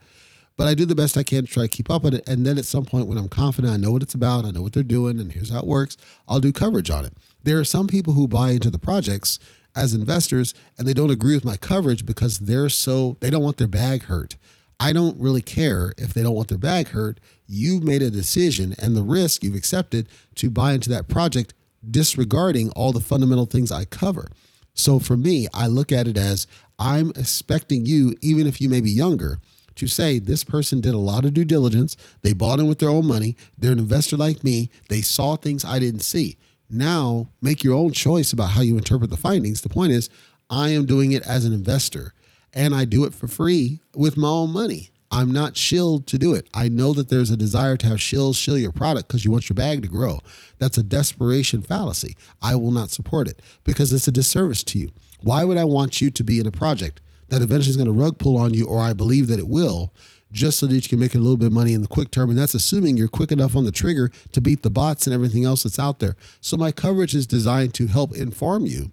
But 0.56 0.68
I 0.68 0.74
do 0.74 0.84
the 0.84 0.94
best 0.94 1.16
I 1.16 1.24
can 1.24 1.46
to 1.46 1.52
try 1.52 1.64
to 1.64 1.68
keep 1.68 1.90
up 1.90 2.04
with 2.04 2.14
it. 2.14 2.28
And 2.28 2.46
then 2.46 2.58
at 2.58 2.64
some 2.64 2.84
point 2.84 3.08
when 3.08 3.18
I'm 3.18 3.28
confident, 3.28 3.74
I 3.74 3.76
know 3.76 3.90
what 3.90 4.04
it's 4.04 4.14
about, 4.14 4.44
I 4.44 4.52
know 4.52 4.62
what 4.62 4.72
they're 4.72 4.84
doing, 4.84 5.18
and 5.18 5.32
here's 5.32 5.50
how 5.50 5.58
it 5.58 5.66
works, 5.66 5.96
I'll 6.28 6.38
do 6.38 6.52
coverage 6.52 6.90
on 6.90 7.04
it. 7.04 7.14
There 7.42 7.58
are 7.58 7.64
some 7.64 7.88
people 7.88 8.12
who 8.12 8.28
buy 8.28 8.52
into 8.52 8.70
the 8.70 8.78
projects 8.78 9.40
as 9.76 9.92
investors 9.92 10.54
and 10.78 10.86
they 10.86 10.94
don't 10.94 11.10
agree 11.10 11.34
with 11.34 11.44
my 11.44 11.56
coverage 11.56 12.06
because 12.06 12.38
they're 12.38 12.68
so 12.68 13.16
they 13.20 13.30
don't 13.30 13.42
want 13.42 13.56
their 13.56 13.66
bag 13.68 14.04
hurt. 14.04 14.36
I 14.80 14.92
don't 14.92 15.20
really 15.20 15.42
care 15.42 15.92
if 15.98 16.14
they 16.14 16.22
don't 16.22 16.34
want 16.34 16.48
their 16.48 16.58
bag 16.58 16.88
hurt. 16.88 17.20
You've 17.46 17.82
made 17.82 18.02
a 18.02 18.10
decision 18.10 18.74
and 18.78 18.96
the 18.96 19.02
risk 19.02 19.42
you've 19.42 19.54
accepted 19.54 20.08
to 20.36 20.50
buy 20.50 20.72
into 20.72 20.90
that 20.90 21.08
project, 21.08 21.54
disregarding 21.88 22.70
all 22.70 22.92
the 22.92 23.00
fundamental 23.00 23.46
things 23.46 23.70
I 23.70 23.84
cover. 23.84 24.28
So 24.74 24.98
for 24.98 25.16
me, 25.16 25.46
I 25.54 25.68
look 25.68 25.92
at 25.92 26.08
it 26.08 26.18
as 26.18 26.46
I'm 26.78 27.10
expecting 27.10 27.86
you, 27.86 28.16
even 28.20 28.46
if 28.46 28.60
you 28.60 28.68
may 28.68 28.80
be 28.80 28.90
younger, 28.90 29.38
to 29.76 29.86
say 29.86 30.18
this 30.18 30.44
person 30.44 30.80
did 30.80 30.94
a 30.94 30.98
lot 30.98 31.24
of 31.24 31.34
due 31.34 31.44
diligence. 31.44 31.96
They 32.22 32.32
bought 32.32 32.60
in 32.60 32.68
with 32.68 32.78
their 32.78 32.88
own 32.88 33.06
money. 33.06 33.36
They're 33.56 33.72
an 33.72 33.78
investor 33.78 34.16
like 34.16 34.44
me. 34.44 34.70
They 34.88 35.02
saw 35.02 35.36
things 35.36 35.64
I 35.64 35.78
didn't 35.78 36.00
see. 36.00 36.36
Now 36.70 37.28
make 37.40 37.62
your 37.62 37.74
own 37.74 37.92
choice 37.92 38.32
about 38.32 38.50
how 38.50 38.62
you 38.62 38.76
interpret 38.76 39.10
the 39.10 39.16
findings. 39.16 39.60
The 39.60 39.68
point 39.68 39.92
is, 39.92 40.10
I 40.50 40.70
am 40.70 40.86
doing 40.86 41.12
it 41.12 41.22
as 41.26 41.44
an 41.44 41.52
investor 41.52 42.12
and 42.54 42.74
I 42.74 42.84
do 42.84 43.04
it 43.04 43.14
for 43.14 43.28
free 43.28 43.80
with 43.94 44.16
my 44.16 44.28
own 44.28 44.52
money. 44.52 44.90
I'm 45.10 45.32
not 45.32 45.56
shilled 45.56 46.06
to 46.08 46.18
do 46.18 46.34
it. 46.34 46.48
I 46.54 46.68
know 46.68 46.92
that 46.94 47.08
there's 47.08 47.30
a 47.30 47.36
desire 47.36 47.76
to 47.76 47.86
have 47.86 47.98
shills 47.98 48.36
shill 48.36 48.58
your 48.58 48.72
product 48.72 49.06
because 49.06 49.24
you 49.24 49.30
want 49.30 49.48
your 49.48 49.54
bag 49.54 49.82
to 49.82 49.88
grow. 49.88 50.18
That's 50.58 50.78
a 50.78 50.82
desperation 50.82 51.62
fallacy. 51.62 52.16
I 52.42 52.56
will 52.56 52.72
not 52.72 52.90
support 52.90 53.28
it 53.28 53.40
because 53.62 53.92
it's 53.92 54.08
a 54.08 54.12
disservice 54.12 54.64
to 54.64 54.78
you. 54.78 54.90
Why 55.20 55.44
would 55.44 55.56
I 55.56 55.64
want 55.64 56.00
you 56.00 56.10
to 56.10 56.24
be 56.24 56.40
in 56.40 56.46
a 56.46 56.50
project 56.50 57.00
that 57.28 57.42
eventually 57.42 57.70
is 57.70 57.76
going 57.76 57.86
to 57.86 57.92
rug 57.92 58.18
pull 58.18 58.36
on 58.36 58.54
you, 58.54 58.66
or 58.66 58.80
I 58.80 58.92
believe 58.92 59.28
that 59.28 59.38
it 59.38 59.48
will, 59.48 59.92
just 60.32 60.58
so 60.58 60.66
that 60.66 60.74
you 60.74 60.82
can 60.82 60.98
make 60.98 61.14
a 61.14 61.18
little 61.18 61.36
bit 61.36 61.46
of 61.46 61.52
money 61.52 61.74
in 61.74 61.82
the 61.82 61.88
quick 61.88 62.10
term? 62.10 62.28
And 62.28 62.38
that's 62.38 62.54
assuming 62.54 62.96
you're 62.96 63.08
quick 63.08 63.30
enough 63.30 63.54
on 63.54 63.64
the 63.64 63.72
trigger 63.72 64.10
to 64.32 64.40
beat 64.40 64.62
the 64.62 64.70
bots 64.70 65.06
and 65.06 65.14
everything 65.14 65.44
else 65.44 65.62
that's 65.62 65.78
out 65.78 66.00
there. 66.00 66.16
So 66.40 66.56
my 66.56 66.72
coverage 66.72 67.14
is 67.14 67.26
designed 67.26 67.72
to 67.74 67.86
help 67.86 68.16
inform 68.16 68.66
you, 68.66 68.90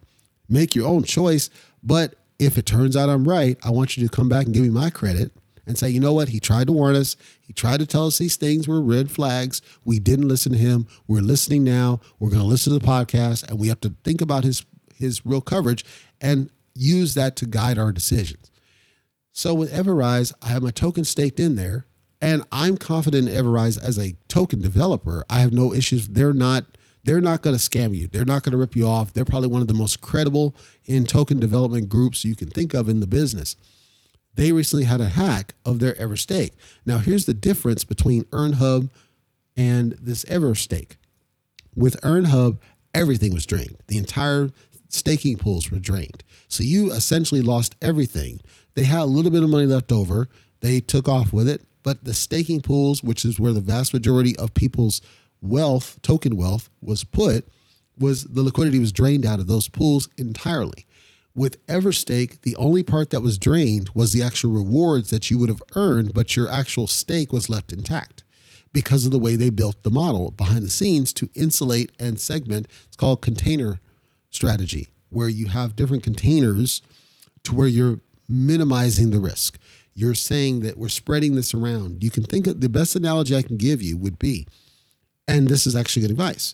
make 0.47 0.75
your 0.75 0.87
own 0.87 1.03
choice, 1.03 1.49
but 1.81 2.15
if 2.41 2.57
it 2.57 2.65
turns 2.65 2.97
out 2.97 3.07
I'm 3.07 3.27
right, 3.27 3.55
I 3.63 3.69
want 3.69 3.95
you 3.95 4.07
to 4.07 4.13
come 4.13 4.27
back 4.27 4.45
and 4.45 4.53
give 4.53 4.63
me 4.63 4.69
my 4.69 4.89
credit 4.89 5.31
and 5.67 5.77
say, 5.77 5.89
you 5.89 5.99
know 5.99 6.11
what? 6.11 6.29
He 6.29 6.39
tried 6.39 6.65
to 6.67 6.73
warn 6.73 6.95
us. 6.95 7.15
He 7.39 7.53
tried 7.53 7.81
to 7.81 7.85
tell 7.85 8.07
us 8.07 8.17
these 8.17 8.35
things 8.35 8.67
were 8.67 8.81
red 8.81 9.11
flags. 9.11 9.61
We 9.85 9.99
didn't 9.99 10.27
listen 10.27 10.51
to 10.53 10.57
him. 10.57 10.87
We're 11.07 11.21
listening 11.21 11.63
now. 11.63 11.99
We're 12.19 12.31
going 12.31 12.41
to 12.41 12.47
listen 12.47 12.73
to 12.73 12.79
the 12.79 12.85
podcast 12.85 13.47
and 13.47 13.59
we 13.59 13.67
have 13.67 13.79
to 13.81 13.93
think 14.03 14.21
about 14.21 14.43
his 14.43 14.65
his 14.95 15.25
real 15.25 15.41
coverage 15.41 15.85
and 16.19 16.49
use 16.75 17.13
that 17.13 17.35
to 17.35 17.45
guide 17.45 17.77
our 17.77 17.91
decisions. 17.91 18.51
So 19.31 19.53
with 19.53 19.71
Everrise, 19.71 20.33
I 20.41 20.47
have 20.47 20.63
my 20.63 20.71
token 20.71 21.03
staked 21.03 21.39
in 21.39 21.55
there 21.55 21.85
and 22.19 22.43
I'm 22.51 22.77
confident 22.77 23.29
in 23.29 23.35
Everrise 23.35 23.81
as 23.81 23.99
a 23.99 24.15
token 24.27 24.61
developer. 24.61 25.25
I 25.29 25.39
have 25.39 25.53
no 25.53 25.73
issues. 25.73 26.07
They're 26.07 26.33
not 26.33 26.65
they're 27.03 27.21
not 27.21 27.41
going 27.41 27.55
to 27.55 27.61
scam 27.61 27.95
you. 27.95 28.07
They're 28.07 28.25
not 28.25 28.43
going 28.43 28.51
to 28.51 28.57
rip 28.57 28.75
you 28.75 28.87
off. 28.87 29.13
They're 29.13 29.25
probably 29.25 29.49
one 29.49 29.61
of 29.61 29.67
the 29.67 29.73
most 29.73 30.01
credible 30.01 30.55
in 30.85 31.05
token 31.05 31.39
development 31.39 31.89
groups 31.89 32.23
you 32.23 32.35
can 32.35 32.49
think 32.49 32.73
of 32.73 32.89
in 32.89 32.99
the 32.99 33.07
business. 33.07 33.55
They 34.35 34.51
recently 34.51 34.85
had 34.85 35.01
a 35.01 35.09
hack 35.09 35.55
of 35.65 35.79
their 35.79 35.93
Everstake. 35.93 36.51
Now, 36.85 36.99
here's 36.99 37.25
the 37.25 37.33
difference 37.33 37.83
between 37.83 38.23
EarnHub 38.25 38.89
and 39.57 39.93
this 39.93 40.23
Everstake. 40.25 40.95
With 41.75 41.99
EarnHub, 42.01 42.59
everything 42.93 43.33
was 43.33 43.45
drained. 43.45 43.77
The 43.87 43.97
entire 43.97 44.51
staking 44.89 45.37
pools 45.37 45.71
were 45.71 45.79
drained. 45.79 46.23
So 46.47 46.63
you 46.63 46.91
essentially 46.91 47.41
lost 47.41 47.75
everything. 47.81 48.41
They 48.75 48.83
had 48.83 49.01
a 49.01 49.05
little 49.05 49.31
bit 49.31 49.43
of 49.43 49.49
money 49.49 49.65
left 49.65 49.91
over. 49.91 50.29
They 50.61 50.79
took 50.79 51.09
off 51.09 51.33
with 51.33 51.47
it, 51.49 51.61
but 51.83 52.03
the 52.03 52.13
staking 52.13 52.61
pools, 52.61 53.03
which 53.03 53.25
is 53.25 53.39
where 53.39 53.53
the 53.53 53.61
vast 53.61 53.93
majority 53.93 54.37
of 54.37 54.53
people's 54.53 55.01
wealth, 55.41 55.99
token 56.01 56.35
wealth, 56.35 56.69
was 56.81 57.03
put, 57.03 57.47
was 57.97 58.23
the 58.23 58.43
liquidity 58.43 58.79
was 58.79 58.91
drained 58.91 59.25
out 59.25 59.39
of 59.39 59.47
those 59.47 59.67
pools 59.67 60.09
entirely. 60.17 60.85
With 61.33 61.65
Everstake, 61.67 62.41
the 62.41 62.55
only 62.57 62.83
part 62.83 63.09
that 63.11 63.21
was 63.21 63.37
drained 63.37 63.89
was 63.93 64.11
the 64.11 64.23
actual 64.23 64.51
rewards 64.51 65.09
that 65.11 65.31
you 65.31 65.37
would 65.37 65.49
have 65.49 65.63
earned, 65.75 66.13
but 66.13 66.35
your 66.35 66.49
actual 66.49 66.87
stake 66.87 67.31
was 67.31 67.49
left 67.49 67.71
intact 67.71 68.23
because 68.73 69.05
of 69.05 69.11
the 69.11 69.19
way 69.19 69.35
they 69.35 69.49
built 69.49 69.83
the 69.83 69.89
model 69.89 70.31
behind 70.31 70.63
the 70.63 70.69
scenes 70.69 71.13
to 71.13 71.29
insulate 71.33 71.91
and 71.99 72.19
segment. 72.19 72.67
It's 72.87 72.97
called 72.97 73.21
container 73.21 73.79
strategy, 74.29 74.89
where 75.09 75.29
you 75.29 75.47
have 75.47 75.75
different 75.75 76.03
containers 76.03 76.81
to 77.43 77.55
where 77.55 77.67
you're 77.67 77.99
minimizing 78.27 79.11
the 79.11 79.19
risk. 79.19 79.57
You're 79.93 80.15
saying 80.15 80.61
that 80.61 80.77
we're 80.77 80.89
spreading 80.89 81.35
this 81.35 81.53
around. 81.53 82.03
You 82.03 82.11
can 82.11 82.23
think 82.23 82.47
of 82.47 82.61
the 82.61 82.69
best 82.69 82.95
analogy 82.95 83.35
I 83.35 83.41
can 83.41 83.57
give 83.57 83.81
you 83.81 83.97
would 83.97 84.19
be 84.19 84.47
and 85.31 85.47
this 85.47 85.65
is 85.65 85.75
actually 85.75 86.01
good 86.01 86.11
advice. 86.11 86.53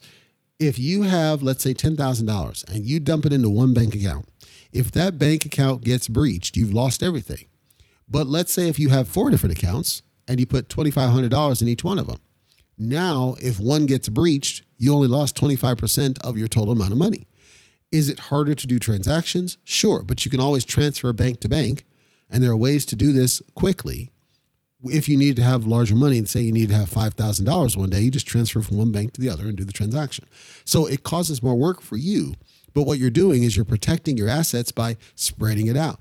If 0.60 0.78
you 0.78 1.04
have, 1.04 1.42
let's 1.42 1.64
say, 1.64 1.74
$10,000 1.74 2.74
and 2.74 2.86
you 2.86 3.00
dump 3.00 3.26
it 3.26 3.34
into 3.34 3.50
one 3.50 3.74
bank 3.74 3.96
account, 3.96 4.30
if 4.72 4.92
that 4.92 5.18
bank 5.18 5.46
account 5.46 5.84
gets 5.84 6.08
breached, 6.08 6.56
you've 6.56 6.74
lost 6.74 7.02
everything. 7.02 7.46
But 8.08 8.28
let's 8.28 8.54
say 8.54 8.70
if 8.70 8.80
you 8.80 8.90
have 8.90 9.08
four 9.08 9.30
different 9.30 9.58
accounts 9.58 10.04
and 10.28 10.40
you 10.40 10.46
put 10.46 10.70
$2,500 10.70 11.62
in 11.62 11.68
each 11.68 11.84
one 11.84 12.00
of 12.00 12.08
them, 12.08 12.20
now 12.78 13.36
if 13.42 13.60
one 13.60 13.88
gets 13.88 14.10
breached, 14.10 14.64
you 14.78 14.94
only 14.94 15.08
lost 15.08 15.36
25% 15.36 16.20
of 16.24 16.38
your 16.38 16.48
total 16.48 16.74
amount 16.74 16.92
of 16.92 16.98
money. 16.98 17.28
Is 17.92 18.10
it 18.10 18.20
harder 18.20 18.54
to 18.54 18.68
do 18.68 18.78
transactions? 18.78 19.58
Sure, 19.64 20.04
but 20.04 20.24
you 20.24 20.30
can 20.30 20.40
always 20.40 20.66
transfer 20.66 21.12
bank 21.14 21.40
to 21.40 21.50
bank, 21.50 21.84
and 22.30 22.44
there 22.44 22.52
are 22.52 22.58
ways 22.58 22.86
to 22.88 22.96
do 22.96 23.12
this 23.12 23.42
quickly 23.56 24.12
if 24.84 25.10
you 25.10 25.18
need 25.18 25.36
to 25.38 25.44
have 25.44 25.66
larger 25.66 25.96
money 25.96 26.18
and 26.18 26.30
say 26.30 26.42
you 26.42 26.52
need 26.52 26.70
to 26.70 26.76
have 26.76 26.90
$5,000 26.90 27.78
one 27.78 27.90
day, 27.90 28.02
you 28.02 28.12
just 28.12 28.28
transfer 28.28 28.62
from 28.62 28.78
one 28.78 28.92
bank 28.92 29.14
to 29.14 29.22
the 29.22 29.30
other 29.30 29.48
and 29.48 29.58
do 29.58 29.64
the 29.64 29.74
transaction. 29.74 30.26
So 30.66 30.86
it 30.86 31.04
causes 31.04 31.42
more 31.42 31.56
work 31.56 31.82
for 31.82 31.98
you. 31.98 32.36
But 32.74 32.84
what 32.84 33.00
you're 33.00 33.10
doing 33.10 33.44
is 33.44 33.56
you're 33.56 33.66
protecting 33.66 34.18
your 34.18 34.30
assets 34.30 34.72
by 34.72 34.98
spreading 35.16 35.68
it 35.68 35.78
out. 35.78 36.00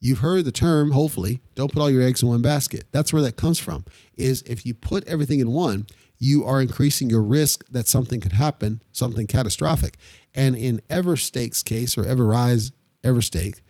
You've 0.00 0.18
heard 0.18 0.44
the 0.44 0.50
term, 0.50 0.90
hopefully, 0.90 1.40
don't 1.54 1.72
put 1.72 1.80
all 1.80 1.90
your 1.90 2.02
eggs 2.02 2.24
in 2.24 2.28
one 2.28 2.42
basket. 2.42 2.86
That's 2.90 3.12
where 3.12 3.22
that 3.22 3.36
comes 3.36 3.60
from. 3.60 3.84
Is 4.16 4.42
if 4.42 4.66
you 4.66 4.74
put 4.74 5.06
everything 5.06 5.38
in 5.38 5.52
one, 5.52 5.86
you 6.18 6.44
are 6.44 6.60
increasing 6.60 7.08
your 7.08 7.22
risk 7.22 7.64
that 7.70 7.86
something 7.86 8.20
could 8.20 8.32
happen, 8.32 8.82
something 8.90 9.28
catastrophic. 9.28 9.96
And 10.34 10.56
in 10.56 10.80
Everstake's 10.90 11.62
case, 11.62 11.96
or 11.96 12.02
Everrise, 12.02 12.72
Everstake, 13.04 13.60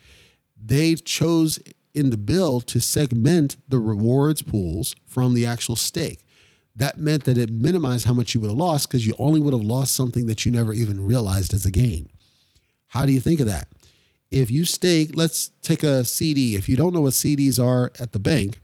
they 0.59 0.95
chose 0.95 1.59
in 1.95 2.11
the 2.11 2.17
bill 2.17 2.61
to 2.61 2.81
segment 2.81 3.57
the 3.69 3.79
rewards 3.79 4.43
pools 4.43 4.95
from 5.07 5.35
the 5.35 5.47
actual 5.47 5.77
stake. 5.77 6.21
That 6.75 6.99
meant 6.99 7.25
that 7.25 7.37
it 7.37 7.51
minimized 7.51 8.07
how 8.07 8.15
much 8.15 8.35
you 8.35 8.41
would 8.41 8.51
have 8.51 8.57
lost 8.57 8.89
because 8.89 9.07
you 9.07 9.15
only 9.19 9.41
would 9.41 9.53
have 9.53 9.63
lost 9.63 9.95
something 9.95 10.27
that 10.27 10.47
you 10.47 10.53
never 10.53 10.73
even 10.73 11.05
realized 11.05 11.53
as 11.53 11.67
a 11.67 11.71
gain. 11.71 12.09
How 12.89 13.05
do 13.05 13.13
you 13.13 13.21
think 13.21 13.41
of 13.41 13.47
that? 13.47 13.69
If 14.31 14.51
you 14.51 14.65
stake, 14.65 15.11
let's 15.15 15.51
take 15.61 15.83
a 15.83 16.05
CD. 16.05 16.57
If 16.57 16.69
you 16.69 16.77
don't 16.77 16.95
know 16.95 17.03
what 17.03 17.13
CDs 17.13 17.63
are 17.63 17.93
at 18.01 18.13
the 18.13 18.19
bank, 18.19 18.59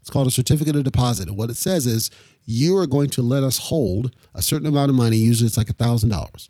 it's 0.00 0.10
called 0.10 0.26
a 0.26 0.30
certificate 0.30 0.76
of 0.76 0.84
deposit. 0.84 1.28
And 1.28 1.36
what 1.38 1.48
it 1.48 1.56
says 1.56 1.86
is 1.86 2.10
you 2.44 2.76
are 2.76 2.86
going 2.86 3.08
to 3.10 3.22
let 3.22 3.42
us 3.42 3.58
hold 3.58 4.14
a 4.34 4.42
certain 4.42 4.66
amount 4.66 4.90
of 4.90 4.96
money, 4.96 5.16
usually 5.16 5.46
it's 5.46 5.56
like 5.56 5.70
a 5.70 5.74
$1,000. 5.74 6.48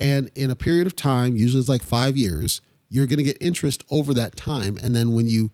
And 0.00 0.30
in 0.34 0.50
a 0.50 0.56
period 0.56 0.86
of 0.86 0.96
time, 0.96 1.36
usually 1.36 1.60
it's 1.60 1.68
like 1.68 1.82
five 1.82 2.16
years, 2.16 2.60
you're 2.92 3.06
going 3.06 3.18
to 3.18 3.24
get 3.24 3.38
interest 3.40 3.84
over 3.90 4.12
that 4.12 4.36
time. 4.36 4.78
And 4.82 4.94
then 4.94 5.14
when 5.14 5.26
you 5.26 5.50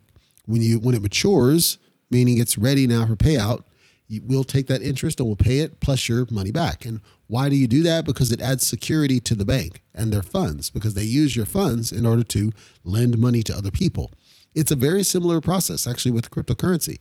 when 0.46 0.60
you 0.60 0.80
when 0.80 0.94
it 0.94 1.02
matures 1.02 1.78
meaning 2.10 2.38
it's 2.38 2.58
ready 2.58 2.86
now 2.86 3.06
for 3.06 3.16
payout 3.16 3.64
you, 4.08 4.22
we'll 4.24 4.44
take 4.44 4.66
that 4.66 4.82
interest 4.82 5.20
and 5.20 5.28
we'll 5.28 5.36
pay 5.36 5.58
it 5.60 5.80
plus 5.80 6.08
your 6.08 6.26
money 6.30 6.50
back. 6.50 6.84
And 6.84 7.00
why 7.26 7.48
do 7.48 7.56
you 7.56 7.68
do 7.68 7.82
that? 7.82 8.04
Because 8.04 8.32
it 8.32 8.40
adds 8.40 8.66
security 8.66 9.20
to 9.20 9.34
the 9.34 9.44
bank 9.44 9.82
and 9.94 10.12
their 10.12 10.22
funds 10.22 10.70
because 10.70 10.94
they 10.94 11.04
use 11.04 11.36
your 11.36 11.46
funds 11.46 11.92
in 11.92 12.06
order 12.06 12.24
to 12.24 12.50
lend 12.84 13.18
money 13.18 13.42
to 13.44 13.56
other 13.56 13.70
people. 13.70 14.10
It's 14.54 14.72
a 14.72 14.76
very 14.76 15.04
similar 15.04 15.40
process 15.40 15.86
actually 15.86 16.12
with 16.12 16.30
cryptocurrency. 16.30 16.98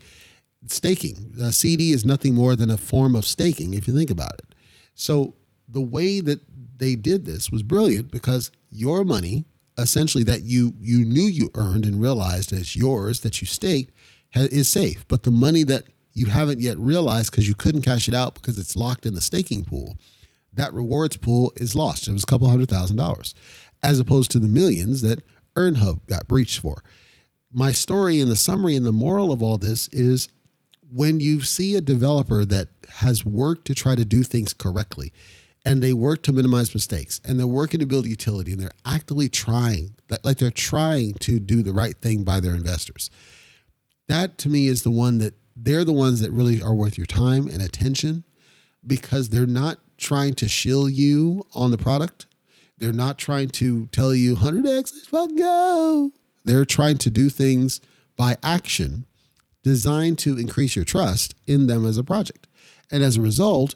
Staking 0.67 1.33
uh, 1.39 1.45
a 1.45 1.51
cd 1.51 1.93
is 1.93 2.05
nothing 2.05 2.35
more 2.35 2.55
than 2.55 2.69
a 2.69 2.77
form 2.77 3.15
of 3.15 3.25
staking 3.25 3.73
if 3.73 3.87
you 3.87 3.95
think 3.95 4.11
about 4.11 4.33
it. 4.33 4.53
So 4.93 5.35
the 5.67 5.81
way 5.81 6.19
that 6.19 6.41
they 6.77 6.95
did 6.95 7.25
this 7.25 7.49
was 7.49 7.63
brilliant 7.63 8.11
because 8.11 8.51
your 8.69 9.03
money 9.03 9.45
essentially 9.77 10.23
that 10.25 10.43
you 10.43 10.73
you 10.79 11.05
knew 11.05 11.23
you 11.23 11.49
earned 11.55 11.85
and 11.85 12.01
realized 12.01 12.51
as 12.53 12.75
yours 12.75 13.21
that 13.21 13.41
you 13.41 13.47
staked 13.47 13.93
is 14.35 14.67
safe. 14.67 15.07
But 15.07 15.23
the 15.23 15.31
money 15.31 15.63
that 15.63 15.85
you 16.13 16.27
haven't 16.27 16.59
yet 16.59 16.77
realized 16.79 17.31
because 17.31 17.47
you 17.47 17.55
couldn't 17.55 17.83
cash 17.83 18.07
it 18.07 18.13
out 18.13 18.33
because 18.33 18.57
it's 18.57 18.75
locked 18.75 19.05
in 19.05 19.13
the 19.13 19.21
staking 19.21 19.63
pool, 19.63 19.97
that 20.53 20.73
rewards 20.73 21.17
pool 21.17 21.53
is 21.57 21.75
lost. 21.75 22.07
It 22.07 22.13
was 22.13 22.23
a 22.23 22.27
couple 22.27 22.49
hundred 22.49 22.69
thousand 22.69 22.97
dollars, 22.97 23.35
as 23.83 23.99
opposed 23.99 24.31
to 24.31 24.39
the 24.39 24.47
millions 24.47 25.01
that 25.01 25.23
EarnHub 25.55 26.05
got 26.07 26.27
breached 26.27 26.59
for. 26.59 26.83
My 27.51 27.71
story 27.71 28.19
and 28.19 28.29
the 28.29 28.35
summary 28.35 28.75
and 28.75 28.85
the 28.85 28.91
moral 28.91 29.31
of 29.31 29.41
all 29.41 29.57
this 29.57 29.87
is 29.89 30.29
when 30.91 31.19
you 31.19 31.41
see 31.41 31.75
a 31.75 31.81
developer 31.81 32.45
that 32.45 32.69
has 32.89 33.25
worked 33.25 33.65
to 33.65 33.75
try 33.75 33.95
to 33.95 34.05
do 34.05 34.23
things 34.23 34.53
correctly 34.53 35.13
and 35.67 35.83
they 35.83 35.91
work 35.91 36.23
to 36.23 36.31
minimize 36.31 36.73
mistakes 36.73 37.19
and 37.25 37.37
they're 37.37 37.45
working 37.45 37.81
to 37.81 37.85
build 37.85 38.05
utility 38.05 38.53
and 38.53 38.61
they're 38.61 38.71
actively 38.85 39.27
trying 39.27 39.93
like 40.23 40.37
they're 40.37 40.49
trying 40.49 41.13
to 41.15 41.39
do 41.41 41.61
the 41.61 41.73
right 41.73 41.97
thing 41.97 42.23
by 42.23 42.39
their 42.39 42.55
investors. 42.55 43.09
That 44.07 44.37
to 44.39 44.49
me 44.49 44.67
is 44.67 44.83
the 44.83 44.91
one 44.91 45.17
that 45.17 45.33
they're 45.57 45.83
the 45.83 45.91
ones 45.91 46.21
that 46.21 46.31
really 46.31 46.61
are 46.61 46.73
worth 46.73 46.97
your 46.97 47.05
time 47.05 47.49
and 47.49 47.61
attention 47.61 48.23
because 48.85 49.27
they're 49.27 49.45
not 49.45 49.79
trying 49.97 50.35
to 50.35 50.47
shill 50.47 50.87
you 50.87 51.45
on 51.53 51.71
the 51.71 51.77
product. 51.77 52.27
They're 52.77 52.93
not 52.93 53.17
trying 53.17 53.49
to 53.49 53.87
tell 53.87 54.15
you 54.15 54.37
100x 54.37 54.63
let's 54.65 55.07
fucking 55.07 55.35
go. 55.35 56.11
They're 56.45 56.63
trying 56.63 56.99
to 56.99 57.09
do 57.09 57.29
things 57.29 57.81
by 58.15 58.37
action 58.41 59.05
designed 59.63 60.17
to 60.19 60.37
increase 60.37 60.77
your 60.77 60.85
trust 60.85 61.35
in 61.45 61.67
them 61.67 61.85
as 61.85 61.97
a 61.97 62.05
project. 62.05 62.47
And 62.89 63.03
as 63.03 63.17
a 63.17 63.21
result 63.21 63.75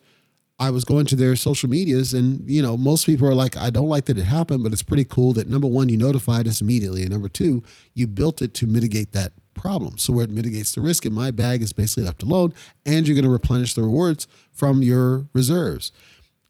I 0.62 0.70
was 0.70 0.86
going 0.86 1.08
to 1.08 1.16
their 1.16 1.36
social 1.36 1.68
medias, 1.68 2.14
and 2.14 2.48
you 2.48 2.62
know, 2.62 2.78
most 2.78 3.08
people 3.08 3.28
are 3.28 3.34
like, 3.34 3.58
"I 3.58 3.72
don't 3.72 3.90
like 3.90 4.06
that 4.06 4.20
it 4.20 4.26
happened," 4.26 4.62
but 4.62 4.72
it's 4.72 4.84
pretty 4.84 5.06
cool 5.06 5.34
that 5.34 5.50
number 5.50 5.68
one, 5.68 5.90
you 5.90 5.98
notified 5.98 6.48
us 6.48 6.62
immediately, 6.62 7.02
and 7.02 7.10
number 7.10 7.30
two, 7.30 7.64
you 7.96 8.06
built 8.06 8.44
it 8.44 8.54
to 8.54 8.68
mitigate 8.68 9.12
that 9.14 9.34
problem. 9.56 9.98
So 9.98 10.14
where 10.14 10.24
it 10.24 10.30
mitigates 10.30 10.74
the 10.74 10.82
risk, 10.82 11.04
in 11.04 11.14
my 11.14 11.32
bag 11.32 11.64
is 11.64 11.74
basically 11.74 12.04
left 12.04 12.22
alone, 12.22 12.54
and 12.86 13.08
you're 13.08 13.16
going 13.16 13.26
to 13.26 13.32
replenish 13.32 13.74
the 13.74 13.82
rewards 13.82 14.28
from 14.52 14.84
your 14.84 15.28
reserves. 15.34 15.92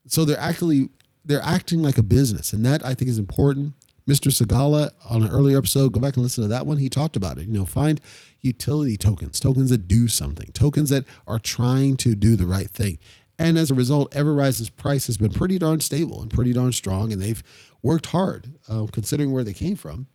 So 0.08 0.26
they're 0.26 0.38
actually 0.38 0.90
they're 1.24 1.42
acting 1.42 1.82
like 1.82 1.98
a 1.98 2.04
business, 2.04 2.52
and 2.52 2.66
that 2.66 2.86
I 2.86 2.94
think 2.94 3.10
is 3.10 3.18
important. 3.18 3.76
Mr. 4.10 4.30
Segalla 4.30 4.92
on 5.10 5.24
an 5.24 5.30
earlier 5.30 5.58
episode, 5.58 5.94
go 5.94 6.02
back 6.02 6.16
and 6.16 6.24
listen 6.24 6.44
to 6.44 6.50
that 6.50 6.66
one. 6.66 6.78
He 6.78 6.90
talked 6.90 7.16
about 7.16 7.38
it. 7.38 7.48
You 7.48 7.54
know, 7.54 7.66
find 7.66 8.02
utility 8.42 8.98
tokens, 8.98 9.40
tokens 9.40 9.70
that 9.70 9.88
do 9.88 10.10
something, 10.10 10.50
tokens 10.52 10.90
that 10.90 11.06
are 11.28 11.40
trying 11.40 11.96
to 11.98 12.16
do 12.16 12.36
the 12.36 12.48
right 12.48 12.70
thing. 12.70 12.98
And 13.42 13.58
as 13.58 13.72
a 13.72 13.76
result, 13.76 14.12
Everrise's 14.12 14.70
price 14.70 15.08
has 15.08 15.18
been 15.18 15.32
pretty 15.32 15.58
darn 15.58 15.80
stable 15.80 16.22
and 16.22 16.30
pretty 16.30 16.54
darn 16.54 16.72
strong. 16.74 17.12
And 17.12 17.20
they've 17.20 17.42
worked 17.82 18.08
hard, 18.08 18.54
uh, 18.70 18.86
considering 18.92 19.32
where 19.32 19.44
they 19.44 19.54
came 19.54 19.76
from. 19.76 20.06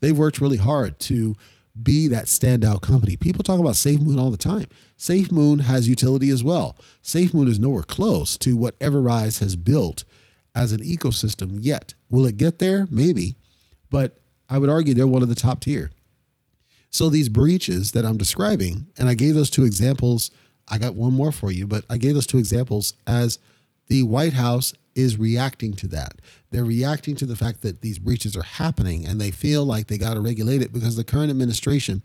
They've 0.00 0.16
worked 0.16 0.40
really 0.40 0.58
hard 0.58 1.00
to 1.00 1.34
be 1.82 2.06
that 2.06 2.26
standout 2.26 2.82
company. 2.82 3.16
People 3.16 3.42
talk 3.42 3.58
about 3.58 3.74
SafeMoon 3.74 4.20
all 4.20 4.30
the 4.30 4.36
time. 4.36 4.66
SafeMoon 4.96 5.62
has 5.62 5.88
utility 5.88 6.30
as 6.30 6.44
well. 6.44 6.76
SafeMoon 7.02 7.48
is 7.48 7.58
nowhere 7.58 7.82
close 7.82 8.38
to 8.38 8.56
what 8.56 8.78
Everrise 8.78 9.40
has 9.40 9.56
built 9.56 10.04
as 10.54 10.70
an 10.70 10.80
ecosystem 10.80 11.58
yet. 11.60 11.94
Will 12.08 12.24
it 12.24 12.36
get 12.36 12.60
there? 12.60 12.86
Maybe. 12.88 13.34
But 13.90 14.18
I 14.48 14.58
would 14.58 14.70
argue 14.70 14.94
they're 14.94 15.08
one 15.08 15.22
of 15.22 15.28
the 15.28 15.34
top 15.34 15.60
tier. 15.60 15.90
So 16.90 17.08
these 17.08 17.28
breaches 17.28 17.92
that 17.92 18.06
I'm 18.06 18.16
describing, 18.16 18.86
and 18.96 19.08
I 19.08 19.14
gave 19.14 19.34
those 19.34 19.50
two 19.50 19.64
examples 19.64 20.30
I 20.68 20.78
got 20.78 20.94
one 20.94 21.12
more 21.12 21.32
for 21.32 21.50
you, 21.50 21.66
but 21.66 21.84
I 21.88 21.96
gave 21.96 22.14
those 22.14 22.26
two 22.26 22.38
examples 22.38 22.94
as 23.06 23.38
the 23.88 24.02
White 24.02 24.32
House 24.32 24.74
is 24.94 25.18
reacting 25.18 25.74
to 25.74 25.88
that. 25.88 26.14
They're 26.50 26.64
reacting 26.64 27.16
to 27.16 27.26
the 27.26 27.36
fact 27.36 27.62
that 27.62 27.82
these 27.82 27.98
breaches 27.98 28.36
are 28.36 28.42
happening 28.42 29.06
and 29.06 29.20
they 29.20 29.30
feel 29.30 29.64
like 29.64 29.86
they 29.86 29.98
got 29.98 30.14
to 30.14 30.20
regulate 30.20 30.62
it 30.62 30.72
because 30.72 30.96
the 30.96 31.04
current 31.04 31.30
administration 31.30 32.02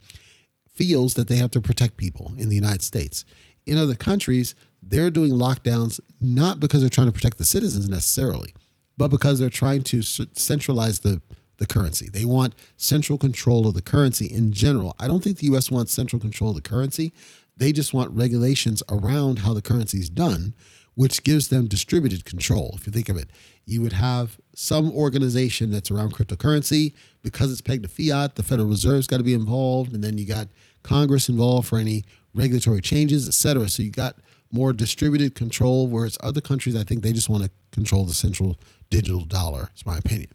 feels 0.74 1.14
that 1.16 1.28
they 1.28 1.38
have 1.38 1.52
to 1.52 1.62
protect 1.62 1.98
people 1.98 2.34
in 2.38 2.50
the 2.50 2.56
United 2.56 2.82
States. 2.82 3.26
In 3.66 3.78
other 3.78 3.96
countries, 3.96 4.56
they're 4.84 5.12
doing 5.12 5.32
lockdowns 5.32 6.00
not 6.20 6.60
because 6.60 6.82
they're 6.82 6.90
trying 6.90 7.08
to 7.08 7.14
protect 7.14 7.38
the 7.38 7.46
citizens 7.46 7.88
necessarily, 7.88 8.54
but 8.98 9.08
because 9.10 9.40
they're 9.40 9.50
trying 9.50 9.84
to 9.84 10.02
centralize 10.02 11.00
the 11.00 11.22
the 11.62 11.68
currency. 11.68 12.10
They 12.10 12.26
want 12.26 12.56
central 12.76 13.20
control 13.20 13.68
of 13.68 13.76
the 13.76 13.84
currency 13.84 14.26
in 14.26 14.52
general. 14.52 14.96
I 15.00 15.06
don't 15.08 15.24
think 15.24 15.38
the 15.38 15.46
US 15.56 15.70
wants 15.70 15.94
central 15.94 16.20
control 16.20 16.50
of 16.50 16.56
the 16.56 16.68
currency. 16.68 17.14
They 17.62 17.72
just 17.72 17.94
want 17.94 18.10
regulations 18.10 18.82
around 18.90 19.38
how 19.38 19.54
the 19.54 19.62
currency 19.62 20.00
is 20.00 20.10
done, 20.10 20.56
which 20.96 21.24
gives 21.24 21.50
them 21.50 21.68
distributed 21.68 22.26
control. 22.26 22.72
If 22.74 22.88
you 22.88 22.92
think 22.92 23.08
of 23.08 23.18
it, 23.18 23.30
you 23.68 23.84
would 23.84 23.94
have 23.94 24.40
some 24.56 24.92
organization 24.92 25.70
that's 25.70 25.92
around 25.92 26.16
cryptocurrency 26.16 26.96
because 27.22 27.52
it's 27.52 27.62
pegged 27.62 27.84
to 27.84 27.88
fiat. 27.88 28.34
The 28.34 28.42
Federal 28.42 28.68
Reserve's 28.68 29.06
got 29.06 29.18
to 29.18 29.24
be 29.24 29.36
involved, 29.36 29.94
and 29.94 30.04
then 30.04 30.18
you 30.18 30.26
got 30.26 30.48
Congress 30.82 31.30
involved 31.30 31.68
for 31.68 31.78
any 31.78 32.04
regulatory 32.34 32.82
changes, 32.82 33.28
et 33.28 33.36
cetera. 33.36 33.70
So 33.70 33.84
you 33.84 33.92
got 33.92 34.16
more 34.52 34.74
distributed 34.74 35.36
control, 35.36 35.86
whereas 35.86 36.18
other 36.24 36.42
countries, 36.42 36.76
I 36.76 36.84
think 36.84 37.04
they 37.04 37.14
just 37.14 37.30
want 37.30 37.44
to 37.44 37.52
control 37.72 38.06
the 38.06 38.16
central 38.16 38.60
digital 38.90 39.24
dollar. 39.24 39.70
It's 39.74 39.86
my 39.86 40.00
opinion. 40.00 40.32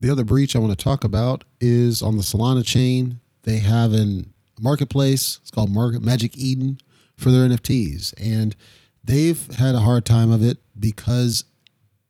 The 0.00 0.08
other 0.08 0.24
breach 0.24 0.56
I 0.56 0.60
want 0.60 0.76
to 0.76 0.82
talk 0.82 1.04
about 1.04 1.44
is 1.60 2.00
on 2.00 2.16
the 2.16 2.22
Solana 2.22 2.64
chain. 2.64 3.20
They 3.42 3.58
have 3.58 3.92
an 3.92 4.32
marketplace. 4.62 5.38
It's 5.42 5.50
called 5.50 5.70
Market 5.70 6.02
Magic 6.02 6.36
Eden 6.36 6.78
for 7.16 7.30
their 7.30 7.48
NFTs, 7.48 8.14
and 8.20 8.56
they've 9.04 9.46
had 9.54 9.74
a 9.74 9.80
hard 9.80 10.04
time 10.04 10.30
of 10.30 10.42
it 10.42 10.58
because 10.78 11.44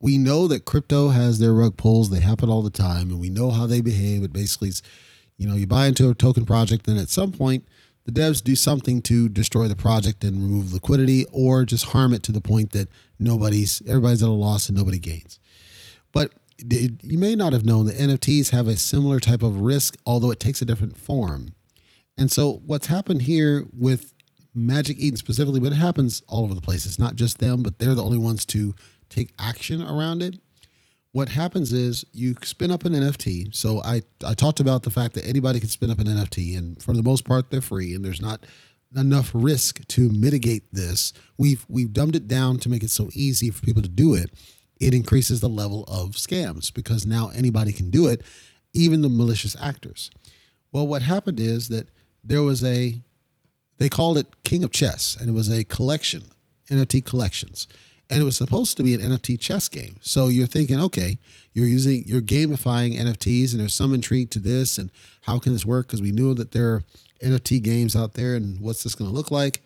we 0.01 0.19
know 0.19 0.49
that 0.49 0.65
crypto 0.65 1.09
has 1.09 1.39
their 1.39 1.53
rug 1.53 1.77
pulls. 1.77 2.11
They 2.11 2.21
happen 2.21 2.49
all 2.49 2.63
the 2.63 2.71
time, 2.71 3.11
and 3.11 3.21
we 3.21 3.31
know 3.31 3.51
how 3.51 3.67
they 3.67 3.81
behave. 3.81 4.23
It 4.23 4.33
basically 4.33 4.69
is, 4.69 4.83
you 5.37 5.47
know, 5.47 5.55
you 5.55 5.67
buy 5.67 5.87
into 5.87 6.11
a 6.11 6.15
token 6.15 6.45
project, 6.45 6.89
and 6.89 6.99
at 6.99 7.09
some 7.09 7.33
point, 7.33 7.67
the 8.05 8.13
devs 8.13 8.43
do 8.43 8.57
something 8.57 9.01
to 9.03 9.29
destroy 9.29 9.69
the 9.69 9.77
project 9.77 10.25
and 10.25 10.43
remove 10.43 10.73
liquidity, 10.73 11.25
or 11.31 11.65
just 11.65 11.87
harm 11.87 12.13
it 12.13 12.23
to 12.25 12.33
the 12.33 12.41
point 12.41 12.73
that 12.73 12.89
nobody's 13.19 13.81
everybody's 13.87 14.23
at 14.23 14.29
a 14.29 14.33
loss 14.33 14.69
and 14.69 14.77
nobody 14.77 14.99
gains. 14.99 15.39
But 16.11 16.33
you 16.59 17.19
may 17.19 17.35
not 17.35 17.53
have 17.53 17.65
known 17.65 17.87
that 17.87 17.97
NFTs 17.97 18.51
have 18.51 18.69
a 18.69 18.77
similar 18.77 19.21
type 19.21 19.43
of 19.43 19.61
risk, 19.61 19.97
although 20.05 20.31
it 20.31 20.41
takes 20.41 20.63
a 20.63 20.65
different 20.65 20.97
form. 20.97 21.55
And 22.17 22.31
so 22.31 22.63
what's 22.67 22.87
happened 22.87 23.23
here 23.23 23.67
with 23.73 24.13
Magic 24.55 24.99
Eden 24.99 25.17
specifically, 25.17 25.61
but 25.61 25.73
it 25.73 25.77
happens 25.77 26.23
all 26.29 26.45
over 26.45 26.55
the 26.55 26.61
place. 26.61 26.85
It's 26.85 26.99
not 26.99 27.17
just 27.17 27.39
them, 27.39 27.63
but 27.63 27.79
they're 27.79 27.95
the 27.95 28.05
only 28.05 28.19
ones 28.19 28.45
to 28.47 28.75
take 29.09 29.33
action 29.39 29.83
around 29.83 30.23
it. 30.23 30.39
What 31.13 31.29
happens 31.31 31.73
is 31.73 32.05
you 32.13 32.35
spin 32.43 32.71
up 32.71 32.85
an 32.85 32.95
NFT. 32.95 33.55
So 33.55 33.83
I, 33.83 34.03
I 34.25 34.35
talked 34.35 34.61
about 34.61 34.83
the 34.83 34.91
fact 34.91 35.15
that 35.15 35.27
anybody 35.27 35.61
can 35.61 35.69
spin 35.69 35.91
up 35.91 35.99
an 35.99 36.07
NFT, 36.07 36.57
and 36.57 36.83
for 36.83 36.95
the 36.95 37.03
most 37.03 37.25
part, 37.25 37.51
they're 37.51 37.61
free, 37.61 37.95
and 37.95 38.05
there's 38.05 38.23
not 38.23 38.45
enough 38.97 39.31
risk 39.35 39.87
to 39.89 40.11
mitigate 40.11 40.73
this. 40.73 41.13
We've 41.39 41.65
we've 41.69 41.93
dumbed 41.93 42.17
it 42.17 42.29
down 42.29 42.59
to 42.61 42.69
make 42.69 42.83
it 42.83 42.91
so 42.91 43.11
easy 43.13 43.51
for 43.51 43.65
people 43.65 43.83
to 43.83 43.89
do 43.89 44.15
it. 44.15 44.31
It 44.81 44.95
increases 44.95 45.41
the 45.41 45.49
level 45.49 45.85
of 45.85 46.13
scams 46.13 46.73
because 46.73 47.07
now 47.07 47.31
anybody 47.35 47.73
can 47.73 47.91
do 47.91 48.09
it, 48.09 48.23
even 48.73 49.03
the 49.03 49.09
malicious 49.09 49.57
actors. 49.61 50.11
Well, 50.73 50.87
what 50.87 51.03
happened 51.03 51.39
is 51.39 51.69
that 51.69 51.89
there 52.25 52.43
was 52.43 52.63
a 52.65 53.01
they 53.79 53.89
called 53.89 54.19
it 54.19 54.27
King 54.45 54.63
of 54.63 54.71
Chess, 54.71 55.17
and 55.19 55.29
it 55.29 55.33
was 55.33 55.51
a 55.51 55.65
collection, 55.65 56.23
NFT 56.71 57.05
collections. 57.05 57.67
And 58.09 58.21
it 58.21 58.25
was 58.25 58.37
supposed 58.37 58.77
to 58.77 58.83
be 58.83 58.95
an 58.95 59.01
NFT 59.01 59.41
chess 59.41 59.69
game. 59.69 59.97
So 60.03 60.29
you're 60.29 60.47
thinking, 60.47 60.79
okay, 60.79 61.19
you're 61.53 61.67
using 61.67 62.05
you're 62.07 62.21
gamifying 62.21 62.99
NFTs 62.99 63.53
and 63.53 63.61
there's 63.61 63.75
some 63.75 63.95
intrigue 63.95 64.31
to 64.31 64.39
this 64.39 64.77
and 64.77 64.91
how 65.23 65.39
can 65.39 65.53
this 65.53 65.65
work? 65.65 65.87
Because 65.87 66.03
we 66.03 66.13
knew 66.13 66.35
that 66.35 66.53
there 66.53 66.75
are 66.75 66.85
NFT 67.25 67.63
games 67.63 67.97
out 67.97 68.15
there 68.15 68.35
and 68.35 68.61
what's 68.61 68.83
this 68.83 68.95
going 68.95 69.11
to 69.11 69.17
look 69.17 69.31
like? 69.31 69.63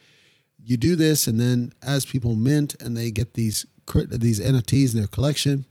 You 0.62 0.76
do 0.76 0.96
this, 0.96 1.26
and 1.26 1.38
then 1.38 1.72
as 1.82 2.06
people 2.06 2.34
mint 2.34 2.74
and 2.80 2.96
they 2.96 3.10
get 3.10 3.34
these 3.34 3.66
these 4.08 4.40
NFTs 4.40 4.94
in 4.94 4.98
their 4.98 5.08
collection, 5.08 5.64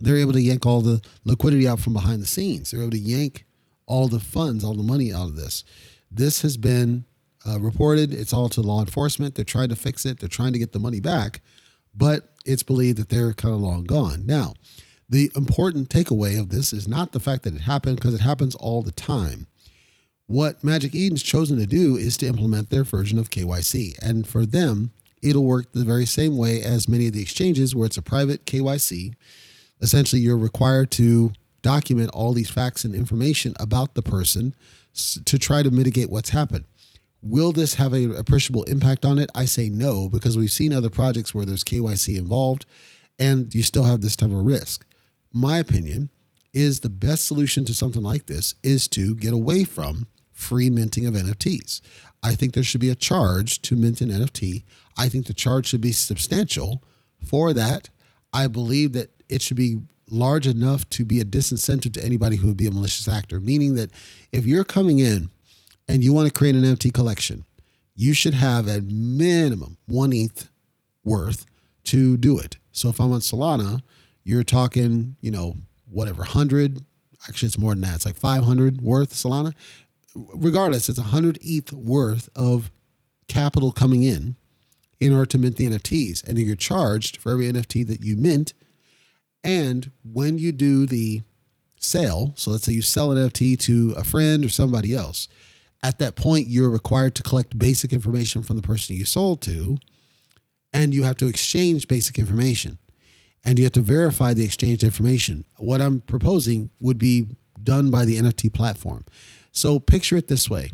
they're 0.00 0.16
able 0.16 0.32
to 0.32 0.40
yank 0.40 0.66
all 0.66 0.80
the 0.80 1.00
liquidity 1.24 1.68
out 1.68 1.80
from 1.80 1.92
behind 1.92 2.22
the 2.22 2.26
scenes. 2.26 2.70
They're 2.70 2.80
able 2.80 2.90
to 2.92 2.98
yank 2.98 3.44
all 3.92 4.08
the 4.08 4.18
funds, 4.18 4.64
all 4.64 4.74
the 4.74 4.82
money 4.82 5.12
out 5.12 5.28
of 5.28 5.36
this. 5.36 5.64
This 6.10 6.40
has 6.40 6.56
been 6.56 7.04
uh, 7.46 7.60
reported. 7.60 8.14
It's 8.14 8.32
all 8.32 8.48
to 8.48 8.62
law 8.62 8.80
enforcement. 8.80 9.34
They're 9.34 9.44
trying 9.44 9.68
to 9.68 9.76
fix 9.76 10.06
it. 10.06 10.18
They're 10.18 10.30
trying 10.30 10.54
to 10.54 10.58
get 10.58 10.72
the 10.72 10.78
money 10.78 10.98
back, 10.98 11.42
but 11.94 12.32
it's 12.46 12.62
believed 12.62 12.96
that 12.96 13.10
they're 13.10 13.34
kind 13.34 13.54
of 13.54 13.60
long 13.60 13.84
gone. 13.84 14.24
Now, 14.24 14.54
the 15.10 15.30
important 15.36 15.90
takeaway 15.90 16.40
of 16.40 16.48
this 16.48 16.72
is 16.72 16.88
not 16.88 17.12
the 17.12 17.20
fact 17.20 17.42
that 17.42 17.54
it 17.54 17.60
happened 17.60 17.96
because 17.96 18.14
it 18.14 18.22
happens 18.22 18.54
all 18.54 18.80
the 18.80 18.92
time. 18.92 19.46
What 20.26 20.64
Magic 20.64 20.94
Eden's 20.94 21.22
chosen 21.22 21.58
to 21.58 21.66
do 21.66 21.96
is 21.96 22.16
to 22.18 22.26
implement 22.26 22.70
their 22.70 22.84
version 22.84 23.18
of 23.18 23.28
KYC. 23.28 23.98
And 23.98 24.26
for 24.26 24.46
them, 24.46 24.92
it'll 25.20 25.44
work 25.44 25.70
the 25.72 25.84
very 25.84 26.06
same 26.06 26.38
way 26.38 26.62
as 26.62 26.88
many 26.88 27.08
of 27.08 27.12
the 27.12 27.20
exchanges 27.20 27.76
where 27.76 27.84
it's 27.84 27.98
a 27.98 28.02
private 28.02 28.46
KYC. 28.46 29.12
Essentially, 29.82 30.22
you're 30.22 30.38
required 30.38 30.90
to 30.92 31.34
document 31.62 32.10
all 32.10 32.32
these 32.32 32.50
facts 32.50 32.84
and 32.84 32.94
information 32.94 33.54
about 33.58 33.94
the 33.94 34.02
person 34.02 34.54
to 35.24 35.38
try 35.38 35.62
to 35.62 35.70
mitigate 35.70 36.10
what's 36.10 36.30
happened. 36.30 36.64
Will 37.22 37.52
this 37.52 37.74
have 37.74 37.94
a 37.94 38.10
appreciable 38.10 38.64
impact 38.64 39.04
on 39.04 39.18
it? 39.18 39.30
I 39.34 39.44
say 39.44 39.68
no, 39.70 40.08
because 40.08 40.36
we've 40.36 40.50
seen 40.50 40.72
other 40.72 40.90
projects 40.90 41.34
where 41.34 41.46
there's 41.46 41.64
KYC 41.64 42.18
involved 42.18 42.66
and 43.18 43.54
you 43.54 43.62
still 43.62 43.84
have 43.84 44.00
this 44.00 44.16
type 44.16 44.30
of 44.30 44.44
risk. 44.44 44.84
My 45.32 45.58
opinion 45.58 46.10
is 46.52 46.80
the 46.80 46.90
best 46.90 47.24
solution 47.24 47.64
to 47.64 47.74
something 47.74 48.02
like 48.02 48.26
this 48.26 48.54
is 48.62 48.88
to 48.88 49.14
get 49.14 49.32
away 49.32 49.64
from 49.64 50.08
free 50.32 50.68
minting 50.68 51.06
of 51.06 51.14
NFTs. 51.14 51.80
I 52.22 52.34
think 52.34 52.54
there 52.54 52.62
should 52.62 52.80
be 52.80 52.90
a 52.90 52.94
charge 52.94 53.62
to 53.62 53.76
mint 53.76 54.00
an 54.00 54.10
NFT. 54.10 54.64
I 54.98 55.08
think 55.08 55.26
the 55.26 55.34
charge 55.34 55.66
should 55.66 55.80
be 55.80 55.92
substantial 55.92 56.82
for 57.24 57.52
that. 57.52 57.88
I 58.32 58.46
believe 58.48 58.92
that 58.92 59.10
it 59.28 59.42
should 59.42 59.56
be 59.56 59.80
large 60.12 60.46
enough 60.46 60.88
to 60.90 61.04
be 61.04 61.20
a 61.20 61.24
disincentive 61.24 61.94
to 61.94 62.04
anybody 62.04 62.36
who 62.36 62.48
would 62.48 62.56
be 62.56 62.66
a 62.66 62.70
malicious 62.70 63.08
actor, 63.08 63.40
meaning 63.40 63.74
that 63.74 63.90
if 64.30 64.46
you're 64.46 64.64
coming 64.64 64.98
in 64.98 65.30
and 65.88 66.04
you 66.04 66.12
want 66.12 66.26
to 66.26 66.32
create 66.32 66.54
an 66.54 66.62
NFT 66.62 66.92
collection, 66.92 67.44
you 67.94 68.14
should 68.14 68.34
have 68.34 68.68
at 68.68 68.84
minimum 68.84 69.78
one 69.86 70.12
ETH 70.12 70.48
worth 71.04 71.46
to 71.84 72.16
do 72.16 72.38
it. 72.38 72.56
So 72.72 72.88
if 72.88 73.00
I'm 73.00 73.12
on 73.12 73.20
Solana, 73.20 73.82
you're 74.24 74.44
talking, 74.44 75.16
you 75.20 75.30
know, 75.30 75.56
whatever, 75.90 76.18
100, 76.18 76.84
actually 77.28 77.46
it's 77.46 77.58
more 77.58 77.72
than 77.72 77.82
that. 77.82 77.96
It's 77.96 78.06
like 78.06 78.16
500 78.16 78.80
worth 78.80 79.12
Solana. 79.12 79.54
Regardless, 80.14 80.88
it's 80.88 80.98
100 80.98 81.38
ETH 81.42 81.72
worth 81.72 82.28
of 82.36 82.70
capital 83.28 83.72
coming 83.72 84.02
in 84.02 84.36
in 85.00 85.12
order 85.12 85.26
to 85.26 85.38
mint 85.38 85.56
the 85.56 85.68
NFTs. 85.68 86.22
And 86.26 86.38
you're 86.38 86.54
charged 86.54 87.16
for 87.16 87.32
every 87.32 87.50
NFT 87.50 87.86
that 87.88 88.04
you 88.04 88.16
mint. 88.16 88.52
And 89.44 89.90
when 90.04 90.38
you 90.38 90.52
do 90.52 90.86
the 90.86 91.22
sale, 91.78 92.32
so 92.36 92.50
let's 92.50 92.64
say 92.64 92.72
you 92.72 92.82
sell 92.82 93.10
an 93.10 93.18
NFT 93.18 93.58
to 93.60 93.94
a 93.96 94.04
friend 94.04 94.44
or 94.44 94.48
somebody 94.48 94.94
else, 94.94 95.28
at 95.82 95.98
that 95.98 96.14
point, 96.14 96.46
you're 96.46 96.70
required 96.70 97.16
to 97.16 97.22
collect 97.24 97.58
basic 97.58 97.92
information 97.92 98.42
from 98.42 98.56
the 98.56 98.62
person 98.62 98.94
you 98.94 99.04
sold 99.04 99.40
to, 99.42 99.78
and 100.72 100.94
you 100.94 101.02
have 101.02 101.16
to 101.16 101.26
exchange 101.26 101.88
basic 101.88 102.18
information 102.18 102.78
and 103.44 103.58
you 103.58 103.64
have 103.64 103.72
to 103.72 103.80
verify 103.80 104.32
the 104.32 104.44
exchange 104.44 104.84
information. 104.84 105.44
What 105.58 105.80
I'm 105.80 106.00
proposing 106.00 106.70
would 106.80 106.98
be 106.98 107.26
done 107.62 107.90
by 107.90 108.04
the 108.04 108.18
NFT 108.18 108.52
platform. 108.52 109.04
So 109.50 109.78
picture 109.78 110.16
it 110.16 110.28
this 110.28 110.48
way 110.48 110.70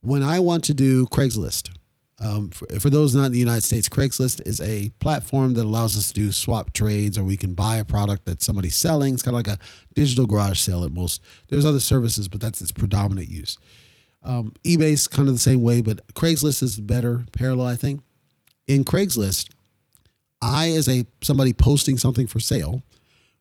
when 0.00 0.22
I 0.22 0.38
want 0.38 0.64
to 0.64 0.74
do 0.74 1.06
Craigslist, 1.06 1.75
um, 2.18 2.48
for, 2.48 2.66
for, 2.80 2.88
those 2.88 3.14
not 3.14 3.26
in 3.26 3.32
the 3.32 3.38
United 3.38 3.62
States, 3.62 3.88
Craigslist 3.88 4.46
is 4.46 4.60
a 4.62 4.90
platform 5.00 5.52
that 5.54 5.64
allows 5.64 5.98
us 5.98 6.08
to 6.08 6.14
do 6.14 6.32
swap 6.32 6.72
trades 6.72 7.18
or 7.18 7.24
we 7.24 7.36
can 7.36 7.52
buy 7.52 7.76
a 7.76 7.84
product 7.84 8.24
that 8.24 8.42
somebody's 8.42 8.74
selling. 8.74 9.14
It's 9.14 9.22
kind 9.22 9.36
of 9.36 9.46
like 9.46 9.58
a 9.58 9.62
digital 9.94 10.26
garage 10.26 10.58
sale 10.58 10.84
at 10.84 10.92
most. 10.92 11.22
There's 11.48 11.66
other 11.66 11.80
services, 11.80 12.28
but 12.28 12.40
that's 12.40 12.62
its 12.62 12.72
predominant 12.72 13.28
use. 13.28 13.58
Um, 14.22 14.54
eBay's 14.64 15.06
kind 15.06 15.28
of 15.28 15.34
the 15.34 15.40
same 15.40 15.62
way, 15.62 15.82
but 15.82 16.06
Craigslist 16.14 16.62
is 16.62 16.80
better 16.80 17.26
parallel, 17.32 17.66
I 17.66 17.76
think. 17.76 18.00
In 18.66 18.82
Craigslist, 18.82 19.50
I, 20.40 20.70
as 20.70 20.88
a 20.88 21.06
somebody 21.22 21.52
posting 21.52 21.98
something 21.98 22.26
for 22.26 22.40
sale, 22.40 22.82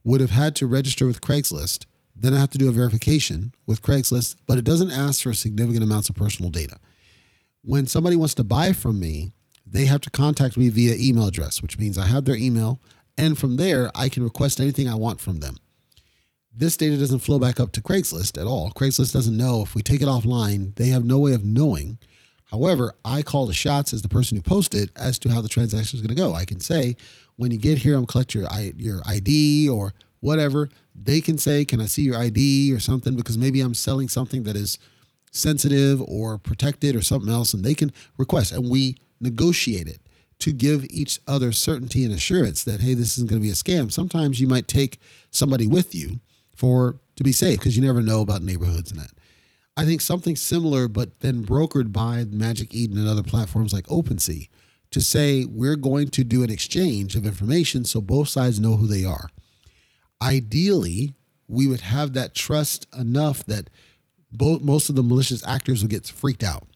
would 0.04 0.22
have 0.22 0.32
had 0.32 0.56
to 0.58 0.68
register 0.68 1.08
with 1.08 1.22
Craigslist. 1.22 1.86
Then 2.16 2.34
I 2.34 2.40
have 2.40 2.52
to 2.52 2.58
do 2.58 2.70
a 2.70 2.74
verification 2.74 3.54
with 3.66 3.82
Craigslist, 3.82 4.36
but 4.48 4.58
it 4.58 4.64
doesn't 4.64 4.92
ask 4.92 5.24
for 5.24 5.34
significant 5.34 5.84
amounts 5.84 6.10
of 6.10 6.16
personal 6.16 6.52
data. 6.52 6.78
When 7.66 7.88
somebody 7.88 8.16
wants 8.16 8.36
to 8.36 8.44
buy 8.44 8.74
from 8.74 9.00
me, 9.00 9.34
they 9.66 9.86
have 9.86 10.02
to 10.02 10.10
contact 10.10 10.56
me 10.56 10.70
via 10.70 10.96
email 10.98 11.28
address, 11.28 11.62
which 11.62 11.80
means 11.80 11.98
I 11.98 12.06
have 12.06 12.26
their 12.26 12.36
email. 12.36 12.80
And 13.18 13.38
from 13.38 13.58
there, 13.58 13.90
I 13.96 14.10
can 14.10 14.24
request 14.24 14.60
anything 14.60 14.88
I 14.88 14.96
want 14.96 15.20
from 15.20 15.40
them. 15.40 15.58
This 16.56 16.78
data 16.78 16.98
doesn't 16.98 17.20
flow 17.20 17.40
back 17.40 17.60
up 17.60 17.72
to 17.74 17.82
Craigslist 17.82 18.40
at 18.40 18.48
all. 18.48 18.72
Craigslist 18.72 19.14
doesn't 19.14 19.36
know 19.36 19.62
if 19.62 19.76
we 19.76 19.82
take 19.82 20.02
it 20.02 20.08
offline, 20.08 20.76
they 20.76 20.88
have 20.88 21.04
no 21.04 21.20
way 21.20 21.34
of 21.34 21.44
knowing 21.44 21.98
However, 22.52 22.94
I 23.04 23.22
call 23.22 23.48
the 23.48 23.54
shots 23.54 23.94
as 23.94 24.02
the 24.02 24.10
person 24.10 24.38
who 24.38 24.42
posted 24.42 24.92
as 24.96 25.18
to 25.20 25.30
how 25.30 25.42
the 25.42 25.50
transaction 25.50 25.98
is 25.98 26.02
going 26.02 26.16
to 26.16 26.22
go. 26.22 26.34
I 26.34 26.46
can 26.46 26.60
say, 26.60 26.96
when 27.36 27.52
you 27.52 27.58
get 27.58 27.80
here, 27.80 27.98
I'm 27.98 28.06
collect 28.06 28.34
your 28.34 28.48
your 28.78 29.02
ID 29.06 29.68
or 29.68 29.94
whatever. 30.20 30.70
They 30.96 31.22
can 31.22 31.38
say, 31.38 31.66
"Can 31.66 31.82
I 31.82 31.86
see 31.86 32.04
your 32.04 32.18
ID 32.18 32.72
or 32.72 32.80
something?" 32.80 33.16
Because 33.16 33.38
maybe 33.38 33.62
I'm 33.62 33.74
selling 33.74 34.08
something 34.08 34.44
that 34.44 34.56
is 34.56 34.78
sensitive 35.36 36.02
or 36.02 36.38
protected 36.38 36.96
or 36.96 37.02
something 37.02 37.32
else, 37.32 37.54
and 37.54 37.64
they 37.64 37.76
can 37.76 37.92
request, 38.18 38.52
and 38.52 38.70
we 38.70 38.98
negotiate 39.20 39.88
it 39.88 40.00
to 40.40 40.52
give 40.52 40.86
each 40.90 41.20
other 41.28 41.52
certainty 41.52 42.04
and 42.04 42.14
assurance 42.14 42.64
that 42.64 42.82
hey, 42.82 42.94
this 42.94 43.18
isn't 43.18 43.30
going 43.30 43.42
to 43.42 43.46
be 43.46 43.52
a 43.52 43.54
scam. 43.54 43.92
Sometimes 43.92 44.40
you 44.40 44.48
might 44.48 44.68
take 44.68 45.00
somebody 45.32 45.68
with 45.68 45.96
you 45.96 46.20
for 46.56 47.00
to 47.16 47.24
be 47.24 47.32
safe 47.32 47.60
because 47.60 47.78
you 47.78 47.84
never 47.84 48.02
know 48.02 48.22
about 48.22 48.42
neighborhoods 48.42 48.92
and 48.92 49.00
that. 49.00 49.12
I 49.78 49.86
think 49.86 50.02
something 50.02 50.36
similar, 50.36 50.88
but 50.88 51.20
then 51.20 51.46
brokered 51.46 51.92
by 51.92 52.26
Magic 52.26 52.74
Eden 52.74 52.98
and 52.98 53.08
other 53.08 53.24
platforms 53.24 53.74
like 53.74 53.86
OpenSea 53.88 54.48
to 54.92 55.02
say 55.02 55.44
we're 55.46 55.76
going 55.76 56.10
to 56.10 56.24
do 56.24 56.44
an 56.44 56.50
exchange 56.50 57.16
of 57.16 57.26
information 57.26 57.84
so 57.84 58.00
both 58.00 58.30
sides 58.30 58.60
know 58.60 58.78
who 58.78 58.88
they 58.88 59.04
are. 59.04 59.30
Ideally, 60.22 61.14
we 61.48 61.68
would 61.68 61.82
have 61.82 62.14
that 62.14 62.34
trust 62.34 62.88
enough 62.98 63.46
that 63.46 63.70
both 64.38 64.62
most 64.62 64.90
of 64.90 64.96
the 64.96 65.04
malicious 65.04 65.46
actors 65.46 65.82
will 65.82 65.90
get 65.90 66.08
freaked 66.08 66.44
out. 66.44 66.68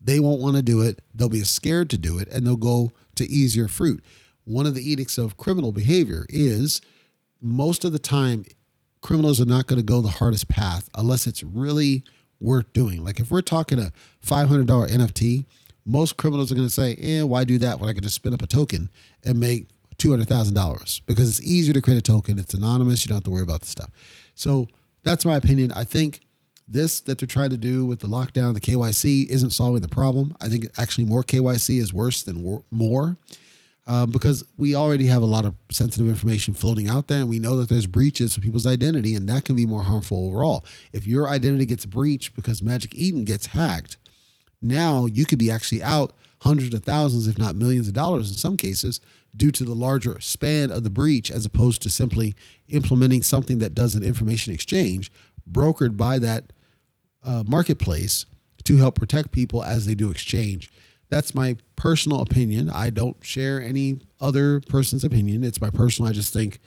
They 0.00 0.18
won't 0.18 0.40
want 0.40 0.56
to 0.56 0.62
do 0.62 0.80
it. 0.80 1.00
They'll 1.14 1.28
be 1.28 1.44
scared 1.44 1.90
to 1.90 1.98
do 1.98 2.18
it 2.18 2.28
and 2.28 2.46
they'll 2.46 2.56
go 2.56 2.92
to 3.14 3.28
easier 3.28 3.68
fruit. 3.68 4.02
One 4.44 4.66
of 4.66 4.74
the 4.74 4.82
edicts 4.82 5.18
of 5.18 5.36
criminal 5.36 5.70
behavior 5.72 6.26
is 6.28 6.80
most 7.40 7.84
of 7.84 7.92
the 7.92 7.98
time 7.98 8.44
criminals 9.00 9.40
are 9.40 9.46
not 9.46 9.66
going 9.66 9.78
to 9.78 9.84
go 9.84 10.00
the 10.00 10.08
hardest 10.08 10.48
path 10.48 10.88
unless 10.96 11.26
it's 11.26 11.42
really 11.42 12.02
worth 12.40 12.72
doing. 12.72 13.04
Like 13.04 13.20
if 13.20 13.30
we're 13.30 13.42
talking 13.42 13.78
a 13.78 13.92
$500 14.24 14.66
NFT, 14.66 15.46
most 15.84 16.16
criminals 16.16 16.50
are 16.50 16.54
going 16.54 16.66
to 16.66 16.72
say, 16.72 16.94
"Eh, 16.96 17.22
why 17.22 17.44
do 17.44 17.58
that 17.58 17.80
when 17.80 17.88
I 17.88 17.92
can 17.92 18.02
just 18.02 18.14
spin 18.14 18.34
up 18.34 18.42
a 18.42 18.46
token 18.46 18.88
and 19.24 19.38
make 19.38 19.68
$200,000?" 19.98 21.00
Because 21.06 21.28
it's 21.28 21.46
easier 21.46 21.74
to 21.74 21.82
create 21.82 21.98
a 21.98 22.02
token, 22.02 22.38
it's 22.38 22.54
anonymous, 22.54 23.04
you 23.04 23.08
don't 23.08 23.16
have 23.16 23.24
to 23.24 23.30
worry 23.30 23.42
about 23.42 23.60
the 23.62 23.66
stuff. 23.66 23.90
So, 24.34 24.68
that's 25.02 25.24
my 25.24 25.36
opinion. 25.36 25.72
I 25.72 25.82
think 25.82 26.20
this 26.72 27.00
that 27.02 27.18
they're 27.18 27.26
trying 27.26 27.50
to 27.50 27.56
do 27.56 27.84
with 27.84 28.00
the 28.00 28.08
lockdown, 28.08 28.54
the 28.54 28.60
KYC, 28.60 29.28
isn't 29.28 29.50
solving 29.50 29.82
the 29.82 29.88
problem. 29.88 30.36
I 30.40 30.48
think 30.48 30.66
actually 30.78 31.04
more 31.04 31.22
KYC 31.22 31.78
is 31.78 31.92
worse 31.92 32.22
than 32.22 32.62
more 32.70 33.16
um, 33.86 34.10
because 34.10 34.44
we 34.56 34.74
already 34.74 35.06
have 35.06 35.22
a 35.22 35.26
lot 35.26 35.44
of 35.44 35.54
sensitive 35.70 36.08
information 36.08 36.54
floating 36.54 36.88
out 36.88 37.08
there, 37.08 37.20
and 37.20 37.28
we 37.28 37.38
know 37.38 37.56
that 37.56 37.68
there's 37.68 37.86
breaches 37.86 38.36
of 38.36 38.42
people's 38.42 38.66
identity, 38.66 39.14
and 39.14 39.28
that 39.28 39.44
can 39.44 39.56
be 39.56 39.66
more 39.66 39.82
harmful 39.82 40.26
overall. 40.28 40.64
If 40.92 41.06
your 41.06 41.28
identity 41.28 41.66
gets 41.66 41.86
breached 41.86 42.36
because 42.36 42.62
Magic 42.62 42.94
Eden 42.94 43.24
gets 43.24 43.46
hacked, 43.46 43.96
now 44.60 45.06
you 45.06 45.26
could 45.26 45.38
be 45.38 45.50
actually 45.50 45.82
out 45.82 46.12
hundreds 46.42 46.74
of 46.74 46.84
thousands, 46.84 47.26
if 47.26 47.38
not 47.38 47.56
millions 47.56 47.88
of 47.88 47.94
dollars 47.94 48.30
in 48.30 48.36
some 48.36 48.56
cases, 48.56 49.00
due 49.34 49.50
to 49.50 49.64
the 49.64 49.74
larger 49.74 50.20
span 50.20 50.70
of 50.70 50.84
the 50.84 50.90
breach, 50.90 51.30
as 51.30 51.44
opposed 51.44 51.82
to 51.82 51.90
simply 51.90 52.34
implementing 52.68 53.22
something 53.22 53.58
that 53.58 53.74
does 53.74 53.94
an 53.94 54.02
information 54.02 54.52
exchange 54.52 55.10
brokered 55.50 55.96
by 55.96 56.18
that 56.18 56.52
uh, 57.24 57.44
marketplace 57.46 58.26
to 58.64 58.76
help 58.76 58.94
protect 58.94 59.32
people 59.32 59.62
as 59.62 59.86
they 59.86 59.94
do 59.94 60.10
exchange. 60.10 60.70
That's 61.08 61.34
my 61.34 61.56
personal 61.76 62.20
opinion. 62.20 62.70
I 62.70 62.90
don't 62.90 63.16
share 63.22 63.60
any 63.60 64.00
other 64.20 64.60
person's 64.60 65.04
opinion. 65.04 65.44
It's 65.44 65.60
my 65.60 65.70
personal. 65.70 66.08
I 66.08 66.12
just 66.12 66.32
think 66.32 66.58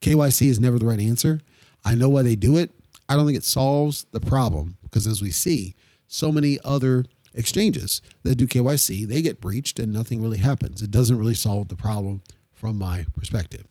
KYC 0.00 0.48
is 0.48 0.58
never 0.60 0.78
the 0.78 0.86
right 0.86 1.00
answer. 1.00 1.40
I 1.84 1.94
know 1.94 2.08
why 2.08 2.22
they 2.22 2.36
do 2.36 2.56
it. 2.56 2.70
I 3.08 3.16
don't 3.16 3.26
think 3.26 3.36
it 3.36 3.44
solves 3.44 4.06
the 4.12 4.20
problem 4.20 4.78
because 4.82 5.06
as 5.06 5.20
we 5.20 5.30
see, 5.30 5.74
so 6.06 6.32
many 6.32 6.58
other 6.64 7.04
exchanges 7.34 8.02
that 8.22 8.36
do 8.36 8.46
KYC, 8.46 9.06
they 9.06 9.22
get 9.22 9.40
breached 9.40 9.78
and 9.78 9.92
nothing 9.92 10.22
really 10.22 10.38
happens. 10.38 10.82
It 10.82 10.90
doesn't 10.90 11.18
really 11.18 11.34
solve 11.34 11.68
the 11.68 11.76
problem 11.76 12.22
from 12.52 12.78
my 12.78 13.06
perspective. 13.16 13.66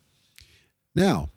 Now, 0.94 1.28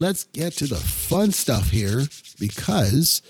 let's 0.00 0.24
get 0.24 0.52
to 0.54 0.66
the 0.66 0.76
fun 0.76 1.32
stuff 1.32 1.70
here 1.70 2.02
because 2.38 3.22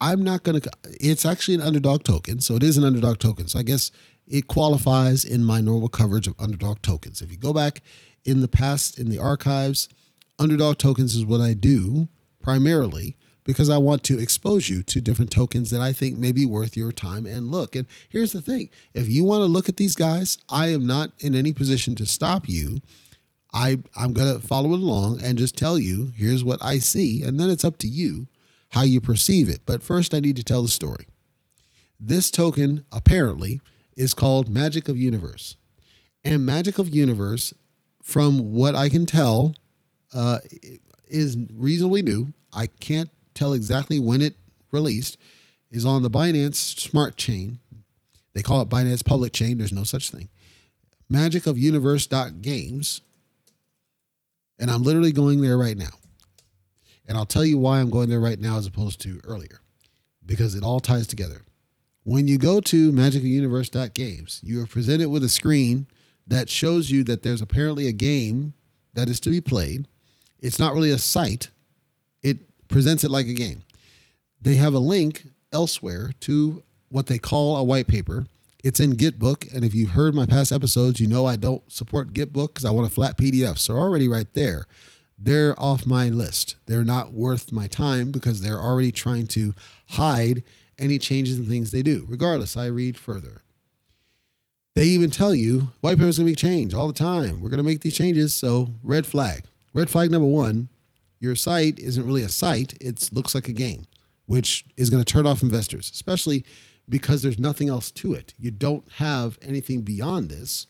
I'm 0.00 0.22
not 0.22 0.42
going 0.42 0.60
to, 0.60 0.70
it's 0.84 1.24
actually 1.24 1.54
an 1.54 1.62
underdog 1.62 2.04
token. 2.04 2.40
So 2.40 2.54
it 2.56 2.62
is 2.62 2.76
an 2.76 2.84
underdog 2.84 3.18
token. 3.18 3.48
So 3.48 3.58
I 3.58 3.62
guess 3.62 3.90
it 4.26 4.48
qualifies 4.48 5.24
in 5.24 5.44
my 5.44 5.60
normal 5.60 5.88
coverage 5.88 6.26
of 6.26 6.34
underdog 6.38 6.82
tokens. 6.82 7.22
If 7.22 7.30
you 7.30 7.38
go 7.38 7.52
back 7.52 7.82
in 8.24 8.40
the 8.40 8.48
past 8.48 8.98
in 8.98 9.08
the 9.08 9.18
archives, 9.18 9.88
underdog 10.38 10.78
tokens 10.78 11.14
is 11.14 11.24
what 11.24 11.40
I 11.40 11.54
do 11.54 12.08
primarily 12.42 13.16
because 13.44 13.70
I 13.70 13.78
want 13.78 14.02
to 14.04 14.18
expose 14.18 14.68
you 14.68 14.82
to 14.82 15.00
different 15.00 15.30
tokens 15.30 15.70
that 15.70 15.80
I 15.80 15.92
think 15.92 16.18
may 16.18 16.32
be 16.32 16.44
worth 16.44 16.76
your 16.76 16.90
time 16.92 17.26
and 17.26 17.50
look. 17.50 17.76
And 17.76 17.86
here's 18.08 18.32
the 18.32 18.42
thing 18.42 18.68
if 18.92 19.08
you 19.08 19.24
want 19.24 19.40
to 19.40 19.46
look 19.46 19.68
at 19.68 19.76
these 19.76 19.94
guys, 19.94 20.36
I 20.50 20.68
am 20.68 20.86
not 20.86 21.12
in 21.20 21.34
any 21.34 21.52
position 21.52 21.94
to 21.96 22.06
stop 22.06 22.48
you. 22.48 22.80
I, 23.54 23.78
I'm 23.96 24.12
going 24.12 24.34
to 24.34 24.46
follow 24.46 24.74
it 24.74 24.80
along 24.80 25.22
and 25.22 25.38
just 25.38 25.56
tell 25.56 25.78
you, 25.78 26.12
here's 26.14 26.44
what 26.44 26.62
I 26.62 26.78
see. 26.78 27.22
And 27.22 27.40
then 27.40 27.48
it's 27.48 27.64
up 27.64 27.78
to 27.78 27.88
you 27.88 28.26
how 28.76 28.82
you 28.82 29.00
perceive 29.00 29.48
it. 29.48 29.60
But 29.64 29.82
first, 29.82 30.12
I 30.12 30.20
need 30.20 30.36
to 30.36 30.44
tell 30.44 30.60
the 30.60 30.68
story. 30.68 31.06
This 31.98 32.30
token 32.30 32.84
apparently 32.92 33.62
is 33.96 34.12
called 34.12 34.50
Magic 34.50 34.86
of 34.86 34.98
Universe. 34.98 35.56
And 36.22 36.44
Magic 36.44 36.78
of 36.78 36.94
Universe, 36.94 37.54
from 38.02 38.52
what 38.52 38.74
I 38.74 38.90
can 38.90 39.06
tell, 39.06 39.54
uh, 40.12 40.40
is 41.08 41.38
reasonably 41.54 42.02
new. 42.02 42.34
I 42.52 42.66
can't 42.66 43.08
tell 43.32 43.54
exactly 43.54 43.98
when 43.98 44.20
it 44.20 44.34
released, 44.70 45.16
is 45.70 45.86
on 45.86 46.02
the 46.02 46.10
Binance 46.10 46.78
Smart 46.78 47.16
Chain. 47.16 47.60
They 48.34 48.42
call 48.42 48.60
it 48.60 48.68
Binance 48.68 49.02
Public 49.02 49.32
Chain. 49.32 49.56
There's 49.56 49.72
no 49.72 49.84
such 49.84 50.10
thing. 50.10 50.28
Magic 51.08 51.46
of 51.46 51.56
Universe 51.56 52.06
Games, 52.42 53.00
and 54.58 54.70
I'm 54.70 54.82
literally 54.82 55.12
going 55.12 55.40
there 55.40 55.56
right 55.56 55.78
now. 55.78 55.94
And 57.08 57.16
I'll 57.16 57.26
tell 57.26 57.44
you 57.44 57.58
why 57.58 57.80
I'm 57.80 57.90
going 57.90 58.08
there 58.08 58.20
right 58.20 58.38
now 58.38 58.58
as 58.58 58.66
opposed 58.66 59.00
to 59.02 59.20
earlier, 59.24 59.60
because 60.24 60.54
it 60.54 60.62
all 60.62 60.80
ties 60.80 61.06
together. 61.06 61.42
When 62.02 62.28
you 62.28 62.38
go 62.38 62.60
to 62.60 62.92
magicofuniverse.games, 62.92 64.40
you 64.42 64.62
are 64.62 64.66
presented 64.66 65.08
with 65.08 65.24
a 65.24 65.28
screen 65.28 65.86
that 66.26 66.48
shows 66.48 66.90
you 66.90 67.04
that 67.04 67.22
there's 67.22 67.42
apparently 67.42 67.86
a 67.88 67.92
game 67.92 68.54
that 68.94 69.08
is 69.08 69.20
to 69.20 69.30
be 69.30 69.40
played. 69.40 69.86
It's 70.40 70.58
not 70.58 70.74
really 70.74 70.90
a 70.90 70.98
site, 70.98 71.50
it 72.22 72.38
presents 72.68 73.04
it 73.04 73.10
like 73.10 73.26
a 73.26 73.34
game. 73.34 73.62
They 74.40 74.56
have 74.56 74.74
a 74.74 74.78
link 74.78 75.24
elsewhere 75.52 76.12
to 76.20 76.62
what 76.88 77.06
they 77.06 77.18
call 77.18 77.56
a 77.56 77.64
white 77.64 77.86
paper. 77.88 78.26
It's 78.62 78.80
in 78.80 78.94
Gitbook, 78.94 79.52
and 79.54 79.64
if 79.64 79.74
you've 79.74 79.90
heard 79.90 80.14
my 80.14 80.26
past 80.26 80.50
episodes, 80.50 80.98
you 80.98 81.06
know 81.06 81.26
I 81.26 81.36
don't 81.36 81.70
support 81.70 82.12
Gitbook 82.12 82.48
because 82.48 82.64
I 82.64 82.70
want 82.70 82.86
a 82.86 82.90
flat 82.90 83.16
PDF. 83.16 83.58
So 83.58 83.74
already 83.76 84.08
right 84.08 84.32
there, 84.34 84.66
they're 85.18 85.58
off 85.60 85.86
my 85.86 86.08
list. 86.08 86.56
They're 86.66 86.84
not 86.84 87.12
worth 87.12 87.52
my 87.52 87.66
time 87.66 88.10
because 88.12 88.40
they're 88.40 88.60
already 88.60 88.92
trying 88.92 89.26
to 89.28 89.54
hide 89.90 90.42
any 90.78 90.98
changes 90.98 91.38
in 91.38 91.46
things 91.46 91.70
they 91.70 91.82
do. 91.82 92.04
Regardless, 92.08 92.56
I 92.56 92.66
read 92.66 92.98
further. 92.98 93.42
They 94.74 94.84
even 94.84 95.10
tell 95.10 95.34
you 95.34 95.68
white 95.80 95.96
paper's 95.96 96.18
gonna 96.18 96.30
be 96.30 96.34
changed 96.34 96.74
all 96.74 96.86
the 96.86 96.92
time. 96.92 97.40
We're 97.40 97.48
gonna 97.48 97.62
make 97.62 97.80
these 97.80 97.96
changes. 97.96 98.34
So 98.34 98.68
red 98.82 99.06
flag. 99.06 99.44
Red 99.72 99.88
flag 99.90 100.10
number 100.10 100.28
one, 100.28 100.68
your 101.18 101.34
site 101.34 101.78
isn't 101.78 102.06
really 102.06 102.22
a 102.22 102.28
site, 102.28 102.74
it 102.80 103.10
looks 103.12 103.34
like 103.34 103.48
a 103.48 103.52
game, 103.52 103.86
which 104.26 104.64
is 104.76 104.90
going 104.90 105.02
to 105.02 105.12
turn 105.12 105.26
off 105.26 105.42
investors, 105.42 105.90
especially 105.92 106.44
because 106.88 107.22
there's 107.22 107.38
nothing 107.38 107.68
else 107.68 107.90
to 107.90 108.14
it. 108.14 108.34
You 108.38 108.50
don't 108.50 108.90
have 108.92 109.38
anything 109.42 109.82
beyond 109.82 110.30
this. 110.30 110.66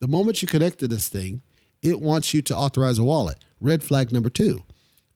The 0.00 0.08
moment 0.08 0.42
you 0.42 0.48
connect 0.48 0.78
to 0.80 0.88
this 0.88 1.08
thing, 1.08 1.42
it 1.82 2.00
wants 2.00 2.34
you 2.34 2.42
to 2.42 2.56
authorize 2.56 2.98
a 2.98 3.04
wallet. 3.04 3.44
Red 3.60 3.82
flag 3.82 4.12
number 4.12 4.30
two. 4.30 4.62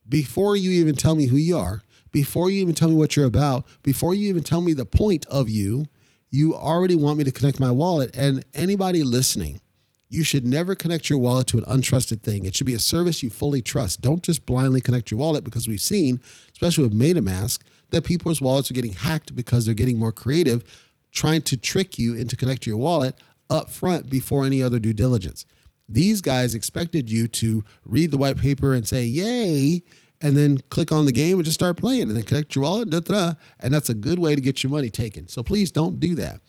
Before 0.09 0.57
you 0.57 0.70
even 0.70 0.97
tell 0.97 1.14
me 1.14 1.26
who 1.26 1.36
you 1.36 1.57
are, 1.57 1.82
before 2.12 2.51
you 2.51 2.61
even 2.61 2.74
tell 2.74 2.88
me 2.88 2.97
what 2.97 3.16
you're 3.16 3.26
about, 3.26 3.64
before 3.82 4.14
you 4.14 4.28
even 4.28 4.43
tell 4.43 4.61
me 4.61 4.72
the 4.72 4.84
point 4.84 5.26
of 5.26 5.49
you, 5.49 5.86
you 6.30 6.55
already 6.55 6.97
want 6.97 7.18
me 7.18 7.24
to 7.24 7.32
connect 7.32 7.61
my 7.61 7.70
wallet. 7.70 8.16
And 8.16 8.45
anybody 8.55 9.03
listening, 9.03 9.61
you 10.09 10.24
should 10.24 10.45
never 10.45 10.74
connect 10.74 11.09
your 11.09 11.18
wallet 11.18 11.47
to 11.49 11.59
an 11.59 11.64
untrusted 11.64 12.22
thing. 12.22 12.45
It 12.45 12.57
should 12.57 12.66
be 12.66 12.74
a 12.74 12.80
service 12.80 13.22
you 13.22 13.30
fully 13.30 13.62
trust. 13.62 14.01
Don't 14.01 14.22
just 14.22 14.45
blindly 14.47 14.80
connect 14.80 15.11
your 15.11 15.18
wallet 15.18 15.45
because 15.45 15.68
we've 15.68 15.80
seen, 15.80 16.20
especially 16.53 16.84
with 16.84 16.99
MetaMask, 16.99 17.61
that 17.91 18.05
people's 18.05 18.41
wallets 18.41 18.70
are 18.70 18.74
getting 18.74 18.93
hacked 18.93 19.36
because 19.36 19.66
they're 19.66 19.74
getting 19.74 19.99
more 19.99 20.12
creative, 20.12 20.64
trying 21.12 21.43
to 21.43 21.57
trick 21.57 21.99
you 21.99 22.14
into 22.14 22.36
connecting 22.36 22.72
your 22.72 22.78
wallet 22.78 23.16
up 23.49 23.70
front 23.70 24.09
before 24.11 24.45
any 24.45 24.62
other 24.62 24.78
due 24.78 24.93
diligence. 24.93 25.45
These 25.91 26.20
guys 26.20 26.55
expected 26.55 27.11
you 27.11 27.26
to 27.28 27.64
read 27.84 28.12
the 28.12 28.16
white 28.16 28.36
paper 28.36 28.74
and 28.74 28.86
say, 28.86 29.05
yay, 29.05 29.82
and 30.20 30.36
then 30.36 30.59
click 30.70 30.93
on 30.93 31.05
the 31.05 31.12
game 31.12 31.36
and 31.36 31.45
just 31.45 31.59
start 31.59 31.76
playing 31.76 32.03
and 32.03 32.16
then 32.16 32.22
connect 32.22 32.55
your 32.55 32.62
wallet, 32.64 32.91
da, 32.91 33.01
da, 33.01 33.14
da, 33.14 33.34
and 33.59 33.74
that's 33.74 33.88
a 33.88 33.95
good 33.95 34.18
way 34.18 34.34
to 34.34 34.41
get 34.41 34.62
your 34.62 34.70
money 34.70 34.91
taken. 34.91 35.26
So 35.26 35.43
please 35.43 35.72
don't 35.72 35.99
do 35.99 36.14
that. 36.16 36.41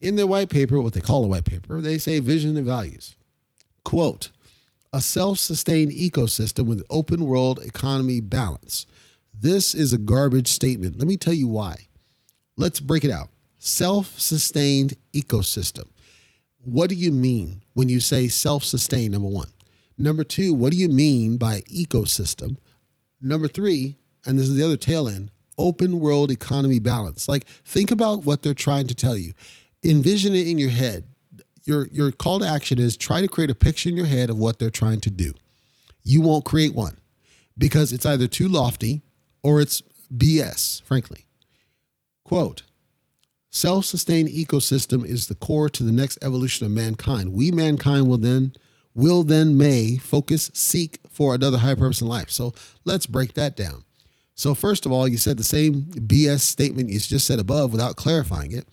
In 0.00 0.16
their 0.16 0.26
white 0.26 0.50
paper, 0.50 0.80
what 0.80 0.92
they 0.92 1.00
call 1.00 1.24
a 1.24 1.28
white 1.28 1.46
paper, 1.46 1.80
they 1.80 1.96
say 1.96 2.18
vision 2.18 2.56
and 2.56 2.66
values. 2.66 3.16
Quote, 3.84 4.30
a 4.92 5.00
self 5.00 5.38
sustained 5.38 5.92
ecosystem 5.92 6.66
with 6.66 6.84
open 6.90 7.24
world 7.24 7.60
economy 7.64 8.20
balance. 8.20 8.86
This 9.32 9.74
is 9.74 9.92
a 9.92 9.98
garbage 9.98 10.48
statement. 10.48 10.98
Let 10.98 11.08
me 11.08 11.16
tell 11.16 11.34
you 11.34 11.48
why. 11.48 11.86
Let's 12.56 12.80
break 12.80 13.04
it 13.04 13.10
out. 13.10 13.28
Self 13.58 14.18
sustained 14.18 14.96
ecosystem. 15.12 15.88
What 16.66 16.90
do 16.90 16.96
you 16.96 17.12
mean 17.12 17.62
when 17.74 17.88
you 17.88 18.00
say 18.00 18.26
self 18.26 18.64
sustained? 18.64 19.12
Number 19.12 19.28
one. 19.28 19.50
Number 19.96 20.24
two, 20.24 20.52
what 20.52 20.72
do 20.72 20.76
you 20.76 20.88
mean 20.88 21.36
by 21.36 21.60
ecosystem? 21.60 22.56
Number 23.22 23.46
three, 23.46 23.98
and 24.26 24.36
this 24.36 24.48
is 24.48 24.56
the 24.56 24.64
other 24.64 24.76
tail 24.76 25.08
end, 25.08 25.30
open 25.56 26.00
world 26.00 26.32
economy 26.32 26.80
balance. 26.80 27.28
Like, 27.28 27.46
think 27.46 27.92
about 27.92 28.24
what 28.24 28.42
they're 28.42 28.52
trying 28.52 28.88
to 28.88 28.96
tell 28.96 29.16
you 29.16 29.32
envision 29.84 30.34
it 30.34 30.48
in 30.48 30.58
your 30.58 30.70
head. 30.70 31.04
Your 31.62 31.86
your 31.92 32.10
call 32.10 32.40
to 32.40 32.48
action 32.48 32.80
is 32.80 32.96
try 32.96 33.20
to 33.20 33.28
create 33.28 33.50
a 33.50 33.54
picture 33.54 33.88
in 33.88 33.96
your 33.96 34.06
head 34.06 34.28
of 34.28 34.36
what 34.36 34.58
they're 34.58 34.68
trying 34.68 35.00
to 35.02 35.10
do. 35.10 35.34
You 36.02 36.20
won't 36.20 36.44
create 36.44 36.74
one 36.74 36.98
because 37.56 37.92
it's 37.92 38.06
either 38.06 38.26
too 38.26 38.48
lofty 38.48 39.02
or 39.44 39.60
it's 39.60 39.84
BS, 40.12 40.82
frankly. 40.82 41.26
Quote, 42.24 42.64
self-sustained 43.56 44.28
ecosystem 44.28 45.04
is 45.04 45.26
the 45.26 45.34
core 45.34 45.70
to 45.70 45.82
the 45.82 45.92
next 45.92 46.18
evolution 46.22 46.66
of 46.66 46.72
mankind. 46.72 47.32
We 47.32 47.50
mankind 47.50 48.06
will 48.06 48.18
then 48.18 48.52
will 48.94 49.24
then 49.24 49.58
may 49.58 49.96
focus 49.96 50.50
seek 50.54 50.98
for 51.10 51.34
another 51.34 51.58
higher 51.58 51.76
purpose 51.76 52.00
in 52.00 52.08
life. 52.08 52.30
So 52.30 52.54
let's 52.84 53.06
break 53.06 53.34
that 53.34 53.54
down. 53.56 53.84
So 54.34 54.54
first 54.54 54.86
of 54.86 54.92
all, 54.92 55.06
you 55.06 55.18
said 55.18 55.36
the 55.36 55.44
same 55.44 55.82
BS 55.84 56.40
statement 56.40 56.90
you 56.90 56.98
just 56.98 57.26
said 57.26 57.38
above 57.38 57.72
without 57.72 57.96
clarifying 57.96 58.52
it. 58.52 58.66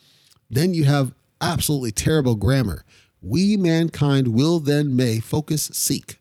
Then 0.50 0.74
you 0.74 0.86
have 0.86 1.14
absolutely 1.42 1.92
terrible 1.92 2.36
grammar. 2.36 2.84
We 3.22 3.58
mankind 3.58 4.30
will 4.30 4.60
then 4.60 4.96
may 4.96 5.20
focus 5.20 5.64
seek. 5.74 6.18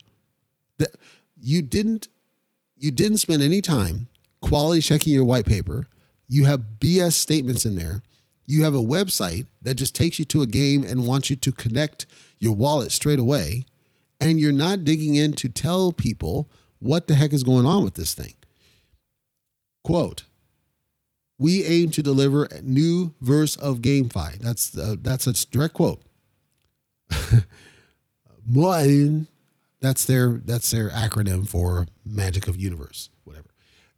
That 0.79 0.91
you 1.41 1.63
didn't 1.63 2.09
you 2.77 2.91
didn't 2.91 3.19
spend 3.19 3.43
any 3.43 3.61
time 3.61 4.09
quality 4.41 4.83
checking 4.83 5.13
your 5.13 5.25
white 5.25 5.47
paper. 5.47 5.87
You 6.29 6.45
have 6.45 6.79
BS 6.81 7.13
statements 7.13 7.65
in 7.65 7.77
there. 7.77 8.03
You 8.47 8.65
have 8.65 8.75
a 8.75 8.79
website 8.79 9.47
that 9.63 9.75
just 9.75 9.95
takes 9.95 10.19
you 10.19 10.25
to 10.27 10.43
a 10.43 10.47
game 10.47 10.85
and 10.85 11.07
wants 11.07 11.31
you 11.31 11.37
to 11.37 11.53
connect 11.53 12.07
your 12.39 12.55
wallet 12.55 12.93
straight 12.93 13.19
away. 13.19 13.67
And 14.21 14.39
you're 14.39 14.53
not 14.53 14.85
digging 14.85 15.15
in 15.15 15.33
to 15.35 15.49
tell 15.49 15.93
people 15.93 16.49
what 16.79 17.07
the 17.07 17.15
heck 17.15 17.33
is 17.33 17.43
going 17.43 17.67
on 17.67 17.85
with 17.85 17.95
this 17.95 18.15
thing. 18.15 18.35
Quote 19.85 20.25
we 21.43 21.65
aim 21.65 21.91
to 21.91 22.03
deliver 22.05 22.45
a 22.45 22.63
new 22.63 23.15
verse 23.21 23.57
of 23.57 23.81
GameFi. 23.81 24.39
That's 24.39 24.79
uh, 24.79 24.95
that's 25.03 25.27
a 25.27 25.33
direct 25.51 25.75
quote. 25.75 26.01
Moin, 28.47 29.27
that's 29.81 30.05
their 30.05 30.41
that's 30.45 30.71
their 30.71 30.89
acronym 30.91 31.49
for 31.49 31.87
Magic 32.07 32.47
of 32.47 32.57
Universe, 32.57 33.11
whatever. 33.25 33.52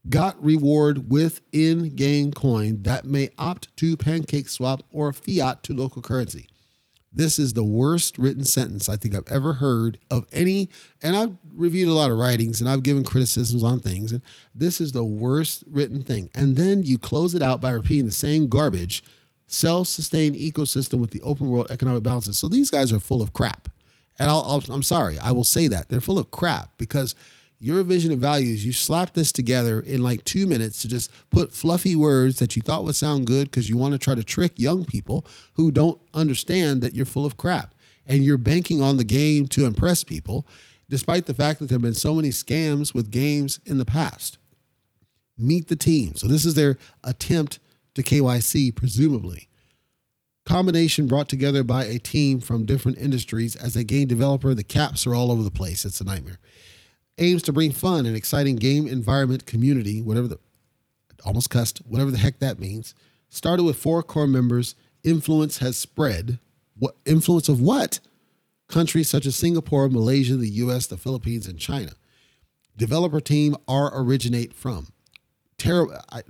Got 0.08 0.42
reward 0.44 1.10
with 1.10 1.40
in-game 1.52 2.32
coin 2.32 2.82
that 2.82 3.06
may 3.06 3.30
opt 3.38 3.74
to 3.78 3.96
PancakeSwap 3.96 4.80
or 4.90 5.12
fiat 5.12 5.62
to 5.62 5.72
local 5.72 6.02
currency. 6.02 6.48
This 7.10 7.38
is 7.38 7.52
the 7.52 7.64
worst 7.64 8.18
written 8.18 8.44
sentence 8.44 8.88
I 8.88 8.96
think 8.96 9.14
I've 9.14 9.30
ever 9.30 9.54
heard 9.54 9.98
of 10.10 10.26
any. 10.32 10.68
And 11.00 11.16
I've 11.16 11.36
reviewed 11.54 11.88
a 11.88 11.92
lot 11.94 12.10
of 12.10 12.18
writings 12.18 12.60
and 12.60 12.68
I've 12.68 12.82
given 12.82 13.04
criticisms 13.04 13.62
on 13.62 13.78
things. 13.78 14.10
And 14.10 14.20
this 14.54 14.80
is 14.80 14.92
the 14.92 15.04
worst 15.04 15.62
written 15.70 16.02
thing. 16.02 16.28
And 16.34 16.56
then 16.56 16.82
you 16.82 16.98
close 16.98 17.34
it 17.34 17.42
out 17.42 17.60
by 17.60 17.70
repeating 17.70 18.06
the 18.06 18.12
same 18.12 18.48
garbage 18.48 19.04
self 19.46 19.86
sustained 19.86 20.34
ecosystem 20.34 20.98
with 20.98 21.12
the 21.12 21.22
open 21.22 21.48
world 21.48 21.70
economic 21.70 22.02
balances. 22.02 22.36
So 22.36 22.48
these 22.48 22.70
guys 22.70 22.92
are 22.92 23.00
full 23.00 23.22
of 23.22 23.32
crap. 23.32 23.68
And 24.18 24.30
i 24.30 24.60
am 24.72 24.82
sorry, 24.82 25.18
I 25.18 25.32
will 25.32 25.44
say 25.44 25.68
that. 25.68 25.88
They're 25.88 26.00
full 26.00 26.18
of 26.18 26.30
crap 26.30 26.76
because 26.78 27.14
your 27.64 27.82
vision 27.82 28.12
and 28.12 28.20
values, 28.20 28.64
you 28.66 28.74
slapped 28.74 29.14
this 29.14 29.32
together 29.32 29.80
in 29.80 30.02
like 30.02 30.22
two 30.24 30.46
minutes 30.46 30.82
to 30.82 30.88
just 30.88 31.10
put 31.30 31.50
fluffy 31.50 31.96
words 31.96 32.38
that 32.38 32.54
you 32.54 32.60
thought 32.60 32.84
would 32.84 32.94
sound 32.94 33.26
good 33.26 33.50
because 33.50 33.70
you 33.70 33.78
want 33.78 33.92
to 33.92 33.98
try 33.98 34.14
to 34.14 34.22
trick 34.22 34.52
young 34.56 34.84
people 34.84 35.24
who 35.54 35.70
don't 35.70 35.98
understand 36.12 36.82
that 36.82 36.94
you're 36.94 37.06
full 37.06 37.24
of 37.24 37.38
crap. 37.38 37.74
And 38.06 38.22
you're 38.22 38.36
banking 38.36 38.82
on 38.82 38.98
the 38.98 39.04
game 39.04 39.46
to 39.48 39.64
impress 39.64 40.04
people, 40.04 40.46
despite 40.90 41.24
the 41.24 41.32
fact 41.32 41.58
that 41.58 41.70
there 41.70 41.76
have 41.76 41.82
been 41.82 41.94
so 41.94 42.14
many 42.14 42.28
scams 42.28 42.92
with 42.92 43.10
games 43.10 43.60
in 43.64 43.78
the 43.78 43.86
past. 43.86 44.36
Meet 45.38 45.68
the 45.68 45.76
team. 45.76 46.14
So, 46.16 46.28
this 46.28 46.44
is 46.44 46.52
their 46.52 46.76
attempt 47.02 47.60
to 47.94 48.02
KYC, 48.02 48.76
presumably. 48.76 49.48
Combination 50.44 51.06
brought 51.06 51.30
together 51.30 51.64
by 51.64 51.84
a 51.84 51.98
team 51.98 52.40
from 52.40 52.66
different 52.66 52.98
industries 52.98 53.56
as 53.56 53.74
a 53.74 53.84
game 53.84 54.06
developer. 54.06 54.52
The 54.52 54.62
caps 54.62 55.06
are 55.06 55.14
all 55.14 55.32
over 55.32 55.42
the 55.42 55.50
place. 55.50 55.86
It's 55.86 56.02
a 56.02 56.04
nightmare 56.04 56.38
aims 57.18 57.42
to 57.44 57.52
bring 57.52 57.72
fun 57.72 58.06
and 58.06 58.16
exciting 58.16 58.56
game 58.56 58.86
environment 58.86 59.46
community, 59.46 60.02
whatever 60.02 60.28
the 60.28 60.38
almost 61.24 61.50
cussed, 61.50 61.78
whatever 61.86 62.10
the 62.10 62.18
heck 62.18 62.38
that 62.38 62.58
means. 62.58 62.94
Started 63.28 63.64
with 63.64 63.76
four 63.76 64.02
core 64.02 64.26
members. 64.26 64.74
Influence 65.02 65.58
has 65.58 65.76
spread. 65.76 66.38
What 66.78 66.96
influence 67.04 67.48
of 67.48 67.60
what? 67.60 68.00
Countries 68.68 69.08
such 69.08 69.26
as 69.26 69.36
Singapore, 69.36 69.88
Malaysia, 69.88 70.36
the 70.36 70.48
US, 70.48 70.86
the 70.86 70.96
Philippines, 70.96 71.46
and 71.46 71.58
China. 71.58 71.92
Developer 72.76 73.20
team 73.20 73.56
are 73.68 73.92
originate 73.94 74.52
from. 74.54 74.88
Ter- 75.58 76.00
I, 76.10 76.22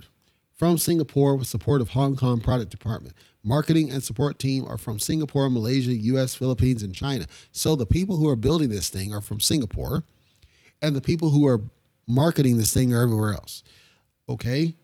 from 0.53 0.77
Singapore 0.77 1.35
with 1.35 1.47
support 1.47 1.81
of 1.81 1.89
Hong 1.89 2.15
Kong 2.15 2.39
product 2.39 2.71
department. 2.71 3.15
Marketing 3.43 3.91
and 3.91 4.03
support 4.03 4.39
team 4.39 4.65
are 4.65 4.77
from 4.77 4.99
Singapore, 4.99 5.49
Malaysia, 5.49 5.93
US, 5.93 6.33
Philippines, 6.35 6.81
and 6.81 6.95
China. 6.95 7.25
So 7.51 7.75
the 7.75 7.85
people 7.85 8.17
who 8.17 8.29
are 8.29 8.35
building 8.35 8.69
this 8.69 8.89
thing 8.89 9.13
are 9.13 9.21
from 9.21 9.39
Singapore 9.39 10.03
and 10.81 10.95
the 10.95 11.01
people 11.01 11.29
who 11.29 11.47
are 11.47 11.61
marketing 12.07 12.57
this 12.57 12.73
thing 12.73 12.93
are 12.93 13.01
everywhere 13.01 13.33
else. 13.33 13.63
Okay? 14.27 14.75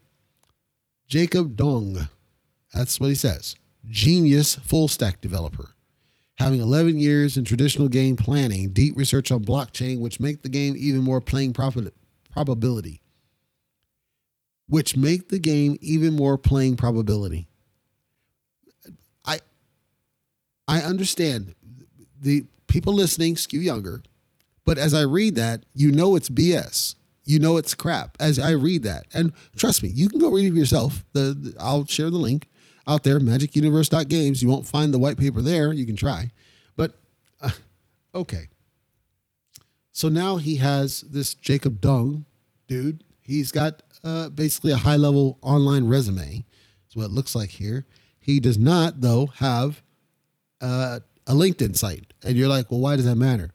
Jacob 1.08 1.56
Dong, 1.56 2.08
that's 2.74 3.00
what 3.00 3.10
he 3.10 3.16
says. 3.16 3.56
Genius 3.90 4.56
full 4.56 4.88
stack 4.88 5.22
developer. 5.22 5.76
Having 6.38 6.62
11 6.62 6.98
years 6.98 7.38
in 7.38 7.44
traditional 7.44 7.88
game 7.88 8.16
planning, 8.16 8.70
deep 8.70 8.96
research 8.98 9.32
on 9.32 9.44
blockchain, 9.44 10.00
which 10.00 10.20
make 10.20 10.42
the 10.42 10.50
game 10.50 10.76
even 10.78 11.02
more 11.02 11.22
playing 11.22 11.54
profit, 11.54 11.94
probability. 12.32 13.02
Which 14.68 14.96
make 14.96 15.30
the 15.30 15.40
game 15.40 15.78
even 15.82 16.16
more 16.16 16.38
playing 16.38 16.78
probability. 16.78 17.48
I 19.26 19.42
I 20.68 20.80
understand 20.80 21.54
the 22.20 22.46
people 22.68 22.94
listening 22.94 23.36
skew 23.36 23.60
younger 23.60 24.02
but 24.66 24.78
as 24.78 24.94
I 24.94 25.02
read 25.02 25.36
that, 25.36 25.66
you 25.74 25.92
know 25.92 26.16
it's 26.16 26.30
BS. 26.30 26.96
You 27.24 27.40
know 27.40 27.58
it's 27.58 27.76
crap 27.76 28.18
as 28.20 28.40
I 28.40 28.52
read 28.52 28.84
that. 28.84 29.06
And 29.14 29.32
trust 29.56 29.84
me, 29.84 29.90
you 29.90 30.10
can 30.10 30.20
go 30.20 30.30
read 30.30 30.52
it 30.52 30.58
yourself. 30.58 31.06
The, 31.14 31.34
the 31.34 31.56
I'll 31.60 31.86
share 31.86 32.10
the 32.10 32.18
link 32.18 32.48
out 32.88 33.04
there, 33.04 33.20
magicuniverse.games. 33.20 34.42
You 34.42 34.50
won't 34.50 34.68
find 34.68 34.94
the 34.94 35.00
white 35.00 35.18
paper 35.18 35.42
there. 35.42 35.72
You 35.72 35.86
can 35.86 35.96
try. 35.96 36.32
But 36.76 36.96
uh, 37.42 37.52
okay. 38.16 38.50
So 39.92 40.10
now 40.10 40.38
he 40.38 40.56
has 40.58 41.02
this 41.02 41.34
Jacob 41.34 41.82
Dung 41.82 42.26
dude. 42.68 43.04
He's 43.22 43.52
got 43.52 43.84
uh, 44.04 44.30
basically 44.30 44.72
a 44.72 44.78
high 44.78 44.96
level 44.96 45.38
online 45.42 45.88
resume. 45.88 46.46
Is 46.90 46.96
what 46.96 47.06
it 47.06 47.12
looks 47.12 47.36
like 47.36 47.52
here. 47.52 47.86
He 48.20 48.40
does 48.40 48.58
not, 48.58 49.02
though, 49.02 49.28
have 49.28 49.82
uh, 50.60 51.00
a 51.28 51.34
LinkedIn 51.34 51.76
site. 51.76 52.14
And 52.24 52.36
you're 52.36 52.48
like, 52.48 52.70
well, 52.70 52.80
why 52.80 52.96
does 52.96 53.06
that 53.06 53.16
matter? 53.16 53.52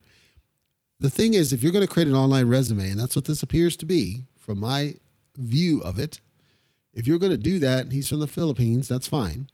The 0.99 1.11
thing 1.11 1.34
is, 1.34 1.53
if 1.53 1.62
you're 1.62 1.72
going 1.72 1.86
to 1.86 1.92
create 1.92 2.09
an 2.09 2.14
online 2.14 2.49
resume, 2.49 2.90
and 2.90 2.99
that's 2.99 3.16
what 3.16 3.26
this 3.26 3.42
appears 3.42 3.76
to 3.78 3.86
be 3.86 4.24
from 4.38 4.61
my 4.61 4.94
view 5.36 5.80
of 5.80 5.99
it, 5.99 6.20
if 6.94 7.07
you're 7.07 7.18
going 7.18 7.32
to 7.32 7.38
do 7.38 7.59
that, 7.59 7.92
he's 7.92 8.09
from 8.09 8.20
the 8.20 8.26
Philippines, 8.26 8.88
that's 8.88 9.07
fine. 9.07 9.51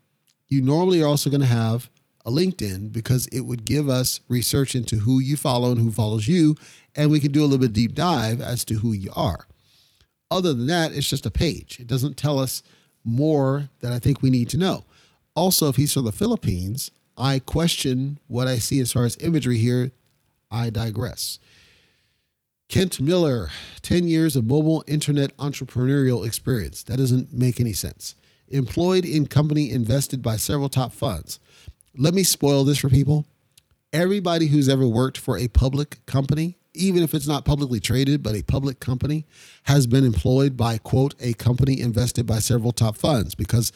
You 0.48 0.62
normally 0.62 1.02
are 1.02 1.08
also 1.08 1.30
going 1.30 1.40
to 1.40 1.46
have 1.46 1.90
a 2.24 2.30
LinkedIn 2.30 2.92
because 2.92 3.26
it 3.28 3.40
would 3.40 3.64
give 3.64 3.88
us 3.88 4.20
research 4.28 4.76
into 4.76 4.98
who 4.98 5.18
you 5.18 5.36
follow 5.36 5.72
and 5.72 5.80
who 5.80 5.90
follows 5.90 6.28
you, 6.28 6.56
and 6.94 7.10
we 7.10 7.18
can 7.18 7.32
do 7.32 7.40
a 7.40 7.46
little 7.46 7.58
bit 7.58 7.72
deep 7.72 7.94
dive 7.94 8.40
as 8.40 8.64
to 8.66 8.74
who 8.74 8.92
you 8.92 9.10
are. 9.16 9.46
Other 10.30 10.54
than 10.54 10.68
that, 10.68 10.92
it's 10.92 11.10
just 11.10 11.26
a 11.26 11.30
page. 11.30 11.80
It 11.80 11.88
doesn't 11.88 12.16
tell 12.16 12.38
us 12.38 12.62
more 13.04 13.68
that 13.80 13.92
I 13.92 13.98
think 13.98 14.22
we 14.22 14.30
need 14.30 14.48
to 14.50 14.56
know. 14.56 14.84
Also, 15.34 15.68
if 15.68 15.76
he's 15.76 15.92
from 15.92 16.04
the 16.04 16.12
Philippines, 16.12 16.90
I 17.16 17.40
question 17.40 18.18
what 18.28 18.46
I 18.46 18.58
see 18.58 18.78
as 18.80 18.92
far 18.92 19.04
as 19.04 19.16
imagery 19.18 19.58
here 19.58 19.90
I 20.52 20.70
digress. 20.70 21.38
Kent 22.68 23.00
Miller, 23.00 23.50
10 23.82 24.08
years 24.08 24.36
of 24.36 24.46
mobile 24.46 24.84
internet 24.86 25.36
entrepreneurial 25.36 26.26
experience. 26.26 26.82
That 26.84 26.98
doesn't 26.98 27.32
make 27.32 27.60
any 27.60 27.72
sense. 27.72 28.14
Employed 28.48 29.04
in 29.04 29.26
company 29.26 29.70
invested 29.70 30.22
by 30.22 30.36
several 30.36 30.68
top 30.68 30.92
funds. 30.92 31.40
Let 31.96 32.14
me 32.14 32.22
spoil 32.22 32.64
this 32.64 32.78
for 32.78 32.88
people. 32.88 33.26
Everybody 33.92 34.46
who's 34.46 34.68
ever 34.70 34.86
worked 34.86 35.18
for 35.18 35.36
a 35.36 35.48
public 35.48 36.04
company, 36.06 36.56
even 36.72 37.02
if 37.02 37.12
it's 37.12 37.28
not 37.28 37.44
publicly 37.44 37.78
traded, 37.78 38.22
but 38.22 38.34
a 38.34 38.42
public 38.42 38.80
company, 38.80 39.26
has 39.64 39.86
been 39.86 40.04
employed 40.06 40.56
by, 40.56 40.78
quote, 40.78 41.14
a 41.20 41.34
company 41.34 41.78
invested 41.78 42.26
by 42.26 42.38
several 42.38 42.72
top 42.72 42.96
funds 42.96 43.34
because 43.34 43.70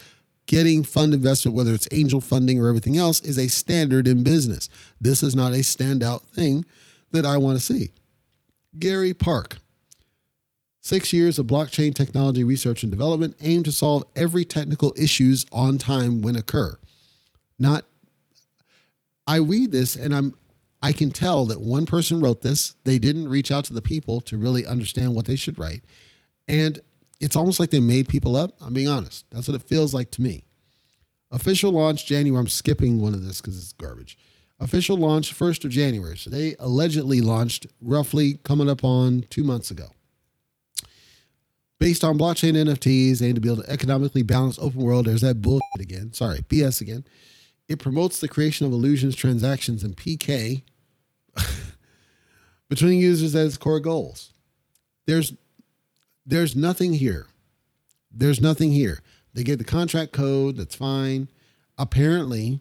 getting 0.46 0.84
fund 0.84 1.12
investment, 1.12 1.56
whether 1.56 1.74
it's 1.74 1.88
angel 1.90 2.20
funding 2.20 2.60
or 2.60 2.68
everything 2.68 2.96
else, 2.96 3.20
is 3.20 3.38
a 3.38 3.48
standard 3.48 4.06
in 4.06 4.22
business. 4.22 4.68
This 5.00 5.22
is 5.22 5.34
not 5.34 5.52
a 5.52 5.58
standout 5.58 6.22
thing 6.28 6.64
that 7.12 7.26
I 7.26 7.36
want 7.36 7.58
to 7.58 7.64
see. 7.64 7.90
Gary 8.78 9.12
Park, 9.14 9.58
six 10.80 11.12
years 11.12 11.38
of 11.38 11.46
blockchain 11.46 11.94
technology 11.94 12.44
research 12.44 12.82
and 12.82 12.92
development, 12.92 13.36
aim 13.40 13.62
to 13.64 13.72
solve 13.72 14.04
every 14.14 14.44
technical 14.44 14.94
issues 14.96 15.46
on 15.50 15.78
time 15.78 16.22
when 16.22 16.36
occur. 16.36 16.76
Not, 17.58 17.84
I 19.26 19.36
read 19.36 19.72
this 19.72 19.96
and 19.96 20.14
I'm, 20.14 20.34
I 20.82 20.92
can 20.92 21.10
tell 21.10 21.46
that 21.46 21.60
one 21.60 21.86
person 21.86 22.20
wrote 22.20 22.42
this. 22.42 22.74
They 22.84 22.98
didn't 22.98 23.28
reach 23.28 23.50
out 23.50 23.64
to 23.64 23.72
the 23.72 23.82
people 23.82 24.20
to 24.22 24.36
really 24.36 24.66
understand 24.66 25.14
what 25.14 25.24
they 25.24 25.36
should 25.36 25.58
write. 25.58 25.82
And 26.46 26.80
it's 27.20 27.36
almost 27.36 27.58
like 27.58 27.70
they 27.70 27.80
made 27.80 28.08
people 28.08 28.36
up. 28.36 28.52
I'm 28.60 28.74
being 28.74 28.88
honest. 28.88 29.24
That's 29.30 29.48
what 29.48 29.54
it 29.54 29.66
feels 29.66 29.94
like 29.94 30.10
to 30.12 30.22
me. 30.22 30.44
Official 31.30 31.72
launch 31.72 32.06
January. 32.06 32.40
I'm 32.40 32.48
skipping 32.48 33.00
one 33.00 33.14
of 33.14 33.24
this 33.24 33.40
because 33.40 33.58
it's 33.58 33.72
garbage. 33.72 34.16
Official 34.58 34.96
launch 34.96 35.36
1st 35.36 35.64
of 35.66 35.70
January. 35.70 36.16
So 36.16 36.30
they 36.30 36.56
allegedly 36.58 37.20
launched 37.20 37.66
roughly 37.80 38.38
coming 38.44 38.70
up 38.70 38.84
on 38.84 39.24
two 39.28 39.44
months 39.44 39.70
ago. 39.70 39.88
Based 41.78 42.02
on 42.02 42.16
blockchain 42.18 42.54
NFTs, 42.54 43.20
aim 43.20 43.34
to 43.34 43.40
build 43.40 43.58
an 43.58 43.66
economically 43.68 44.22
balanced 44.22 44.58
open 44.60 44.80
world. 44.80 45.06
There's 45.06 45.20
that 45.20 45.42
bullshit 45.42 45.80
again. 45.80 46.12
Sorry, 46.14 46.38
BS 46.38 46.80
again. 46.80 47.04
It 47.68 47.78
promotes 47.78 48.20
the 48.20 48.28
creation 48.28 48.64
of 48.66 48.72
illusions, 48.72 49.14
transactions, 49.14 49.82
and 49.82 49.94
PK 49.94 50.62
between 52.70 52.98
users 52.98 53.34
as 53.34 53.58
core 53.58 53.80
goals. 53.80 54.32
There's 55.06 55.34
there's 56.26 56.56
nothing 56.56 56.94
here. 56.94 57.26
There's 58.10 58.40
nothing 58.40 58.72
here. 58.72 59.00
They 59.34 59.44
get 59.44 59.58
the 59.58 59.64
contract 59.64 60.12
code, 60.12 60.56
that's 60.56 60.74
fine. 60.74 61.28
Apparently, 61.78 62.60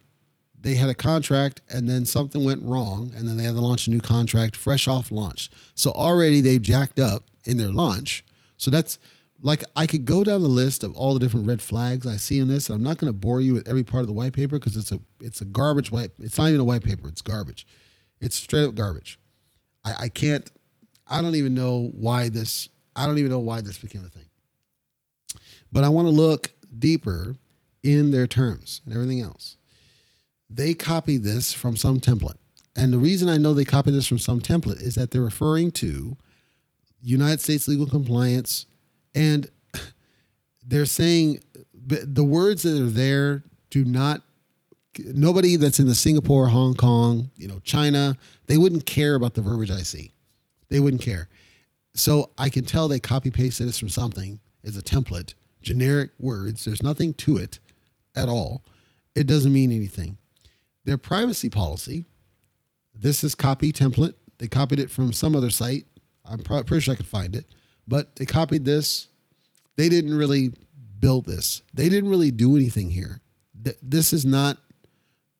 they 0.59 0.75
had 0.75 0.89
a 0.89 0.95
contract 0.95 1.61
and 1.69 1.89
then 1.89 2.05
something 2.05 2.43
went 2.43 2.63
wrong, 2.63 3.11
and 3.15 3.27
then 3.27 3.37
they 3.37 3.43
had 3.43 3.55
to 3.55 3.61
launch 3.61 3.87
a 3.87 3.91
new 3.91 4.01
contract 4.01 4.55
fresh 4.55 4.87
off 4.87 5.11
launch. 5.11 5.49
So 5.73 5.91
already 5.91 6.41
they've 6.41 6.61
jacked 6.61 6.99
up 6.99 7.25
in 7.45 7.57
their 7.57 7.69
launch. 7.69 8.25
So 8.57 8.71
that's 8.71 8.99
like 9.41 9.63
I 9.75 9.85
could 9.85 10.05
go 10.05 10.23
down 10.23 10.41
the 10.41 10.47
list 10.47 10.83
of 10.83 10.95
all 10.95 11.13
the 11.13 11.19
different 11.19 11.47
red 11.47 11.61
flags 11.61 12.07
I 12.07 12.17
see 12.17 12.39
in 12.39 12.47
this. 12.47 12.69
I'm 12.69 12.83
not 12.83 12.97
going 12.97 13.11
to 13.11 13.17
bore 13.17 13.41
you 13.41 13.53
with 13.53 13.67
every 13.67 13.83
part 13.83 14.01
of 14.01 14.07
the 14.07 14.13
white 14.13 14.33
paper 14.33 14.57
because 14.57 14.75
it's 14.75 14.91
a 14.91 14.99
it's 15.21 15.41
a 15.41 15.45
garbage 15.45 15.91
white. 15.91 16.11
It's 16.19 16.37
not 16.37 16.47
even 16.47 16.61
a 16.61 16.65
white 16.65 16.83
paper. 16.83 17.07
It's 17.07 17.21
garbage. 17.21 17.67
It's 18.19 18.35
straight 18.35 18.65
up 18.65 18.75
garbage. 18.75 19.19
I, 19.83 19.95
I 19.99 20.09
can't. 20.09 20.49
I 21.07 21.21
don't 21.21 21.35
even 21.35 21.53
know 21.53 21.91
why 21.93 22.29
this 22.29 22.69
I 22.95 23.05
don't 23.05 23.17
even 23.17 23.31
know 23.31 23.39
why 23.39 23.61
this 23.61 23.77
became 23.77 24.05
a 24.05 24.09
thing. 24.09 24.25
But 25.71 25.83
I 25.83 25.89
want 25.89 26.07
to 26.07 26.11
look 26.11 26.51
deeper 26.77 27.35
in 27.83 28.11
their 28.11 28.27
terms 28.27 28.81
and 28.85 28.93
everything 28.93 29.21
else. 29.21 29.57
They 30.49 30.73
copied 30.73 31.23
this 31.23 31.53
from 31.53 31.75
some 31.75 31.99
template. 31.99 32.37
And 32.75 32.91
the 32.91 32.97
reason 32.97 33.29
I 33.29 33.37
know 33.37 33.53
they 33.53 33.65
copied 33.65 33.93
this 33.93 34.07
from 34.07 34.19
some 34.19 34.41
template 34.41 34.81
is 34.81 34.95
that 34.95 35.11
they're 35.11 35.21
referring 35.21 35.71
to 35.71 36.17
United 37.01 37.39
States 37.39 37.67
legal 37.67 37.85
compliance 37.85 38.65
and 39.13 39.49
they're 40.65 40.85
saying 40.85 41.39
the 41.73 42.23
words 42.23 42.63
that 42.63 42.81
are 42.81 42.89
there 42.89 43.43
do 43.69 43.85
not 43.85 44.21
nobody 45.13 45.55
that's 45.55 45.79
in 45.79 45.87
the 45.87 45.95
Singapore, 45.95 46.47
Hong 46.47 46.73
Kong, 46.73 47.29
you 47.35 47.47
know, 47.47 47.59
China, 47.63 48.17
they 48.47 48.57
wouldn't 48.57 48.85
care 48.85 49.15
about 49.15 49.33
the 49.33 49.41
verbiage 49.41 49.71
I 49.71 49.81
see. 49.81 50.11
They 50.69 50.79
wouldn't 50.79 51.01
care. 51.01 51.27
So 51.95 52.31
I 52.37 52.49
can 52.49 52.65
tell 52.65 52.87
they 52.87 52.99
copy 52.99 53.31
pasted 53.31 53.67
this 53.67 53.79
from 53.79 53.89
something 53.89 54.39
It's 54.63 54.77
a 54.77 54.81
template, 54.81 55.33
generic 55.61 56.11
words. 56.19 56.65
There's 56.65 56.83
nothing 56.83 57.13
to 57.15 57.37
it 57.37 57.59
at 58.15 58.27
all. 58.27 58.63
It 59.15 59.27
doesn't 59.27 59.53
mean 59.53 59.71
anything. 59.71 60.17
Their 60.83 60.97
privacy 60.97 61.49
policy, 61.49 62.05
this 62.93 63.23
is 63.23 63.33
copy 63.33 63.71
template. 63.71 64.15
They 64.37 64.47
copied 64.47 64.79
it 64.79 64.91
from 64.91 65.13
some 65.13 65.35
other 65.35 65.49
site. 65.49 65.85
I'm 66.25 66.39
pretty 66.39 66.81
sure 66.81 66.93
I 66.93 66.97
could 66.97 67.05
find 67.05 67.35
it, 67.35 67.45
but 67.87 68.15
they 68.17 68.25
copied 68.25 68.65
this. 68.65 69.07
They 69.77 69.87
didn't 69.87 70.15
really 70.15 70.53
build 70.99 71.25
this. 71.25 71.61
They 71.73 71.87
didn't 71.87 72.09
really 72.09 72.31
do 72.31 72.55
anything 72.55 72.89
here. 72.91 73.21
This 73.81 74.11
is 74.11 74.25
not, 74.25 74.57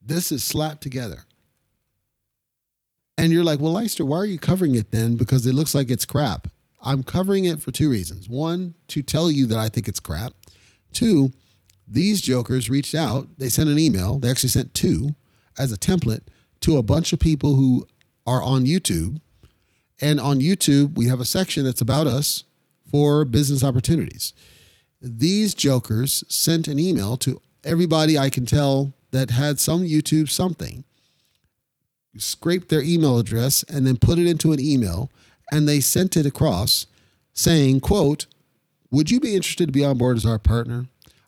this 0.01 0.32
is 0.32 0.43
slapped 0.43 0.82
together. 0.82 1.26
And 3.18 3.32
you're 3.32 3.43
like, 3.43 3.59
well, 3.59 3.74
Leicester, 3.74 4.05
why 4.05 4.18
are 4.18 4.26
you 4.26 4.39
covering 4.39 4.76
it 4.76 4.91
then? 4.91 5.16
Because 5.16 5.45
it 5.45 5.53
looks 5.53 5.74
like 5.74 5.89
it's 5.89 6.05
crap. 6.05 6.47
I'm 6.82 7.03
covering 7.03 7.45
it 7.45 7.61
for 7.61 7.72
two 7.72 7.89
reasons. 7.89 8.30
One, 8.30 8.76
to 8.89 9.01
tell 9.01 9.32
you 9.32 9.45
that 9.47 9.57
I 9.57 9.70
think 9.70 9.88
it's 9.88 9.99
crap. 9.99 10.34
Two, 10.93 11.32
these 11.88 12.22
jokers 12.22 12.70
reached 12.70 12.93
out. 12.93 13.28
They 13.38 13.49
sent 13.49 13.70
an 13.70 13.80
email. 13.80 14.20
They 14.20 14.30
actually 14.30 14.49
sent 14.49 14.74
two 14.74 15.16
as 15.57 15.72
a 15.72 15.78
template 15.78 16.22
to 16.61 16.78
a 16.78 16.84
bunch 16.84 17.13
of 17.13 17.20
people 17.20 17.55
who 17.55 17.88
are 18.28 18.41
on 18.41 18.66
YouTube. 18.66 19.22
And 20.01 20.20
on 20.20 20.39
YouTube, 20.39 20.95
we 20.97 21.07
have 21.07 21.20
a 21.20 21.26
section 21.26 21.63
that's 21.63 21.82
about 21.82 22.07
us 22.07 22.43
for 22.89 23.26
business 23.26 23.63
opportunities. 23.63 24.34
These 25.01 25.53
jokers 25.53 26.24
sent 26.28 26.68
an 26.68 26.80
email 26.80 27.18
to 27.18 27.41
everybody 27.63 28.18
I 28.18 28.30
can 28.30 28.45
tell 28.45 28.93
that 29.11 29.32
had 29.32 29.59
some 29.59 29.84
YouTube 29.84 30.30
something 30.30 30.84
scraped 32.18 32.70
their 32.70 32.82
email 32.82 33.18
address 33.18 33.63
and 33.63 33.86
then 33.86 33.97
put 33.97 34.20
it 34.20 34.28
into 34.28 34.51
an 34.51 34.59
email 34.59 35.09
and 35.51 35.68
they 35.68 35.80
sent 35.80 36.18
it 36.18 36.26
across 36.26 36.88
saying 37.34 37.80
quote 37.80 38.26
would 38.91 39.11
you 39.11 39.20
be 39.20 39.36
interested 39.36 39.66
to 39.68 39.72
be 39.74 39.84
on 39.84 39.97
board 39.97 40.16
as 40.16 40.26
our 40.26 40.39
partner? 40.39 40.86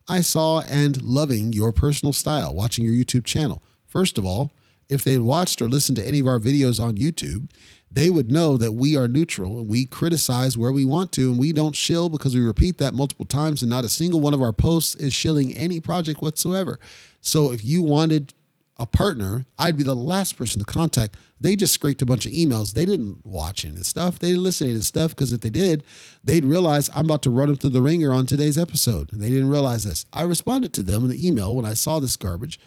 I 0.07 0.21
saw 0.21 0.61
and 0.61 1.01
loving 1.01 1.51
your 1.51 1.73
personal 1.73 2.13
style 2.13 2.53
watching 2.53 2.85
your 2.85 2.93
youtube 2.93 3.25
channel. 3.25 3.61
First 3.85 4.17
of 4.17 4.25
all 4.25 4.51
if 4.89 5.03
they 5.03 5.17
watched 5.17 5.61
or 5.61 5.67
listened 5.67 5.97
to 5.97 6.07
any 6.07 6.19
of 6.19 6.27
our 6.27 6.39
videos 6.39 6.81
on 6.81 6.95
youtube 6.95 7.49
they 7.91 8.09
would 8.09 8.31
know 8.31 8.57
that 8.57 8.73
we 8.73 8.97
are 8.97 9.07
neutral 9.07 9.59
and 9.59 9.67
we 9.67 9.85
criticize 9.85 10.57
where 10.57 10.71
we 10.71 10.85
want 10.85 11.11
to 11.13 11.31
and 11.31 11.39
we 11.39 11.53
don't 11.53 11.75
shill 11.75 12.09
because 12.09 12.35
we 12.35 12.41
repeat 12.41 12.77
that 12.77 12.93
multiple 12.93 13.25
times 13.25 13.61
and 13.61 13.69
not 13.69 13.85
a 13.85 13.89
single 13.89 14.19
one 14.19 14.33
of 14.33 14.41
our 14.41 14.53
posts 14.53 14.95
is 14.95 15.13
shilling 15.13 15.55
any 15.55 15.79
project 15.79 16.21
whatsoever. 16.21 16.79
So 17.21 17.51
if 17.51 17.63
you 17.63 17.81
wanted 17.81 18.33
a 18.79 18.85
partner, 18.85 19.45
I'd 19.57 19.77
be 19.77 19.83
the 19.83 19.95
last 19.95 20.37
person 20.37 20.59
to 20.59 20.65
contact. 20.65 21.17
They 21.39 21.55
just 21.55 21.73
scraped 21.73 22.01
a 22.01 22.05
bunch 22.05 22.25
of 22.25 22.31
emails. 22.31 22.73
They 22.73 22.85
didn't 22.85 23.25
watch 23.25 23.65
any 23.65 23.71
of 23.71 23.77
this 23.79 23.87
stuff. 23.87 24.19
They 24.19 24.29
didn't 24.29 24.43
listen 24.43 24.67
to 24.67 24.73
this 24.73 24.87
stuff 24.87 25.11
because 25.11 25.33
if 25.33 25.41
they 25.41 25.49
did, 25.49 25.83
they'd 26.23 26.45
realize 26.45 26.89
I'm 26.95 27.05
about 27.05 27.23
to 27.23 27.29
run 27.29 27.47
them 27.47 27.57
through 27.57 27.71
the 27.71 27.81
ringer 27.81 28.13
on 28.13 28.25
today's 28.25 28.57
episode. 28.57 29.11
And 29.11 29.21
they 29.21 29.29
didn't 29.29 29.49
realize 29.49 29.83
this. 29.83 30.05
I 30.13 30.23
responded 30.23 30.73
to 30.73 30.83
them 30.83 31.03
in 31.03 31.09
the 31.09 31.27
email 31.27 31.55
when 31.55 31.65
I 31.65 31.73
saw 31.73 31.99
this 31.99 32.15
garbage 32.15 32.59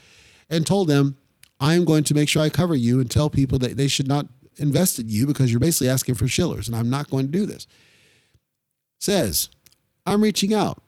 and 0.48 0.66
told 0.66 0.88
them, 0.88 1.16
I'm 1.60 1.84
going 1.84 2.04
to 2.04 2.14
make 2.14 2.28
sure 2.28 2.42
I 2.42 2.48
cover 2.48 2.74
you 2.74 3.00
and 3.00 3.10
tell 3.10 3.30
people 3.30 3.58
that 3.58 3.76
they 3.76 3.88
should 3.88 4.08
not 4.08 4.26
invest 4.56 4.98
in 4.98 5.08
you 5.08 5.26
because 5.26 5.50
you're 5.50 5.60
basically 5.60 5.90
asking 5.90 6.16
for 6.16 6.26
shillers. 6.26 6.66
And 6.66 6.76
I'm 6.76 6.90
not 6.90 7.10
going 7.10 7.26
to 7.26 7.32
do 7.32 7.46
this. 7.46 7.66
Says, 8.98 9.48
I'm 10.06 10.22
reaching 10.22 10.54
out 10.54 10.82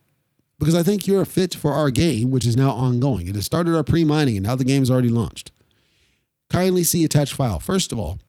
because 0.62 0.76
I 0.76 0.84
think 0.84 1.08
you're 1.08 1.22
a 1.22 1.26
fit 1.26 1.56
for 1.56 1.72
our 1.72 1.90
game, 1.90 2.30
which 2.30 2.46
is 2.46 2.56
now 2.56 2.70
ongoing. 2.70 3.26
It 3.26 3.34
has 3.34 3.44
started 3.44 3.74
our 3.74 3.82
pre 3.82 4.04
mining 4.04 4.36
and 4.36 4.46
now 4.46 4.54
the 4.54 4.62
game 4.62 4.80
is 4.80 4.92
already 4.92 5.08
launched. 5.08 5.50
Kindly 6.50 6.84
see 6.84 7.04
attached 7.04 7.32
file. 7.32 7.58
First 7.58 7.90
of 7.90 7.98
all, 7.98 8.20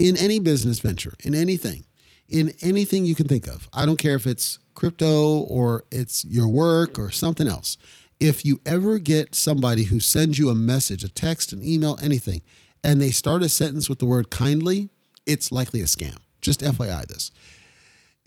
in 0.00 0.16
any 0.16 0.40
business 0.40 0.80
venture, 0.80 1.14
in 1.22 1.36
anything, 1.36 1.84
in 2.28 2.54
anything 2.60 3.04
you 3.04 3.14
can 3.14 3.28
think 3.28 3.46
of, 3.46 3.68
I 3.72 3.86
don't 3.86 4.00
care 4.00 4.16
if 4.16 4.26
it's 4.26 4.58
crypto 4.74 5.38
or 5.42 5.84
it's 5.92 6.24
your 6.24 6.48
work 6.48 6.98
or 6.98 7.12
something 7.12 7.46
else. 7.46 7.76
If 8.18 8.44
you 8.44 8.60
ever 8.66 8.98
get 8.98 9.36
somebody 9.36 9.84
who 9.84 10.00
sends 10.00 10.40
you 10.40 10.48
a 10.48 10.56
message, 10.56 11.04
a 11.04 11.08
text, 11.08 11.52
an 11.52 11.62
email, 11.62 12.00
anything, 12.02 12.42
and 12.82 13.00
they 13.00 13.12
start 13.12 13.44
a 13.44 13.48
sentence 13.48 13.88
with 13.88 14.00
the 14.00 14.06
word 14.06 14.30
kindly, 14.30 14.88
it's 15.24 15.52
likely 15.52 15.82
a 15.82 15.84
scam. 15.84 16.16
Just 16.40 16.62
FYI 16.62 17.06
this. 17.06 17.30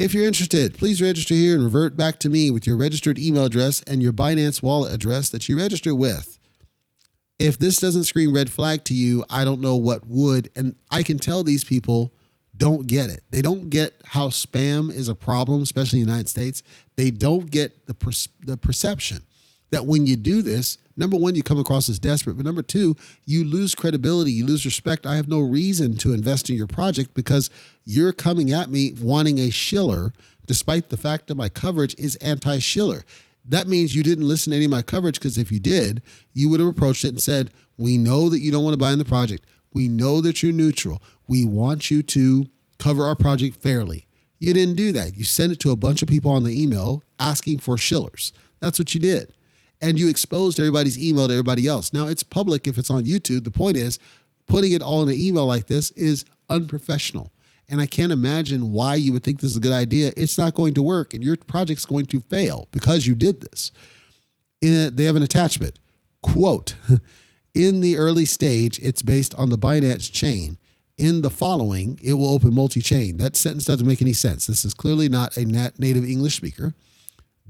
If 0.01 0.15
you're 0.15 0.25
interested, 0.25 0.79
please 0.79 0.99
register 0.99 1.35
here 1.35 1.53
and 1.53 1.63
revert 1.63 1.95
back 1.95 2.17
to 2.21 2.29
me 2.29 2.49
with 2.49 2.65
your 2.65 2.75
registered 2.75 3.19
email 3.19 3.45
address 3.45 3.83
and 3.83 4.01
your 4.01 4.11
Binance 4.11 4.63
wallet 4.63 4.91
address 4.91 5.29
that 5.29 5.47
you 5.47 5.55
register 5.55 5.93
with. 5.93 6.39
If 7.37 7.59
this 7.59 7.77
doesn't 7.77 8.05
scream 8.05 8.33
red 8.33 8.49
flag 8.49 8.83
to 8.85 8.95
you, 8.95 9.23
I 9.29 9.45
don't 9.45 9.61
know 9.61 9.75
what 9.75 10.07
would. 10.07 10.49
And 10.55 10.75
I 10.89 11.03
can 11.03 11.19
tell 11.19 11.43
these 11.43 11.63
people 11.63 12.11
don't 12.57 12.87
get 12.87 13.11
it. 13.11 13.21
They 13.29 13.43
don't 13.43 13.69
get 13.69 13.93
how 14.03 14.29
spam 14.29 14.91
is 14.91 15.07
a 15.07 15.13
problem, 15.13 15.61
especially 15.61 15.99
in 15.99 16.07
the 16.07 16.11
United 16.11 16.29
States. 16.29 16.63
They 16.95 17.11
don't 17.11 17.51
get 17.51 17.85
the, 17.85 17.93
per- 17.93 18.11
the 18.43 18.57
perception 18.57 19.21
that 19.71 19.85
when 19.85 20.05
you 20.05 20.15
do 20.15 20.41
this, 20.41 20.77
number 20.95 21.17
one, 21.17 21.35
you 21.35 21.43
come 21.43 21.59
across 21.59 21.89
as 21.89 21.97
desperate, 21.97 22.35
but 22.35 22.45
number 22.45 22.61
two, 22.61 22.95
you 23.25 23.43
lose 23.43 23.73
credibility, 23.73 24.31
you 24.31 24.45
lose 24.45 24.65
respect. 24.65 25.05
I 25.05 25.15
have 25.15 25.27
no 25.27 25.39
reason 25.39 25.97
to 25.97 26.13
invest 26.13 26.49
in 26.49 26.55
your 26.55 26.67
project 26.67 27.13
because 27.13 27.49
you're 27.85 28.13
coming 28.13 28.51
at 28.51 28.69
me 28.69 28.93
wanting 29.01 29.39
a 29.39 29.49
shiller, 29.49 30.13
despite 30.45 30.89
the 30.89 30.97
fact 30.97 31.27
that 31.27 31.35
my 31.35 31.49
coverage 31.49 31.95
is 31.97 32.15
anti 32.17 32.59
shiller. 32.59 33.03
That 33.45 33.67
means 33.67 33.95
you 33.95 34.03
didn't 34.03 34.27
listen 34.27 34.51
to 34.51 34.57
any 34.57 34.65
of 34.65 34.71
my 34.71 34.83
coverage 34.83 35.15
because 35.15 35.37
if 35.37 35.51
you 35.51 35.59
did, 35.59 36.03
you 36.33 36.49
would 36.49 36.59
have 36.59 36.69
approached 36.69 37.03
it 37.05 37.09
and 37.09 37.21
said, 37.21 37.49
We 37.77 37.97
know 37.97 38.29
that 38.29 38.39
you 38.39 38.51
don't 38.51 38.63
want 38.63 38.73
to 38.73 38.77
buy 38.77 38.91
in 38.91 38.99
the 38.99 39.05
project. 39.05 39.45
We 39.73 39.87
know 39.87 40.21
that 40.21 40.43
you're 40.43 40.51
neutral. 40.51 41.01
We 41.27 41.45
want 41.45 41.89
you 41.89 42.03
to 42.03 42.45
cover 42.77 43.05
our 43.05 43.15
project 43.15 43.55
fairly. 43.61 44.05
You 44.37 44.53
didn't 44.53 44.75
do 44.75 44.91
that. 44.91 45.15
You 45.17 45.23
sent 45.23 45.53
it 45.53 45.59
to 45.61 45.71
a 45.71 45.75
bunch 45.75 46.01
of 46.01 46.09
people 46.09 46.31
on 46.31 46.43
the 46.43 46.61
email 46.61 47.03
asking 47.19 47.59
for 47.59 47.77
shillers. 47.77 48.33
That's 48.59 48.77
what 48.77 48.93
you 48.93 48.99
did 48.99 49.33
and 49.81 49.99
you 49.99 50.07
exposed 50.09 50.59
everybody's 50.59 51.01
email 51.01 51.27
to 51.27 51.33
everybody 51.33 51.67
else. 51.67 51.91
Now 51.93 52.07
it's 52.07 52.23
public 52.23 52.67
if 52.67 52.77
it's 52.77 52.89
on 52.89 53.05
YouTube. 53.05 53.43
The 53.43 53.51
point 53.51 53.77
is, 53.77 53.99
putting 54.47 54.73
it 54.73 54.81
all 54.81 55.01
in 55.03 55.09
an 55.09 55.15
email 55.15 55.45
like 55.45 55.67
this 55.67 55.91
is 55.91 56.25
unprofessional. 56.49 57.31
And 57.69 57.79
I 57.79 57.85
can't 57.85 58.11
imagine 58.11 58.73
why 58.73 58.95
you 58.95 59.13
would 59.13 59.23
think 59.23 59.39
this 59.39 59.51
is 59.51 59.57
a 59.57 59.61
good 59.61 59.71
idea. 59.71 60.11
It's 60.17 60.37
not 60.37 60.55
going 60.55 60.73
to 60.73 60.83
work, 60.83 61.13
and 61.13 61.23
your 61.23 61.37
project's 61.37 61.85
going 61.85 62.05
to 62.07 62.19
fail 62.19 62.67
because 62.71 63.07
you 63.07 63.15
did 63.15 63.41
this. 63.41 63.71
In, 64.61 64.95
they 64.95 65.05
have 65.05 65.15
an 65.15 65.23
attachment. 65.23 65.79
Quote, 66.21 66.75
in 67.53 67.79
the 67.79 67.97
early 67.97 68.25
stage, 68.25 68.77
it's 68.79 69.01
based 69.01 69.33
on 69.35 69.49
the 69.49 69.57
Binance 69.57 70.11
chain. 70.11 70.57
In 70.97 71.21
the 71.21 71.29
following, 71.29 71.97
it 72.03 72.13
will 72.13 72.33
open 72.33 72.53
multi 72.53 72.81
chain. 72.81 73.17
That 73.17 73.37
sentence 73.37 73.65
doesn't 73.65 73.87
make 73.87 74.01
any 74.01 74.13
sense. 74.13 74.45
This 74.45 74.65
is 74.65 74.73
clearly 74.73 75.07
not 75.07 75.37
a 75.37 75.45
native 75.45 76.03
English 76.03 76.35
speaker. 76.35 76.75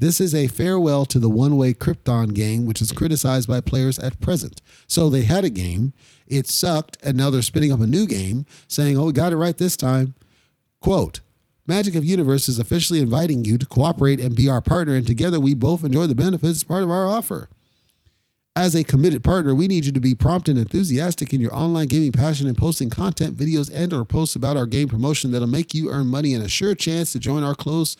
This 0.02 0.20
is 0.20 0.34
a 0.34 0.48
farewell 0.48 1.06
to 1.06 1.20
the 1.20 1.30
one 1.30 1.58
way 1.58 1.76
Krypton 1.76 2.34
game, 2.34 2.66
which 2.66 2.82
is 2.82 2.92
criticized 2.92 3.48
by 3.48 3.62
players 3.62 4.00
at 4.00 4.20
present. 4.20 4.60
So 4.88 5.12
they 5.12 5.22
had 5.22 5.46
a 5.46 5.50
game, 5.52 5.94
it 6.26 6.48
sucked, 6.48 6.98
and 7.04 7.16
now 7.16 7.30
they're 7.30 7.44
spinning 7.44 7.72
up 7.72 7.82
a 7.82 7.86
new 7.86 8.08
game 8.08 8.48
saying, 8.68 8.98
oh, 8.98 9.06
we 9.06 9.12
got 9.12 9.32
it 9.32 9.38
right 9.38 9.56
this 9.56 9.78
time. 9.78 10.16
Quote, 10.80 11.20
Magic 11.68 11.94
of 11.94 12.04
Universe 12.04 12.50
is 12.50 12.58
officially 12.58 13.00
inviting 13.00 13.46
you 13.46 13.60
to 13.60 13.66
cooperate 13.68 14.20
and 14.20 14.36
be 14.36 14.50
our 14.50 14.60
partner, 14.60 14.96
and 14.96 15.06
together 15.06 15.40
we 15.40 15.54
both 15.54 15.84
enjoy 15.84 16.08
the 16.08 16.16
benefits 16.16 16.58
as 16.58 16.64
part 16.64 16.82
of 16.82 16.90
our 16.90 17.08
offer. 17.08 17.48
As 18.56 18.74
a 18.74 18.84
committed 18.84 19.24
partner, 19.24 19.54
we 19.54 19.68
need 19.68 19.86
you 19.86 19.92
to 19.92 20.00
be 20.00 20.16
prompt 20.16 20.50
and 20.50 20.58
enthusiastic 20.58 21.32
in 21.32 21.40
your 21.42 21.54
online 21.54 21.86
gaming 21.86 22.12
passion 22.12 22.48
and 22.48 22.58
posting 22.58 22.90
content, 22.90 23.38
videos, 23.38 23.70
and 23.72 23.94
or 23.94 24.04
posts 24.04 24.36
about 24.36 24.58
our 24.58 24.66
game 24.66 24.88
promotion 24.88 25.32
that'll 25.32 25.48
make 25.48 25.76
you 25.76 25.92
earn 25.92 26.08
money 26.08 26.34
and 26.34 26.44
a 26.44 26.50
sure 26.50 26.74
chance 26.74 27.12
to 27.12 27.20
join 27.20 27.44
our 27.44 27.54
close 27.54 27.96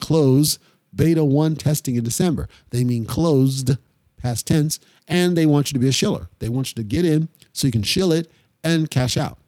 close 0.00 0.58
beta 0.94 1.24
1 1.24 1.56
testing 1.56 1.96
in 1.96 2.04
December. 2.04 2.48
They 2.70 2.84
mean 2.84 3.04
closed, 3.04 3.76
past 4.16 4.46
tense, 4.46 4.80
and 5.08 5.36
they 5.36 5.46
want 5.46 5.70
you 5.70 5.74
to 5.74 5.80
be 5.80 5.88
a 5.88 5.92
shiller. 5.92 6.28
They 6.38 6.48
want 6.48 6.70
you 6.70 6.82
to 6.82 6.88
get 6.88 7.04
in 7.04 7.28
so 7.52 7.66
you 7.66 7.72
can 7.72 7.82
shill 7.82 8.12
it 8.12 8.30
and 8.62 8.90
cash 8.90 9.16
out. 9.16 9.38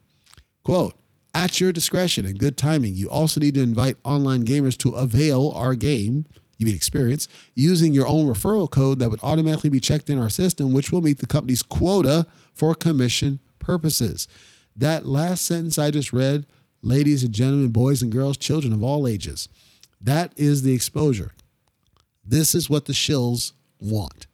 Quote, 0.63 0.95
at 1.33 1.59
your 1.59 1.71
discretion 1.71 2.25
and 2.25 2.37
good 2.37 2.57
timing, 2.57 2.93
you 2.93 3.09
also 3.09 3.39
need 3.39 3.55
to 3.55 3.63
invite 3.63 3.97
online 4.03 4.45
gamers 4.45 4.77
to 4.79 4.91
avail 4.91 5.51
our 5.55 5.73
game, 5.73 6.25
you 6.57 6.65
mean 6.65 6.75
experience, 6.75 7.27
using 7.55 7.91
your 7.93 8.07
own 8.07 8.27
referral 8.27 8.69
code 8.69 8.99
that 8.99 9.09
would 9.09 9.23
automatically 9.23 9.69
be 9.69 9.79
checked 9.79 10.09
in 10.09 10.19
our 10.19 10.29
system, 10.29 10.73
which 10.73 10.91
will 10.91 11.01
meet 11.01 11.17
the 11.17 11.27
company's 11.27 11.63
quota 11.63 12.27
for 12.53 12.75
commission 12.75 13.39
purposes. 13.57 14.27
That 14.75 15.05
last 15.05 15.45
sentence 15.45 15.79
I 15.79 15.89
just 15.91 16.13
read, 16.13 16.45
ladies 16.81 17.23
and 17.23 17.33
gentlemen, 17.33 17.69
boys 17.69 18.01
and 18.01 18.11
girls, 18.11 18.37
children 18.37 18.71
of 18.71 18.83
all 18.83 19.07
ages, 19.07 19.49
that 20.03 20.33
is 20.35 20.61
the 20.61 20.73
exposure. 20.73 21.31
This 22.25 22.53
is 22.53 22.69
what 22.69 22.85
the 22.85 22.93
shills 22.93 23.53
want. 23.79 24.27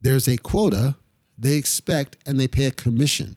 There's 0.00 0.28
a 0.28 0.36
quota 0.36 0.96
they 1.38 1.54
expect, 1.54 2.16
and 2.26 2.38
they 2.40 2.48
pay 2.48 2.66
a 2.66 2.70
commission 2.70 3.36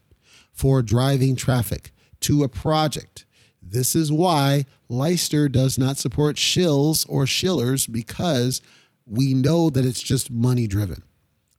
for 0.52 0.82
driving 0.82 1.36
traffic 1.36 1.92
to 2.20 2.42
a 2.42 2.48
project. 2.48 3.24
This 3.62 3.94
is 3.94 4.10
why 4.10 4.64
Leicester 4.88 5.48
does 5.48 5.78
not 5.78 5.96
support 5.96 6.36
shills 6.36 7.06
or 7.08 7.26
shillers 7.26 7.86
because 7.86 8.60
we 9.06 9.34
know 9.34 9.70
that 9.70 9.84
it's 9.84 10.02
just 10.02 10.30
money 10.30 10.66
driven. 10.66 11.02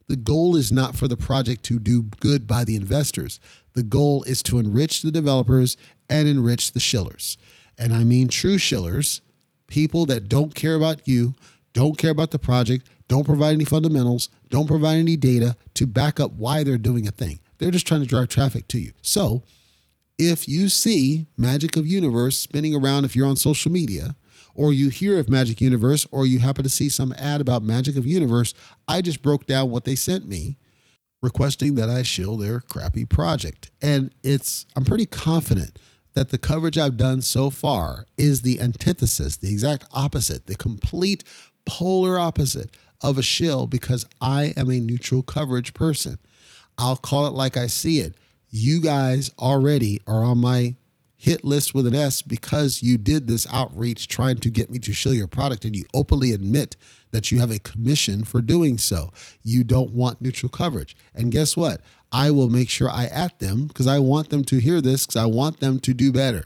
The 0.08 0.16
goal 0.18 0.56
is 0.56 0.72
not 0.72 0.96
for 0.96 1.08
the 1.08 1.16
project 1.16 1.64
to 1.66 1.80
do 1.80 2.04
good 2.20 2.48
by 2.48 2.64
the 2.64 2.76
investors. 2.76 3.40
The 3.74 3.84
goal 3.84 4.24
is 4.24 4.44
to 4.44 4.60
enrich 4.60 5.02
the 5.02 5.12
developers 5.12 5.78
and 6.10 6.28
enrich 6.28 6.74
the 6.74 6.80
shillers. 6.80 7.38
And 7.78 7.94
I 7.94 8.04
mean 8.04 8.28
true 8.28 8.58
shillers, 8.58 9.22
people 9.72 10.06
that 10.06 10.28
don't 10.28 10.54
care 10.54 10.76
about 10.76 11.08
you, 11.08 11.34
don't 11.74 11.98
care 11.98 12.12
about 12.12 12.32
the 12.32 12.38
project, 12.38 12.90
don't 13.08 13.26
provide 13.26 13.54
any 13.54 13.64
fundamentals, 13.64 14.30
don't 14.50 14.68
provide 14.68 14.98
any 14.98 15.16
data 15.16 15.56
to 15.76 15.88
back 15.88 16.20
up 16.20 16.34
why 16.34 16.64
they're 16.64 16.78
doing 16.78 17.08
a 17.08 17.12
thing. 17.12 17.40
They're 17.58 17.72
just 17.72 17.88
trying 17.88 18.02
to 18.02 18.08
drive 18.08 18.28
traffic 18.28 18.68
to 18.68 18.80
you. 18.80 18.92
So 19.02 19.44
if 20.20 20.48
you 20.48 20.68
see 20.68 21.28
Magic 21.38 21.78
of 21.78 21.88
Universe 21.88 22.38
spinning 22.38 22.76
around, 22.76 23.06
if 23.06 23.16
you're 23.16 23.28
on 23.28 23.38
social 23.38 23.72
media, 23.72 24.16
or 24.54 24.74
you 24.74 24.90
hear 24.90 25.18
of 25.18 25.30
Magic 25.30 25.62
Universe, 25.62 26.06
or 26.12 26.26
you 26.26 26.40
happen 26.40 26.64
to 26.64 26.70
see 26.70 26.90
some 26.90 27.14
ad 27.18 27.40
about 27.40 27.64
Magic 27.64 27.96
of 27.96 28.06
Universe, 28.06 28.54
I 28.90 29.02
just 29.02 29.22
broke 29.22 29.46
down 29.46 29.72
what 29.72 29.86
they 29.86 29.96
sent 29.96 30.28
me 30.28 30.58
requesting 31.22 31.76
that 31.76 31.90
I 31.90 32.04
shill 32.04 32.36
their 32.36 32.60
crappy 32.60 33.06
project. 33.06 33.72
And 33.82 34.14
it's, 34.22 34.66
I'm 34.76 34.84
pretty 34.84 35.06
confident 35.06 35.80
that 36.14 36.30
the 36.30 36.38
coverage 36.38 36.78
I've 36.78 36.98
done 36.98 37.22
so 37.22 37.50
far 37.50 38.06
is 38.18 38.42
the 38.42 38.60
antithesis, 38.60 39.38
the 39.38 39.52
exact 39.52 39.86
opposite, 39.92 40.48
the 40.48 40.56
complete 40.56 41.24
polar 41.66 42.20
opposite 42.20 42.76
of 43.02 43.18
a 43.18 43.24
shill 43.24 43.68
because 43.68 44.06
I 44.20 44.54
am 44.58 44.70
a 44.70 44.80
neutral 44.80 45.24
coverage 45.24 45.74
person. 45.74 46.20
I'll 46.78 46.98
call 46.98 47.28
it 47.28 47.34
like 47.34 47.58
I 47.58 47.68
see 47.68 48.00
it. 48.00 48.16
You 48.50 48.82
guys 48.82 49.32
already 49.40 50.02
are 50.06 50.24
on 50.24 50.40
my 50.40 50.76
hit 51.16 51.46
list 51.46 51.76
with 51.76 51.86
an 51.86 51.94
S 51.94 52.24
because 52.24 52.82
you 52.82 52.98
did 52.98 53.28
this 53.28 53.46
outreach 53.54 54.08
trying 54.08 54.38
to 54.38 54.50
get 54.50 54.72
me 54.72 54.80
to 54.80 54.92
shill 54.92 55.14
your 55.14 55.28
product 55.28 55.64
and 55.64 55.76
you 55.76 55.86
openly 55.94 56.32
admit 56.32 56.76
that 57.12 57.32
you 57.32 57.40
have 57.40 57.52
a 57.52 57.60
commission 57.60 58.24
for 58.24 58.42
doing 58.42 58.78
so. 58.80 59.14
You 59.44 59.64
don't 59.64 59.92
want 59.92 60.20
neutral 60.20 60.50
coverage. 60.50 60.96
And 61.14 61.32
guess 61.32 61.56
what? 61.56 61.82
I 62.12 62.32
will 62.32 62.50
make 62.50 62.70
sure 62.70 62.90
I 62.90 63.06
at 63.06 63.40
them 63.40 63.68
because 63.68 63.88
I 63.88 64.00
want 64.00 64.30
them 64.30 64.44
to 64.46 64.58
hear 64.58 64.82
this 64.82 65.06
because 65.06 65.22
I 65.22 65.26
want 65.26 65.60
them 65.60 65.80
to 65.80 65.94
do 65.94 66.12
better. 66.12 66.46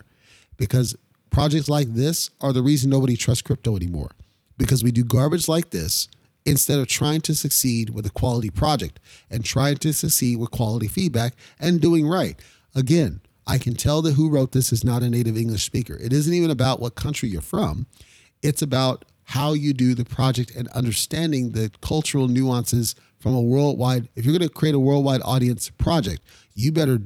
Because 0.57 0.95
projects 1.31 1.67
like 1.67 1.93
this 1.93 2.29
are 2.39 2.53
the 2.53 2.61
reason 2.61 2.89
nobody 2.89 3.17
trusts 3.17 3.41
crypto 3.41 3.75
anymore. 3.75 4.11
Because 4.57 4.83
we 4.83 4.91
do 4.91 5.03
garbage 5.03 5.47
like 5.47 5.71
this 5.71 6.07
instead 6.45 6.79
of 6.79 6.87
trying 6.87 7.21
to 7.21 7.33
succeed 7.33 7.89
with 7.89 8.05
a 8.05 8.11
quality 8.11 8.49
project 8.49 8.99
and 9.29 9.43
trying 9.43 9.77
to 9.77 9.91
succeed 9.91 10.37
with 10.37 10.51
quality 10.51 10.87
feedback 10.87 11.33
and 11.59 11.81
doing 11.81 12.07
right. 12.07 12.39
Again, 12.75 13.21
I 13.47 13.57
can 13.57 13.75
tell 13.75 14.01
that 14.03 14.13
who 14.13 14.29
wrote 14.29 14.51
this 14.51 14.71
is 14.71 14.83
not 14.83 15.03
a 15.03 15.09
native 15.09 15.37
English 15.37 15.63
speaker. 15.63 15.97
It 16.01 16.13
isn't 16.13 16.33
even 16.33 16.51
about 16.51 16.79
what 16.79 16.95
country 16.95 17.29
you're 17.29 17.41
from. 17.41 17.87
It's 18.41 18.61
about 18.61 19.05
how 19.25 19.53
you 19.53 19.73
do 19.73 19.95
the 19.95 20.05
project 20.05 20.51
and 20.55 20.67
understanding 20.69 21.51
the 21.51 21.71
cultural 21.81 22.27
nuances 22.27 22.95
from 23.19 23.33
a 23.33 23.41
worldwide. 23.41 24.07
If 24.15 24.25
you're 24.25 24.37
going 24.37 24.47
to 24.47 24.53
create 24.53 24.75
a 24.75 24.79
worldwide 24.79 25.21
audience 25.23 25.69
project, 25.69 26.21
you 26.53 26.71
better 26.71 26.99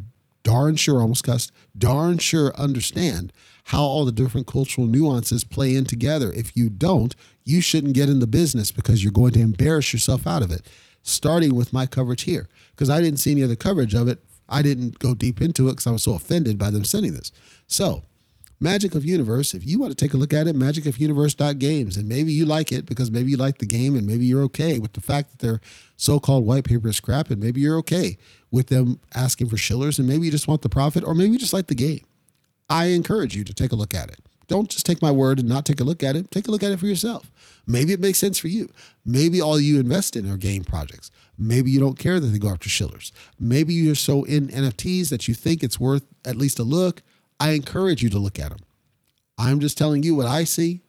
darn 0.44 0.76
sure, 0.76 1.02
almost 1.02 1.24
cussed, 1.24 1.52
darn 1.78 2.18
sure 2.18 2.56
understand 2.56 3.32
how 3.66 3.84
all 3.84 4.04
the 4.04 4.12
different 4.12 4.48
cultural 4.48 4.88
nuances 4.88 5.44
play 5.44 5.76
in 5.76 5.86
together. 5.86 6.32
If 6.34 6.58
you 6.58 6.70
don't, 6.70 7.16
you 7.44 7.62
shouldn't 7.62 7.94
get 7.94 8.10
in 8.10 8.20
the 8.20 8.28
business 8.28 8.72
because 8.72 9.04
you're 9.04 9.12
going 9.12 9.34
to 9.34 9.42
embarrass 9.42 9.94
yourself 9.94 10.26
out 10.28 10.42
of 10.42 10.52
it. 10.52 10.68
Starting 11.04 11.56
with 11.56 11.72
my 11.72 11.86
coverage 11.86 12.24
here, 12.24 12.50
because 12.72 12.90
I 12.90 13.00
didn't 13.00 13.20
see 13.20 13.32
any 13.32 13.44
other 13.44 13.56
coverage 13.56 13.94
of 13.96 14.08
it. 14.08 14.20
I 14.50 14.62
didn't 14.62 15.00
go 15.00 15.14
deep 15.14 15.42
into 15.42 15.68
it 15.68 15.72
because 15.72 15.88
I 15.88 15.92
was 15.92 16.04
so 16.04 16.14
offended 16.14 16.58
by 16.58 16.72
them 16.72 16.84
sending 16.84 17.14
this. 17.14 17.32
So 17.68 18.04
Magic 18.62 18.94
of 18.94 19.06
Universe, 19.06 19.54
if 19.54 19.66
you 19.66 19.80
want 19.80 19.92
to 19.92 19.96
take 19.96 20.14
a 20.14 20.18
look 20.18 20.34
at 20.34 20.48
it, 20.48 20.56
magicofuniverse.games. 20.56 21.96
And 21.96 22.10
maybe 22.10 22.34
you 22.34 22.46
like 22.46 22.74
it 22.74 22.86
because 22.86 23.10
maybe 23.10 23.32
you 23.32 23.38
like 23.38 23.60
the 23.60 23.66
game 23.66 23.96
and 23.96 24.06
maybe 24.06 24.26
you're 24.26 24.44
okay 24.44 24.80
with 24.80 24.94
the 24.94 25.02
fact 25.02 25.32
that 25.32 25.40
their 25.40 25.62
so 25.96 26.20
called 26.20 26.46
white 26.46 26.66
paper 26.66 26.92
scrap 26.92 27.30
and 27.30 27.42
maybe 27.42 27.62
you're 27.62 27.78
okay 27.78 28.18
with 28.52 28.68
them 28.68 29.00
asking 29.16 29.48
for 29.48 29.56
shillers 29.56 29.98
and 29.98 30.08
maybe 30.08 30.26
you 30.26 30.32
just 30.32 30.48
want 30.48 30.62
the 30.62 30.70
profit 30.70 31.06
or 31.06 31.14
maybe 31.14 31.32
you 31.32 31.40
just 31.40 31.54
like 31.54 31.68
the 31.68 31.76
game. 31.76 32.04
I 32.70 32.88
encourage 32.88 33.36
you 33.36 33.46
to 33.46 33.54
take 33.54 33.72
a 33.72 33.76
look 33.76 33.94
at 33.94 34.10
it. 34.10 34.20
Don't 34.48 34.70
just 34.70 34.86
take 34.86 35.02
my 35.02 35.12
word 35.12 35.40
and 35.40 35.48
not 35.48 35.66
take 35.66 35.80
a 35.80 35.84
look 35.84 36.04
at 36.04 36.16
it. 36.16 36.32
Take 36.32 36.48
a 36.48 36.52
look 36.52 36.64
at 36.64 36.72
it 36.72 36.80
for 36.80 36.88
yourself. 36.88 37.32
Maybe 37.66 37.94
it 37.94 38.00
makes 38.00 38.18
sense 38.18 38.40
for 38.40 38.48
you. 38.48 38.70
Maybe 39.06 39.40
all 39.40 39.60
you 39.60 39.80
invest 39.80 40.16
in 40.16 40.30
are 40.30 40.38
game 40.38 40.64
projects. 40.64 41.12
Maybe 41.38 41.72
you 41.72 41.80
don't 41.80 42.00
care 42.00 42.20
that 42.20 42.28
they 42.28 42.40
go 42.40 42.50
after 42.50 42.68
shillers. 42.68 43.14
Maybe 43.40 43.74
you're 43.74 43.96
so 43.96 44.24
in 44.24 44.48
NFTs 44.48 45.10
that 45.10 45.28
you 45.28 45.36
think 45.36 45.64
it's 45.64 45.80
worth 45.80 46.04
at 46.26 46.36
least 46.36 46.60
a 46.60 46.64
look 46.64 47.04
I 47.40 47.52
encourage 47.52 48.04
you 48.04 48.10
to 48.10 48.20
look 48.20 48.40
at 48.40 48.50
them. 48.50 48.60
I'm 49.38 49.60
just 49.60 49.78
telling 49.78 50.04
you 50.04 50.16
what 50.16 50.28
I 50.28 50.44
see. 50.44 50.82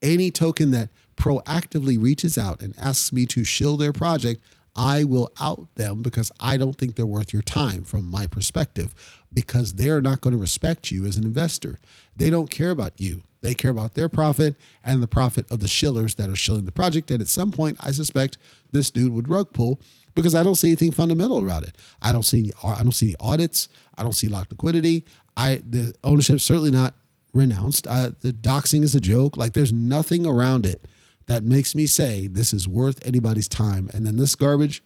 Any 0.00 0.30
token 0.30 0.70
that 0.70 0.90
proactively 1.16 2.00
reaches 2.00 2.38
out 2.38 2.62
and 2.62 2.78
asks 2.78 3.12
me 3.12 3.26
to 3.26 3.42
shill 3.42 3.76
their 3.76 3.92
project, 3.92 4.40
I 4.76 5.02
will 5.02 5.32
out 5.40 5.66
them 5.74 6.02
because 6.02 6.30
I 6.38 6.56
don't 6.56 6.74
think 6.78 6.94
they're 6.94 7.04
worth 7.04 7.32
your 7.32 7.42
time 7.42 7.82
from 7.82 8.08
my 8.08 8.28
perspective 8.28 8.94
because 9.32 9.74
they're 9.74 10.00
not 10.00 10.20
going 10.20 10.32
to 10.32 10.40
respect 10.40 10.92
you 10.92 11.04
as 11.04 11.16
an 11.16 11.24
investor. 11.24 11.80
They 12.16 12.30
don't 12.30 12.50
care 12.50 12.70
about 12.70 13.00
you. 13.00 13.22
They 13.40 13.54
care 13.54 13.72
about 13.72 13.94
their 13.94 14.08
profit 14.08 14.56
and 14.84 15.02
the 15.02 15.08
profit 15.08 15.50
of 15.50 15.60
the 15.60 15.68
shillers 15.68 16.14
that 16.14 16.30
are 16.30 16.36
shilling 16.36 16.64
the 16.64 16.72
project. 16.72 17.10
And 17.10 17.20
at 17.20 17.28
some 17.28 17.50
point, 17.50 17.76
I 17.80 17.90
suspect 17.90 18.38
this 18.70 18.90
dude 18.90 19.12
would 19.12 19.28
rug 19.28 19.52
pull 19.52 19.80
because 20.14 20.34
I 20.34 20.42
don't 20.42 20.56
see 20.56 20.68
anything 20.68 20.92
fundamental 20.92 21.38
about 21.38 21.62
it. 21.62 21.76
I 22.02 22.12
don't 22.12 22.24
see 22.24 22.38
any, 22.38 22.52
I 22.64 22.82
don't 22.82 22.92
see 22.92 23.08
any 23.08 23.16
audits. 23.20 23.68
I 23.96 24.02
don't 24.02 24.12
see 24.12 24.28
locked 24.28 24.50
liquidity. 24.50 25.04
I 25.38 25.62
the 25.66 25.94
ownership 26.02 26.40
certainly 26.40 26.72
not 26.72 26.94
renounced. 27.32 27.86
Uh, 27.86 28.10
the 28.20 28.32
doxing 28.32 28.82
is 28.82 28.94
a 28.94 29.00
joke. 29.00 29.36
Like 29.36 29.52
there's 29.52 29.72
nothing 29.72 30.26
around 30.26 30.66
it 30.66 30.84
that 31.26 31.44
makes 31.44 31.74
me 31.74 31.86
say 31.86 32.26
this 32.26 32.52
is 32.52 32.66
worth 32.66 33.06
anybody's 33.06 33.48
time. 33.48 33.88
And 33.94 34.04
then 34.04 34.16
this 34.16 34.34
garbage, 34.34 34.82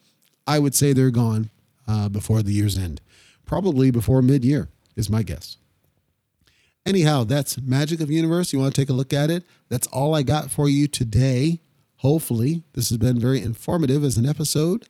I 0.47 0.59
would 0.59 0.75
say 0.75 0.93
they're 0.93 1.11
gone 1.11 1.51
uh, 1.89 2.09
before 2.11 2.43
the 2.43 2.53
year's 2.53 2.77
end, 2.77 3.01
probably 3.47 3.91
before 3.91 4.21
mid-year 4.21 4.69
is 4.95 5.09
my 5.09 5.23
guess. 5.23 5.57
Anyhow, 6.85 7.25
that's 7.25 7.59
Magic 7.61 8.01
of 8.01 8.11
Universe. 8.11 8.53
You 8.53 8.59
want 8.59 8.75
to 8.75 8.81
take 8.81 8.91
a 8.91 8.95
look 8.95 9.13
at 9.13 9.31
it? 9.31 9.45
That's 9.69 9.87
all 9.87 10.15
I 10.15 10.23
got 10.23 10.51
for 10.51 10.69
you 10.69 10.89
today. 10.89 11.61
Hopefully, 11.99 12.65
this 12.75 12.89
has 12.91 12.99
been 12.99 13.21
very 13.21 13.41
informative 13.41 14.03
as 14.05 14.19
an 14.19 14.27
episode. 14.27 14.89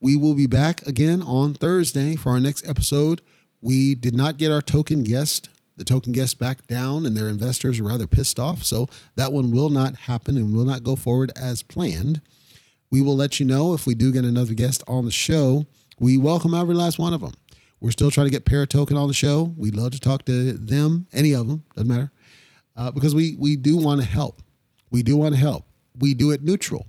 We 0.00 0.16
will 0.16 0.34
be 0.34 0.46
back 0.46 0.86
again 0.86 1.20
on 1.20 1.54
Thursday 1.54 2.14
for 2.14 2.30
our 2.30 2.40
next 2.40 2.66
episode 2.66 3.20
we 3.62 3.94
did 3.94 4.14
not 4.14 4.36
get 4.36 4.50
our 4.50 4.60
token 4.60 5.04
guest, 5.04 5.48
the 5.76 5.84
token 5.84 6.12
guest 6.12 6.38
back 6.38 6.66
down, 6.66 7.06
and 7.06 7.16
their 7.16 7.28
investors 7.28 7.80
are 7.80 7.84
rather 7.84 8.06
pissed 8.06 8.38
off. 8.38 8.64
So 8.64 8.88
that 9.14 9.32
one 9.32 9.52
will 9.52 9.70
not 9.70 9.96
happen 9.96 10.36
and 10.36 10.54
will 10.54 10.64
not 10.64 10.82
go 10.82 10.96
forward 10.96 11.32
as 11.40 11.62
planned. 11.62 12.20
We 12.90 13.00
will 13.00 13.16
let 13.16 13.40
you 13.40 13.46
know 13.46 13.72
if 13.72 13.86
we 13.86 13.94
do 13.94 14.12
get 14.12 14.24
another 14.24 14.52
guest 14.52 14.82
on 14.86 15.06
the 15.06 15.12
show. 15.12 15.64
We 15.98 16.18
welcome 16.18 16.52
every 16.52 16.74
last 16.74 16.98
one 16.98 17.14
of 17.14 17.20
them. 17.22 17.32
We're 17.80 17.92
still 17.92 18.10
trying 18.10 18.26
to 18.26 18.30
get 18.30 18.44
Paratoken 18.44 18.96
on 19.00 19.08
the 19.08 19.14
show. 19.14 19.54
We'd 19.56 19.74
love 19.76 19.92
to 19.92 20.00
talk 20.00 20.24
to 20.26 20.52
them, 20.52 21.06
any 21.12 21.32
of 21.32 21.48
them, 21.48 21.64
doesn't 21.74 21.88
matter, 21.88 22.12
uh, 22.76 22.90
because 22.90 23.14
we 23.14 23.34
we 23.38 23.56
do 23.56 23.76
want 23.76 24.00
to 24.00 24.06
help. 24.06 24.42
We 24.90 25.02
do 25.02 25.16
want 25.16 25.34
to 25.34 25.40
help. 25.40 25.64
We 25.98 26.14
do 26.14 26.30
it 26.30 26.42
neutral. 26.42 26.86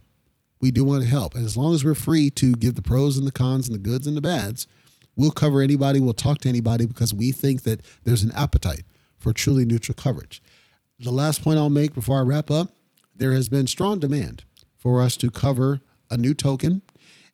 We 0.62 0.72
do 0.72 0.84
want 0.84 1.04
to 1.04 1.10
help, 1.10 1.36
and 1.36 1.46
as 1.46 1.58
long 1.58 1.74
as 1.74 1.84
we're 1.84 1.96
free 1.96 2.30
to 2.32 2.54
give 2.54 2.76
the 2.76 2.82
pros 2.82 3.18
and 3.18 3.26
the 3.26 3.32
cons 3.32 3.68
and 3.68 3.76
the 3.76 3.80
goods 3.80 4.06
and 4.06 4.16
the 4.16 4.22
bads, 4.22 4.68
We'll 5.16 5.32
cover 5.32 5.62
anybody, 5.62 6.00
we'll 6.00 6.14
talk 6.14 6.40
to 6.40 6.50
anybody 6.50 6.86
because 6.86 7.14
we 7.14 7.32
think 7.32 7.64
that 7.64 7.82
there's 8.04 8.24
an 8.24 8.32
appetite 8.32 8.84
for 9.18 9.34
truly 9.34 9.66
neutral 9.66 9.96
coverage. 9.96 10.42
The 11.00 11.12
last 11.12 11.44
point 11.44 11.60
I'll 11.60 11.70
make 11.70 11.94
before 11.94 12.20
I 12.20 12.24
wrap 12.24 12.50
up 12.50 12.70
there 13.16 13.34
has 13.34 13.50
been 13.50 13.68
strong 13.68 14.00
demand 14.00 14.44
for 14.78 15.02
us 15.02 15.16
to 15.18 15.30
cover 15.30 15.82
a 16.10 16.18
new 16.18 16.34
token. 16.34 16.82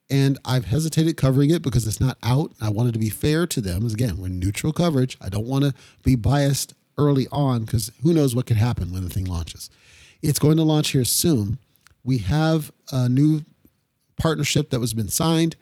And 0.09 0.39
I've 0.43 0.65
hesitated 0.65 1.17
covering 1.17 1.51
it 1.51 1.61
because 1.61 1.85
it's 1.85 2.01
not 2.01 2.17
out. 2.23 2.51
I 2.59 2.69
wanted 2.69 2.93
to 2.93 2.99
be 2.99 3.09
fair 3.09 3.45
to 3.47 3.61
them. 3.61 3.85
Again, 3.85 4.17
we're 4.17 4.27
neutral 4.27 4.73
coverage. 4.73 5.17
I 5.21 5.29
don't 5.29 5.45
want 5.45 5.65
to 5.65 5.73
be 6.03 6.15
biased 6.15 6.73
early 6.97 7.27
on 7.31 7.61
because 7.61 7.91
who 8.01 8.13
knows 8.13 8.35
what 8.35 8.47
could 8.47 8.57
happen 8.57 8.91
when 8.91 9.03
the 9.03 9.09
thing 9.09 9.25
launches. 9.25 9.69
It's 10.21 10.39
going 10.39 10.57
to 10.57 10.63
launch 10.63 10.89
here 10.89 11.05
soon. 11.05 11.59
We 12.03 12.19
have 12.19 12.71
a 12.91 13.07
new 13.07 13.41
partnership 14.19 14.71
that 14.71 14.79
was 14.79 14.93
been 14.93 15.09
signed. 15.09 15.55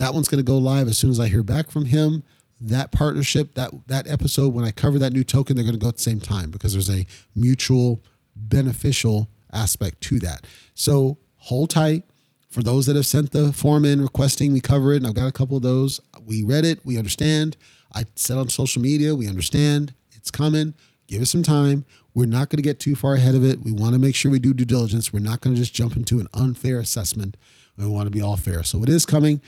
That 0.00 0.14
one's 0.14 0.28
going 0.28 0.42
to 0.42 0.50
go 0.50 0.56
live 0.56 0.88
as 0.88 0.96
soon 0.96 1.10
as 1.10 1.20
I 1.20 1.28
hear 1.28 1.42
back 1.42 1.70
from 1.70 1.84
him. 1.84 2.22
That 2.58 2.90
partnership, 2.90 3.54
that 3.54 3.70
that 3.86 4.08
episode, 4.08 4.54
when 4.54 4.64
I 4.64 4.70
cover 4.70 4.98
that 4.98 5.12
new 5.12 5.24
token, 5.24 5.56
they're 5.56 5.64
going 5.64 5.78
to 5.78 5.80
go 5.80 5.88
at 5.88 5.96
the 5.96 6.02
same 6.02 6.20
time 6.20 6.50
because 6.50 6.72
there's 6.72 6.88
a 6.88 7.06
mutual 7.36 8.02
beneficial 8.34 9.28
aspect 9.52 10.00
to 10.02 10.18
that. 10.20 10.46
So 10.74 11.18
hold 11.36 11.68
tight. 11.70 12.04
For 12.48 12.62
those 12.62 12.86
that 12.86 12.96
have 12.96 13.06
sent 13.06 13.30
the 13.30 13.52
form 13.52 13.84
in 13.84 14.00
requesting 14.00 14.54
we 14.54 14.60
cover 14.60 14.94
it, 14.94 14.96
and 14.96 15.06
I've 15.06 15.14
got 15.14 15.28
a 15.28 15.32
couple 15.32 15.58
of 15.58 15.62
those. 15.62 16.00
We 16.24 16.42
read 16.42 16.64
it, 16.64 16.80
we 16.84 16.96
understand. 16.96 17.58
I 17.94 18.06
said 18.16 18.38
on 18.38 18.48
social 18.48 18.80
media, 18.80 19.14
we 19.14 19.28
understand. 19.28 19.92
It's 20.12 20.30
coming. 20.30 20.74
Give 21.08 21.20
us 21.20 21.30
some 21.30 21.42
time. 21.42 21.84
We're 22.14 22.26
not 22.26 22.48
going 22.48 22.56
to 22.56 22.62
get 22.62 22.80
too 22.80 22.96
far 22.96 23.14
ahead 23.14 23.34
of 23.34 23.44
it. 23.44 23.60
We 23.60 23.70
want 23.70 23.92
to 23.92 23.98
make 23.98 24.14
sure 24.14 24.32
we 24.32 24.38
do 24.38 24.54
due 24.54 24.64
diligence. 24.64 25.12
We're 25.12 25.20
not 25.20 25.42
going 25.42 25.54
to 25.54 25.60
just 25.60 25.74
jump 25.74 25.94
into 25.94 26.20
an 26.20 26.26
unfair 26.32 26.80
assessment. 26.80 27.36
We 27.76 27.86
want 27.86 28.06
to 28.06 28.10
be 28.10 28.20
all 28.20 28.36
fair. 28.36 28.62
So 28.62 28.82
it 28.82 28.88
is 28.88 29.06
coming. 29.06 29.40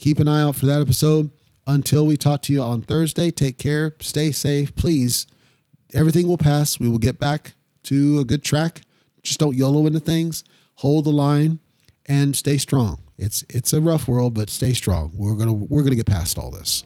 Keep 0.00 0.18
an 0.18 0.28
eye 0.28 0.40
out 0.40 0.56
for 0.56 0.64
that 0.64 0.80
episode. 0.80 1.30
Until 1.66 2.06
we 2.06 2.16
talk 2.16 2.40
to 2.42 2.54
you 2.54 2.62
on 2.62 2.80
Thursday, 2.80 3.30
take 3.30 3.58
care, 3.58 3.94
stay 4.00 4.32
safe, 4.32 4.74
please. 4.74 5.26
Everything 5.92 6.26
will 6.26 6.38
pass. 6.38 6.80
We 6.80 6.88
will 6.88 6.98
get 6.98 7.18
back 7.18 7.52
to 7.84 8.18
a 8.18 8.24
good 8.24 8.42
track. 8.42 8.80
Just 9.22 9.38
don't 9.38 9.54
YOLO 9.54 9.86
into 9.86 10.00
things, 10.00 10.42
hold 10.76 11.04
the 11.04 11.10
line, 11.10 11.58
and 12.06 12.34
stay 12.34 12.56
strong. 12.56 13.02
it's 13.18 13.44
it's 13.50 13.74
a 13.74 13.80
rough 13.82 14.08
world, 14.08 14.32
but 14.32 14.48
stay 14.48 14.72
strong. 14.72 15.12
We're 15.14 15.34
gonna 15.34 15.52
we're 15.52 15.82
gonna 15.82 15.96
get 15.96 16.06
past 16.06 16.38
all 16.38 16.50
this. 16.50 16.82